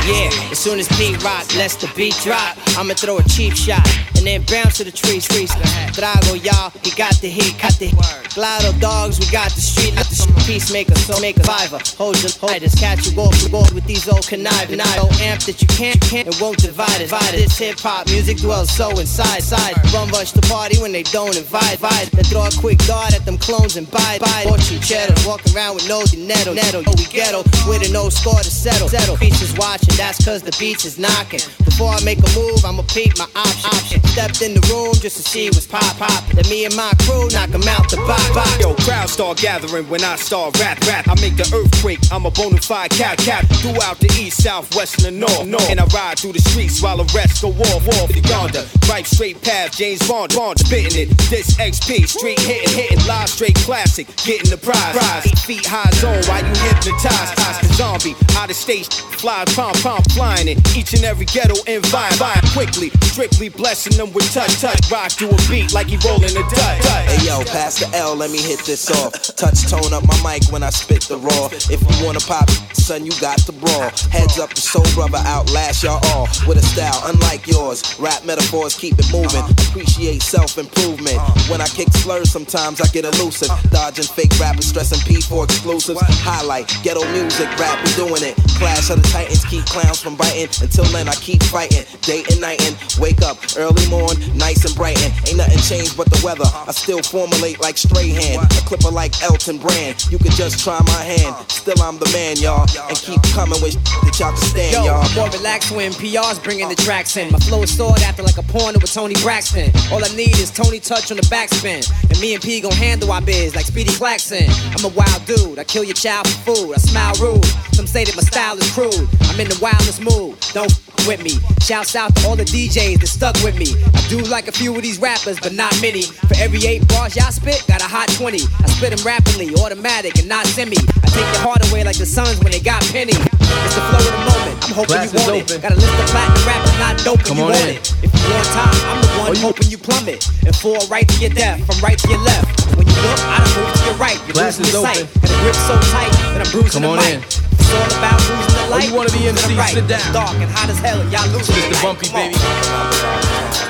Yeah, 0.06 0.50
as 0.50 0.58
soon 0.58 0.78
as 0.78 0.88
Pete 0.96 1.22
rock, 1.22 1.54
lets 1.54 1.76
the 1.76 1.92
beat 1.94 2.14
drop, 2.24 2.56
I'ma 2.78 2.94
throw 2.94 3.18
a 3.18 3.22
cheap 3.24 3.54
shot 3.54 3.86
and 4.20 4.26
then 4.26 4.42
bounce 4.44 4.76
to 4.78 4.84
the 4.84 4.92
trees. 4.92 5.26
trees. 5.26 5.50
Drago, 5.96 6.36
y'all, 6.44 6.70
he 6.84 6.90
got 6.92 7.14
the 7.20 7.28
heat, 7.28 7.56
got 7.60 7.72
the 7.78 7.88
Glado 8.36 8.78
dogs, 8.80 9.18
we 9.18 9.26
got 9.32 9.50
the 9.52 9.60
street, 9.60 9.94
got 9.96 10.06
the 10.06 10.14
street. 10.14 10.36
peacemaker, 10.46 10.94
so 10.94 11.18
make 11.20 11.36
a 11.38 11.44
fiver. 11.44 11.78
Hold 11.96 12.20
your 12.22 12.30
hold 12.38 12.60
just 12.60 12.78
catch 12.78 13.08
you 13.08 13.18
off 13.18 13.34
the 13.42 13.48
board 13.48 13.72
with 13.72 13.84
these 13.86 14.06
old 14.08 14.26
conniving. 14.26 14.78
So 14.80 15.08
amp 15.24 15.40
that 15.48 15.60
you 15.60 15.68
can't, 15.68 16.00
can't, 16.00 16.28
and 16.28 16.36
won't. 16.40 16.58
Divide 16.60 17.00
it. 17.00 17.08
This 17.08 17.58
hip 17.58 17.78
hop 17.78 18.06
music 18.08 18.36
dwells 18.38 18.70
so 18.70 18.90
inside, 18.98 19.42
side. 19.42 19.74
Run 19.92 20.06
rush 20.10 20.30
the 20.30 20.42
party 20.42 20.78
when 20.78 20.92
they 20.92 21.02
don't 21.02 21.36
invite, 21.36 21.74
invite. 21.74 22.12
They 22.12 22.22
throw 22.22 22.46
a 22.46 22.50
quick 22.54 22.78
dart 22.86 23.12
at 23.12 23.24
them 23.24 23.36
clones 23.36 23.76
and 23.76 23.90
buy, 23.90 24.18
buy. 24.20 24.44
Porchy 24.46 24.78
cheddar, 24.78 25.14
walk 25.26 25.42
around 25.50 25.74
with 25.74 25.88
no 25.88 26.06
nettle, 26.14 26.54
nettle. 26.54 26.82
Yo, 26.82 26.94
we 26.94 27.06
ghetto 27.10 27.42
with 27.66 27.82
a 27.82 27.90
no 27.92 28.08
score 28.08 28.38
to 28.38 28.50
settle, 28.50 28.88
settle. 28.88 29.16
Creatures 29.16 29.52
watching, 29.58 29.94
that's 29.96 30.24
cause 30.24 30.42
the 30.42 30.54
beats 30.60 30.84
is 30.84 30.96
knocking. 30.96 31.40
Before 31.64 31.90
I 31.90 31.98
make 32.04 32.18
a 32.22 32.30
move, 32.38 32.64
I'ma 32.64 32.82
peep 32.94 33.18
my 33.18 33.26
option. 33.34 33.66
option. 33.66 33.98
Stepped 34.14 34.42
in 34.42 34.54
the 34.54 34.62
room 34.70 34.94
just 34.94 35.16
to 35.18 35.24
see 35.26 35.50
what's 35.50 35.66
pop, 35.66 35.82
pop. 35.98 36.22
Then 36.38 36.46
me 36.48 36.66
and 36.66 36.76
my 36.76 36.92
crew 37.02 37.26
knock 37.34 37.50
'em 37.50 37.66
out 37.66 37.90
the 37.90 37.98
box, 38.06 38.22
box. 38.30 38.50
Yo, 38.62 38.74
crowds 38.86 39.12
start 39.12 39.38
gathering 39.38 39.88
when 39.90 40.04
I 40.04 40.14
start 40.14 40.56
rap, 40.60 40.78
rap. 40.86 41.08
I 41.08 41.18
make 41.20 41.34
the 41.34 41.50
earthquake. 41.50 41.98
I'm 42.12 42.26
a 42.26 42.30
bona 42.30 42.60
fide 42.62 42.90
cat, 42.90 43.18
cat. 43.18 43.42
Throughout 43.58 43.98
the 43.98 44.10
east, 44.22 44.42
south, 44.42 44.70
west, 44.76 45.02
and 45.02 45.06
the 45.06 45.26
north, 45.26 45.46
north. 45.46 45.68
And 45.68 45.80
I 45.80 45.86
ride 45.86 46.20
through 46.20 46.34
the 46.34 46.42
streets 46.42 46.80
while 46.80 46.98
the 46.98 47.10
rest 47.12 47.42
go 47.42 47.50
off, 47.50 47.88
off 47.98 48.14
yonder. 48.30 48.64
Right 48.88 49.06
straight 49.06 49.42
path, 49.42 49.69
James 49.72 50.06
Bond, 50.08 50.34
Bond, 50.34 50.58
spitting 50.58 51.08
it. 51.08 51.08
This 51.30 51.56
XP, 51.56 52.06
street 52.08 52.40
hitting, 52.40 52.74
hitting, 52.74 53.06
live 53.06 53.28
straight 53.28 53.54
classic, 53.56 54.06
getting 54.24 54.50
the 54.50 54.56
prize. 54.56 54.96
prize. 54.96 55.26
Eight 55.26 55.38
feet 55.38 55.66
high 55.66 55.90
zone 55.96 56.22
while 56.26 56.44
you 56.44 56.54
hypnotized. 56.60 57.38
Eyes 57.40 57.60
zombie, 57.76 58.14
out 58.36 58.50
of 58.50 58.56
stage, 58.56 58.88
fly, 59.16 59.44
pom, 59.56 59.72
pom, 59.80 60.02
flying 60.12 60.48
it. 60.48 60.58
Each 60.76 60.92
and 60.92 61.04
every 61.04 61.26
ghetto 61.26 61.56
environment, 61.66 62.20
vibe 62.20 62.52
quickly, 62.52 62.90
strictly 63.02 63.48
blessing 63.48 63.96
them 63.96 64.12
with 64.12 64.30
touch, 64.32 64.60
touch. 64.60 64.90
Rock 64.90 65.12
to 65.22 65.28
a 65.28 65.38
beat 65.48 65.72
like 65.72 65.88
he 65.88 65.96
rolling 66.06 66.36
a 66.36 66.44
dut. 66.52 66.76
Hey 67.08 67.26
yo, 67.26 67.42
pass 67.44 67.80
the 67.80 67.88
L, 67.96 68.14
let 68.16 68.30
me 68.30 68.38
hit 68.38 68.60
this 68.64 68.90
off. 68.90 69.12
Touch 69.36 69.64
tone 69.70 69.92
up 69.92 70.04
my 70.06 70.18
mic 70.22 70.44
when 70.52 70.62
I 70.62 70.70
spit 70.70 71.02
the 71.02 71.16
raw. 71.16 71.48
If 71.72 71.80
you 71.80 72.04
wanna 72.04 72.20
pop, 72.20 72.50
son, 72.74 73.06
you 73.06 73.12
got 73.20 73.38
to 73.46 73.52
brawl. 73.52 73.90
Heads 74.10 74.38
up, 74.38 74.52
the 74.54 74.60
soul 74.60 74.84
brother 74.94 75.22
outlast 75.24 75.82
y'all 75.82 76.00
all 76.12 76.28
with 76.46 76.58
a 76.58 76.62
style 76.62 77.00
unlike 77.06 77.46
yours. 77.46 77.82
Rap 77.98 78.24
metaphors 78.24 78.74
keep 78.76 78.98
it 78.98 79.10
moving. 79.12 79.46
Appreciate 79.68 80.22
self 80.22 80.58
improvement. 80.58 81.18
When 81.48 81.60
I 81.60 81.66
kick 81.66 81.88
slurs, 81.92 82.30
sometimes 82.30 82.80
I 82.80 82.86
get 82.88 83.04
elusive. 83.04 83.50
Dodging 83.70 84.04
fake 84.04 84.32
rappers, 84.40 84.66
stressing 84.66 85.00
P4 85.00 85.44
exclusives. 85.44 86.00
Highlight 86.22 86.72
ghetto 86.82 87.04
music, 87.12 87.48
rap, 87.58 87.78
we 87.84 87.92
doing 87.94 88.22
it. 88.22 88.36
Clash 88.58 88.90
of 88.90 89.02
the 89.02 89.08
Titans 89.08 89.44
keep 89.44 89.64
clowns 89.66 90.00
from 90.00 90.16
biting. 90.16 90.48
Until 90.62 90.84
then, 90.92 91.08
I 91.08 91.14
keep 91.14 91.42
fighting. 91.44 91.84
Day 92.02 92.24
and 92.30 92.40
night 92.40 92.60
and 92.66 92.76
wake 92.98 93.22
up 93.22 93.38
early 93.56 93.86
morn, 93.88 94.16
nice 94.36 94.64
and 94.64 94.74
bright. 94.74 95.00
And 95.02 95.12
ain't 95.28 95.38
nothing 95.38 95.58
changed 95.66 95.96
but 95.96 96.10
the 96.10 96.20
weather. 96.24 96.46
I 96.46 96.72
still 96.72 97.02
formulate 97.02 97.60
like 97.60 97.78
Strahan, 97.78 98.42
a 98.42 98.62
clipper 98.66 98.90
like 98.90 99.20
Elton 99.22 99.58
Brand. 99.58 100.06
You 100.10 100.18
can 100.18 100.32
just 100.32 100.62
try 100.62 100.78
my 100.86 101.02
hand. 101.02 101.34
Still, 101.50 101.80
I'm 101.82 101.98
the 101.98 102.10
man, 102.12 102.36
y'all. 102.38 102.66
And 102.88 102.96
keep 102.98 103.22
coming 103.34 103.60
with 103.62 103.74
that 104.04 104.14
y'all 104.18 104.30
can 104.30 104.44
stand, 104.46 104.84
y'all. 104.84 105.02
I'm 105.02 105.14
more 105.14 105.30
relaxed 105.30 105.70
when 105.72 105.92
PR's 105.92 106.38
bringing 106.38 106.68
the 106.68 106.76
tracks 106.76 107.16
in. 107.16 107.32
My 107.32 107.38
flow 107.38 107.62
is 107.62 107.72
stored 107.72 108.00
after 108.02 108.22
like 108.22 108.38
a 108.38 108.42
porno 108.42 108.78
with 108.78 108.92
Toni 108.92 109.14
Braxton. 109.22 109.49
All 109.50 109.98
I 110.04 110.08
need 110.14 110.38
is 110.38 110.50
Tony 110.52 110.78
touch 110.78 111.10
on 111.10 111.16
the 111.16 111.24
backspin. 111.26 111.82
And 112.08 112.20
me 112.20 112.34
and 112.34 112.42
P 112.42 112.60
gon' 112.60 112.70
handle 112.70 113.10
our 113.10 113.20
biz 113.20 113.56
like 113.56 113.66
Speedy 113.66 113.90
Claxton. 113.94 114.46
I'm 114.78 114.84
a 114.84 114.94
wild 114.94 115.26
dude, 115.26 115.58
I 115.58 115.64
kill 115.64 115.82
your 115.82 115.94
child 115.94 116.28
for 116.28 116.54
food. 116.54 116.74
I 116.74 116.78
smile 116.78 117.14
rude. 117.18 117.44
Some 117.74 117.86
say 117.88 118.04
that 118.04 118.14
my 118.14 118.22
style 118.22 118.56
is 118.58 118.70
crude. 118.70 119.08
I'm 119.26 119.40
in 119.40 119.48
the 119.48 119.58
wildest 119.60 120.00
mood. 120.02 120.38
Don't 120.54 120.70
f- 120.70 121.06
with 121.08 121.24
me. 121.24 121.34
Shouts 121.64 121.96
out 121.96 122.14
to 122.14 122.28
all 122.28 122.36
the 122.36 122.44
DJs 122.44 123.00
that 123.00 123.08
stuck 123.08 123.34
with 123.42 123.58
me. 123.58 123.74
I 123.94 124.00
do 124.08 124.18
like 124.30 124.46
a 124.46 124.52
few 124.52 124.76
of 124.76 124.82
these 124.82 125.00
rappers, 125.00 125.40
but 125.40 125.52
not 125.52 125.74
many. 125.82 126.02
For 126.02 126.36
every 126.38 126.62
eight 126.66 126.86
bars 126.86 127.16
y'all 127.16 127.32
spit, 127.32 127.64
got 127.66 127.80
a 127.80 127.88
hot 127.90 128.08
20. 128.10 128.38
I 128.62 128.66
spit 128.70 128.94
them 128.94 129.02
rapidly, 129.04 129.50
automatic, 129.58 130.18
and 130.20 130.28
not 130.28 130.46
semi. 130.46 130.76
I 130.78 131.08
take 131.10 131.26
your 131.34 131.42
heart 131.42 131.66
away 131.70 131.82
like 131.82 131.98
the 131.98 132.06
Suns 132.06 132.38
when 132.38 132.52
they 132.52 132.60
got 132.60 132.82
Penny. 132.94 133.16
It's 133.18 133.74
the 133.74 133.82
flow 133.90 133.98
of 133.98 134.12
the 134.14 134.22
moment. 134.30 134.56
I'm 134.62 134.74
hoping 134.78 134.94
Class 134.94 135.10
you 135.10 135.18
want 135.18 135.42
open. 135.42 135.56
it. 135.58 135.62
Got 135.62 135.72
a 135.72 135.80
list 135.80 135.98
of 135.98 136.06
platinum 136.14 136.46
rappers 136.46 136.76
not 136.78 136.94
dope 137.02 137.22
Come 137.26 137.38
you 137.38 137.44
on 137.44 137.50
want 137.50 137.64
in. 137.66 137.76
it. 137.80 137.94
If 138.04 138.12
you 138.12 138.28
want 138.30 138.46
time, 138.52 138.76
I'm 138.92 138.98
the 139.00 139.08
one 139.24 139.28
oh, 139.32 139.39
hoping 139.40 139.68
you 139.70 139.78
plummet. 139.78 140.20
And 140.46 140.54
four 140.56 140.78
right 140.88 141.08
to 141.08 141.16
your 141.20 141.32
left, 141.34 141.64
from 141.66 141.78
right 141.82 141.98
to 141.98 142.08
your 142.08 142.20
left. 142.22 142.46
When 142.76 142.86
you 142.86 142.94
look, 143.02 143.20
I 143.26 143.40
done 143.42 143.52
move 143.56 143.72
to 143.74 143.84
your 143.88 143.98
right. 144.00 144.18
You're 144.26 144.36
Class 144.36 144.58
losing 144.58 144.66
is 144.66 144.72
your 144.72 144.84
sight. 144.86 145.02
open. 145.02 145.20
Got 145.20 145.30
a 145.30 145.38
grip 145.42 145.56
so 145.66 145.74
tight 145.92 146.12
that 146.34 146.40
I'm 146.46 146.50
bruising 146.52 146.82
Come 146.82 146.82
the 146.82 146.88
on 146.88 146.98
mic. 147.00 147.14
in. 147.14 147.20
It's 147.24 147.72
all 147.74 147.90
about 147.98 148.18
losing 148.28 148.54
the 148.54 148.60
Oh, 148.70 148.78
you 148.78 148.94
wanna 148.94 149.10
be 149.10 149.26
the 149.26 149.34
MC, 149.34 149.54
right. 149.58 149.74
sit 149.74 149.86
down. 149.88 149.98
It's 149.98 150.12
dark 150.12 150.36
and 150.38 150.50
hot 150.50 150.68
as 150.70 150.78
hell, 150.78 151.00
and 151.00 151.10
y'all 151.10 151.26
losing 151.34 151.54
Mr. 151.56 151.68
the 151.68 151.74
light. 151.74 151.82
Bumpy, 151.82 152.08
baby. 152.14 152.36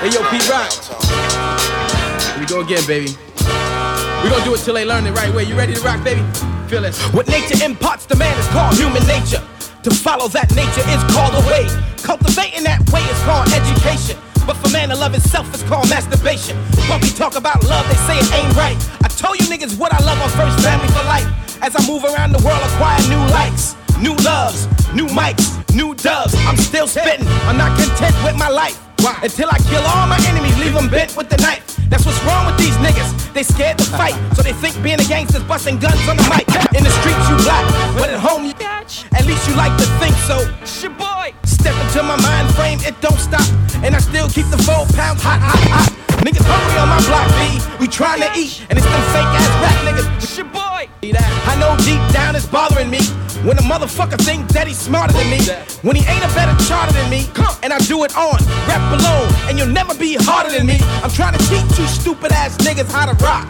Hey, 0.01 0.11
yo, 0.13 0.21
P 0.29 0.37
Rock. 0.51 0.69
Here 0.71 2.41
we 2.41 2.47
go 2.47 2.61
again, 2.61 2.85
baby. 2.87 3.11
We 4.23 4.29
gonna 4.29 4.45
do 4.45 4.53
it 4.55 4.61
till 4.61 4.75
they 4.75 4.85
learn 4.85 5.05
the 5.05 5.13
right 5.13 5.33
way. 5.33 5.45
You 5.45 5.55
ready 5.57 5.73
to 5.75 5.81
rock, 5.81 6.05
baby? 6.05 6.21
Feel 6.69 6.83
this. 6.83 7.01
What 7.13 7.27
nature 7.29 7.57
imparts 7.65 8.05
to 8.07 8.17
man 8.17 8.37
is 8.39 8.47
called 8.49 8.77
human 8.77 9.05
nature. 9.07 9.43
To 9.83 9.91
follow 9.91 10.29
that 10.29 10.53
nature 10.55 10.85
is 10.93 11.01
called 11.13 11.33
a 11.35 11.43
way. 11.49 11.65
Cultivating 12.05 12.63
that 12.65 12.85
way 12.93 13.01
is 13.09 13.19
called 13.25 13.49
education. 13.49 14.17
But 14.51 14.67
for 14.67 14.73
man 14.75 14.89
to 14.89 14.97
love 14.97 15.15
itself 15.15 15.47
is 15.55 15.63
called 15.63 15.89
masturbation. 15.89 16.59
Bumpy 16.89 17.15
talk 17.15 17.37
about 17.37 17.63
love, 17.71 17.87
they 17.87 17.95
say 18.11 18.19
it 18.19 18.27
ain't 18.35 18.51
right. 18.59 18.75
I 18.99 19.07
told 19.07 19.39
you 19.39 19.47
niggas 19.47 19.79
what 19.79 19.95
I 19.95 20.03
love 20.03 20.19
on 20.19 20.29
First 20.31 20.59
Family 20.67 20.89
for 20.89 21.07
Life. 21.07 21.63
As 21.63 21.79
I 21.79 21.87
move 21.87 22.03
around 22.03 22.33
the 22.33 22.43
world, 22.43 22.59
acquire 22.75 22.99
new 23.07 23.23
likes, 23.31 23.77
new 24.03 24.11
loves, 24.27 24.67
new 24.91 25.07
mics, 25.07 25.55
new 25.73 25.95
dubs. 25.95 26.35
I'm 26.51 26.57
still 26.57 26.89
spitting. 26.89 27.29
I'm 27.47 27.57
not 27.57 27.79
content 27.79 28.17
with 28.25 28.35
my 28.35 28.49
life. 28.49 28.75
Why? 28.99 29.21
Until 29.23 29.51
I 29.53 29.59
kill 29.71 29.87
all 29.87 30.09
my 30.09 30.19
enemies, 30.27 30.59
leave 30.59 30.75
them 30.75 30.91
bent 30.91 31.17
with 31.17 31.29
the 31.31 31.37
knife. 31.37 31.63
That's 31.89 32.05
what's 32.05 32.19
wrong 32.25 32.47
with 32.47 32.59
these 32.59 32.75
niggas. 32.83 33.33
They 33.33 33.45
scared 33.45 33.79
to 33.79 33.85
fight, 33.85 34.19
so 34.35 34.43
they 34.43 34.53
think 34.53 34.75
being 34.83 34.99
a 34.99 35.07
gangster's 35.07 35.45
busting 35.45 35.79
guns 35.79 36.03
on 36.09 36.17
the 36.17 36.27
mic. 36.27 36.51
In 36.75 36.83
the 36.83 36.91
streets 36.99 37.23
you 37.31 37.37
black, 37.47 37.63
but 37.95 38.11
at 38.11 38.19
home 38.19 38.45
you 38.45 38.55
At 39.15 39.27
least 39.27 39.47
you 39.47 39.55
like 39.55 39.79
to 39.79 39.87
think 40.03 40.17
so. 40.27 40.43
Shit 40.67 40.99
boy. 40.99 41.40
Step 41.61 41.77
into 41.77 42.03
my 42.03 42.17
mind 42.23 42.49
frame, 42.55 42.81
it 42.81 42.99
don't 43.03 43.21
stop, 43.21 43.45
and 43.85 43.95
I 43.95 43.99
still 44.01 44.29
keep 44.31 44.49
the 44.49 44.57
four 44.65 44.89
pounds 44.97 45.21
hot, 45.21 45.41
hot, 45.45 45.61
hot. 45.69 45.93
Niggas 46.25 46.41
hungry 46.49 46.79
on 46.81 46.89
my 46.89 47.01
block, 47.05 47.29
B. 47.37 47.61
We 47.79 47.87
trying 47.87 48.21
to 48.25 48.31
eat, 48.33 48.65
and 48.71 48.79
it's 48.79 48.89
them 48.89 49.05
fake 49.13 49.29
ass 49.29 49.53
rap 49.61 49.77
niggas. 49.85 50.09
It's 50.17 50.37
your 50.39 50.47
boy. 50.49 50.89
I 50.89 51.57
know 51.61 51.77
deep 51.85 52.01
down 52.13 52.35
it's 52.35 52.47
bothering 52.47 52.89
me 52.89 53.01
when 53.45 53.59
a 53.59 53.63
motherfucker 53.63 54.17
thinks 54.25 54.55
that 54.55 54.69
he's 54.69 54.79
smarter 54.79 55.13
than 55.13 55.29
me. 55.29 55.41
When 55.83 55.97
he 55.97 56.05
ain't 56.09 56.25
a 56.25 56.33
better 56.33 56.57
charter 56.65 56.95
than 56.95 57.11
me, 57.11 57.29
and 57.63 57.73
I 57.73 57.79
do 57.81 58.05
it 58.05 58.17
on 58.17 58.41
rap 58.65 58.81
alone, 58.97 59.29
and 59.45 59.59
you'll 59.59 59.69
never 59.69 59.95
be 59.95 60.17
harder 60.17 60.51
than 60.51 60.65
me. 60.65 60.79
I'm 61.05 61.11
trying 61.11 61.37
to 61.37 61.43
teach 61.45 61.79
you 61.79 61.87
stupid 61.87 62.33
ass 62.33 62.57
niggas 62.59 62.91
how 62.91 63.05
to 63.05 63.17
rock. 63.21 63.45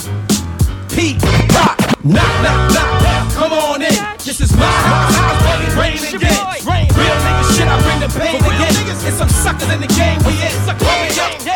Pete, 0.94 1.22
rock, 1.54 1.78
knock, 2.02 2.34
knock, 2.42 2.72
knock. 2.72 3.32
Come 3.32 3.52
on 3.52 3.80
in. 3.80 3.94
This 4.18 4.40
is 4.40 4.52
my 4.56 4.66
house. 4.66 5.76
Rain 5.78 5.96
again. 5.96 6.34
Real 6.66 7.16
nigga 7.22 7.44
shit, 7.54 7.68
I 7.68 7.78
bring 7.86 8.00
the 8.00 8.10
pain 8.18 8.42
again. 8.42 8.74
It's 9.06 9.16
some 9.16 9.28
suckers 9.28 9.70
in 9.70 9.80
the 9.80 9.86
game 9.86 10.18
we 10.26 10.34
in. 10.42 10.50
Knock, 10.66 10.80
knock, 10.82 11.46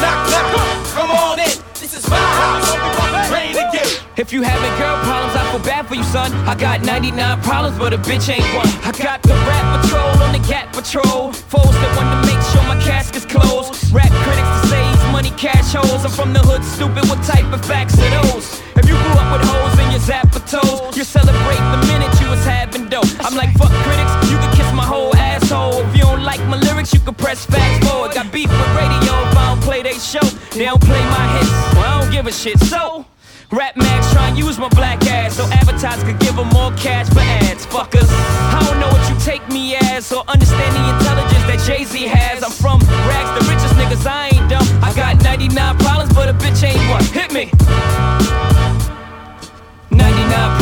knock. 0.00 0.86
Come 0.96 1.10
on 1.10 1.38
in. 1.38 1.52
This 1.74 1.94
is 1.98 2.08
my 2.08 2.16
house. 2.16 3.30
Rain 3.30 3.52
again. 3.52 3.86
If 4.16 4.32
you 4.32 4.42
having 4.42 4.72
girl 4.80 4.96
problems, 5.04 5.36
I 5.36 5.50
feel 5.52 5.60
bad 5.60 5.86
for 5.86 5.94
you, 5.94 6.04
son. 6.04 6.32
I 6.48 6.54
got 6.54 6.82
99 6.82 7.40
problems, 7.42 7.78
but 7.78 7.92
a 7.92 7.98
bitch 7.98 8.32
ain't 8.32 8.42
one. 8.56 8.68
I 8.82 8.92
got 8.96 9.22
the 9.22 9.34
rap 9.34 9.82
patrol 9.82 10.22
on 10.24 10.32
the 10.32 10.40
cat 10.48 10.72
patrol. 10.72 11.32
Foes 11.32 11.76
that 11.76 11.92
want 11.94 12.08
to 12.08 12.32
make 12.32 12.42
sure 12.50 12.62
my 12.64 12.80
casket's 12.82 13.26
closed. 13.26 13.92
Rap 13.92 14.10
critics 14.24 14.48
to 14.62 14.68
say 14.68 14.97
money 15.18 15.30
cash 15.36 15.74
holes. 15.74 16.04
I'm 16.04 16.12
from 16.12 16.32
the 16.32 16.38
hood, 16.38 16.62
stupid. 16.62 17.02
What 17.10 17.20
type 17.26 17.50
of 17.52 17.60
facts 17.64 17.98
are 17.98 18.12
those? 18.22 18.62
If 18.78 18.86
you 18.86 18.94
grew 19.02 19.16
up 19.18 19.28
with 19.34 19.42
hoes 19.50 19.74
in 19.82 19.90
your 19.90 20.04
zapper 20.10 20.42
toes, 20.46 20.96
you 20.96 21.02
celebrate 21.02 21.64
the 21.74 21.80
minute 21.90 22.12
you 22.22 22.30
was 22.30 22.44
having 22.44 22.86
dough. 22.88 23.10
I'm 23.26 23.34
like, 23.34 23.50
fuck 23.58 23.74
critics, 23.82 24.14
you 24.30 24.38
can 24.38 24.50
kiss 24.54 24.70
my 24.80 24.86
whole 24.86 25.12
asshole. 25.16 25.82
If 25.86 25.96
you 25.96 26.02
don't 26.02 26.22
like 26.22 26.42
my 26.46 26.58
lyrics, 26.66 26.94
you 26.94 27.00
can 27.00 27.14
press 27.14 27.44
fast 27.44 27.76
forward. 27.84 28.14
Got 28.14 28.30
beef 28.30 28.50
with 28.60 28.72
radio 28.78 29.12
if 29.26 29.36
I 29.36 29.44
don't 29.50 29.62
play 29.68 29.82
they 29.82 29.98
show. 29.98 30.26
They 30.54 30.66
don't 30.70 30.82
play 30.90 31.02
my 31.16 31.24
hits, 31.34 31.50
well, 31.74 31.90
I 31.90 32.00
don't 32.00 32.12
give 32.12 32.26
a 32.28 32.32
shit. 32.32 32.58
So. 32.60 33.17
Rap 33.50 33.76
Max 33.76 34.12
try 34.12 34.28
use 34.34 34.58
my 34.58 34.68
black 34.68 35.06
ass 35.06 35.36
so 35.36 35.44
advertisers 35.44 36.04
could 36.04 36.18
give 36.20 36.36
them 36.36 36.48
more 36.48 36.70
cash 36.72 37.08
for 37.08 37.20
ads. 37.20 37.64
Fuckers, 37.64 38.06
I 38.10 38.62
don't 38.68 38.78
know 38.78 38.88
what 38.88 39.08
you 39.08 39.18
take 39.24 39.46
me 39.48 39.74
as 39.74 40.12
or 40.12 40.22
understand 40.28 40.76
the 40.76 40.84
intelligence 40.92 41.44
that 41.48 41.64
Jay 41.66 41.84
Z 41.84 41.98
has. 42.08 42.44
I'm 42.44 42.50
from 42.50 42.78
rags, 43.08 43.32
the 43.40 43.50
richest 43.50 43.74
niggas, 43.80 44.06
I 44.06 44.28
ain't 44.36 44.50
dumb. 44.50 44.66
I 44.84 44.92
got 44.94 45.22
99 45.22 45.78
problems, 45.78 46.12
but 46.12 46.28
a 46.28 46.34
bitch 46.34 46.62
ain't 46.62 46.76
one. 46.90 47.04
Hit 47.04 47.32
me. 47.32 47.48
99 49.88 49.96
problems, 49.96 50.26
but 50.28 50.44
a 50.44 50.57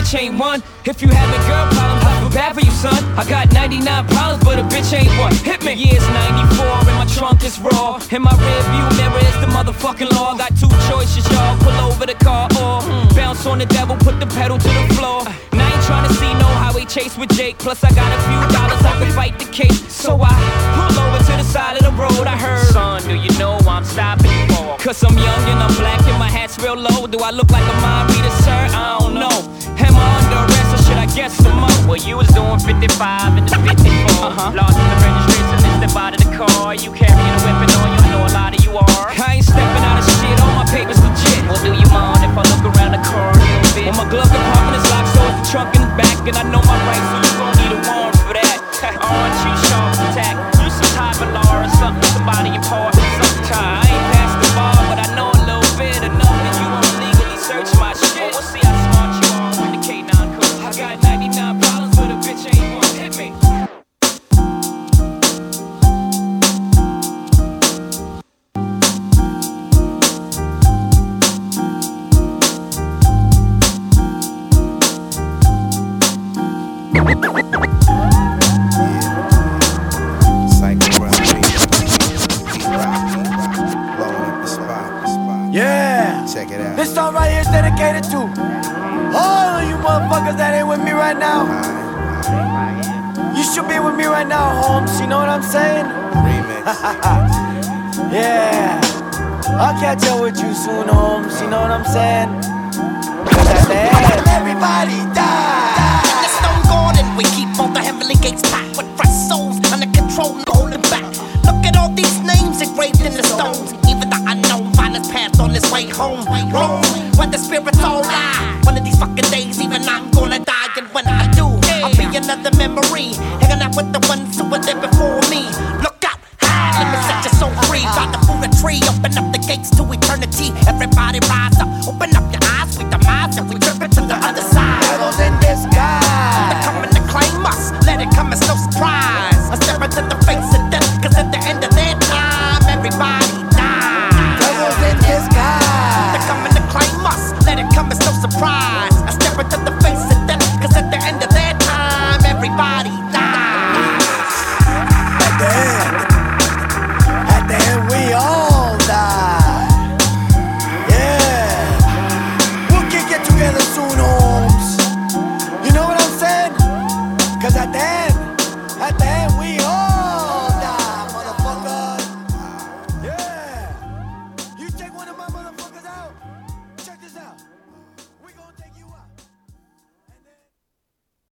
bitch 0.00 0.18
ain't 0.18 0.38
one. 0.38 0.62
If 0.84 1.02
you 1.02 1.08
having 1.08 1.40
girl 1.46 1.66
problems, 1.76 2.04
I 2.04 2.20
feel 2.20 2.30
bad 2.30 2.54
for 2.54 2.60
you, 2.60 2.70
son. 2.70 3.00
I 3.18 3.24
got 3.28 3.52
99 3.52 4.06
problems, 4.08 4.44
but 4.44 4.58
a 4.58 4.62
bitch 4.62 4.92
ain't 4.96 5.12
one. 5.18 5.34
Hit 5.44 5.64
me. 5.64 5.74
Years 5.74 6.06
94, 6.08 6.66
and 6.88 6.96
my 6.98 7.06
trunk 7.06 7.44
is 7.44 7.60
raw. 7.60 8.00
In 8.10 8.22
my 8.22 8.32
rear 8.32 8.62
view 8.72 8.86
mirror 8.98 9.20
is 9.20 9.36
the 9.44 9.48
motherfucking 9.52 10.10
law. 10.12 10.36
Got 10.36 10.56
two 10.56 10.72
choices, 10.88 11.24
y'all. 11.30 11.56
Pull 11.58 11.76
over 11.86 12.06
the 12.06 12.14
car 12.14 12.48
or 12.60 12.80
bounce 13.14 13.46
on 13.46 13.58
the 13.58 13.66
devil, 13.66 13.96
put 13.96 14.18
the 14.20 14.26
pedal 14.26 14.58
to 14.58 14.68
the 14.68 14.94
floor. 14.94 15.22
And 15.52 15.60
I 15.60 15.72
ain't 15.72 15.84
trying 15.84 16.08
to 16.08 16.14
see 16.14 16.32
no 16.34 16.48
highway 16.62 16.84
chase 16.86 17.16
with 17.18 17.30
Jake. 17.36 17.58
Plus, 17.58 17.84
I 17.84 17.90
got 17.92 18.08
a 18.08 18.20
few 18.28 18.40
dollars, 18.56 18.82
I 18.84 18.92
can 18.98 19.12
fight 19.12 19.38
the 19.38 19.46
case. 19.46 19.80
So 19.92 20.18
I 20.22 20.32
pull 20.76 20.96
over 21.04 21.18
to 21.18 21.32
the 21.36 21.44
side 21.44 21.76
of 21.76 21.84
the 21.84 21.92
road. 21.92 22.26
I 22.26 22.36
heard, 22.36 22.66
son, 22.72 23.02
do 23.02 23.14
you 23.14 23.32
know 23.38 23.58
I'm 23.66 23.84
stopping 23.84 24.32
for? 24.48 24.76
Cause 24.78 25.02
I'm 25.04 25.16
young 25.16 25.44
and 25.52 25.60
I'm 25.60 25.74
black 25.76 26.00
and 26.08 26.18
my 26.18 26.30
hat's 26.30 26.58
real 26.58 26.76
low. 26.76 27.06
Do 27.06 27.18
I 27.18 27.30
look 27.30 27.50
like 27.50 27.64
a 27.64 27.76
mind 27.80 28.10
reader, 28.14 28.34
sir? 28.44 28.60
I 28.72 28.98
don't 28.98 29.14
know. 29.14 29.29
Well, 31.90 31.98
you 31.98 32.16
was 32.16 32.28
doing 32.28 32.60
55 32.60 33.36
and 33.36 33.48
the 33.48 33.56
54. 33.66 34.19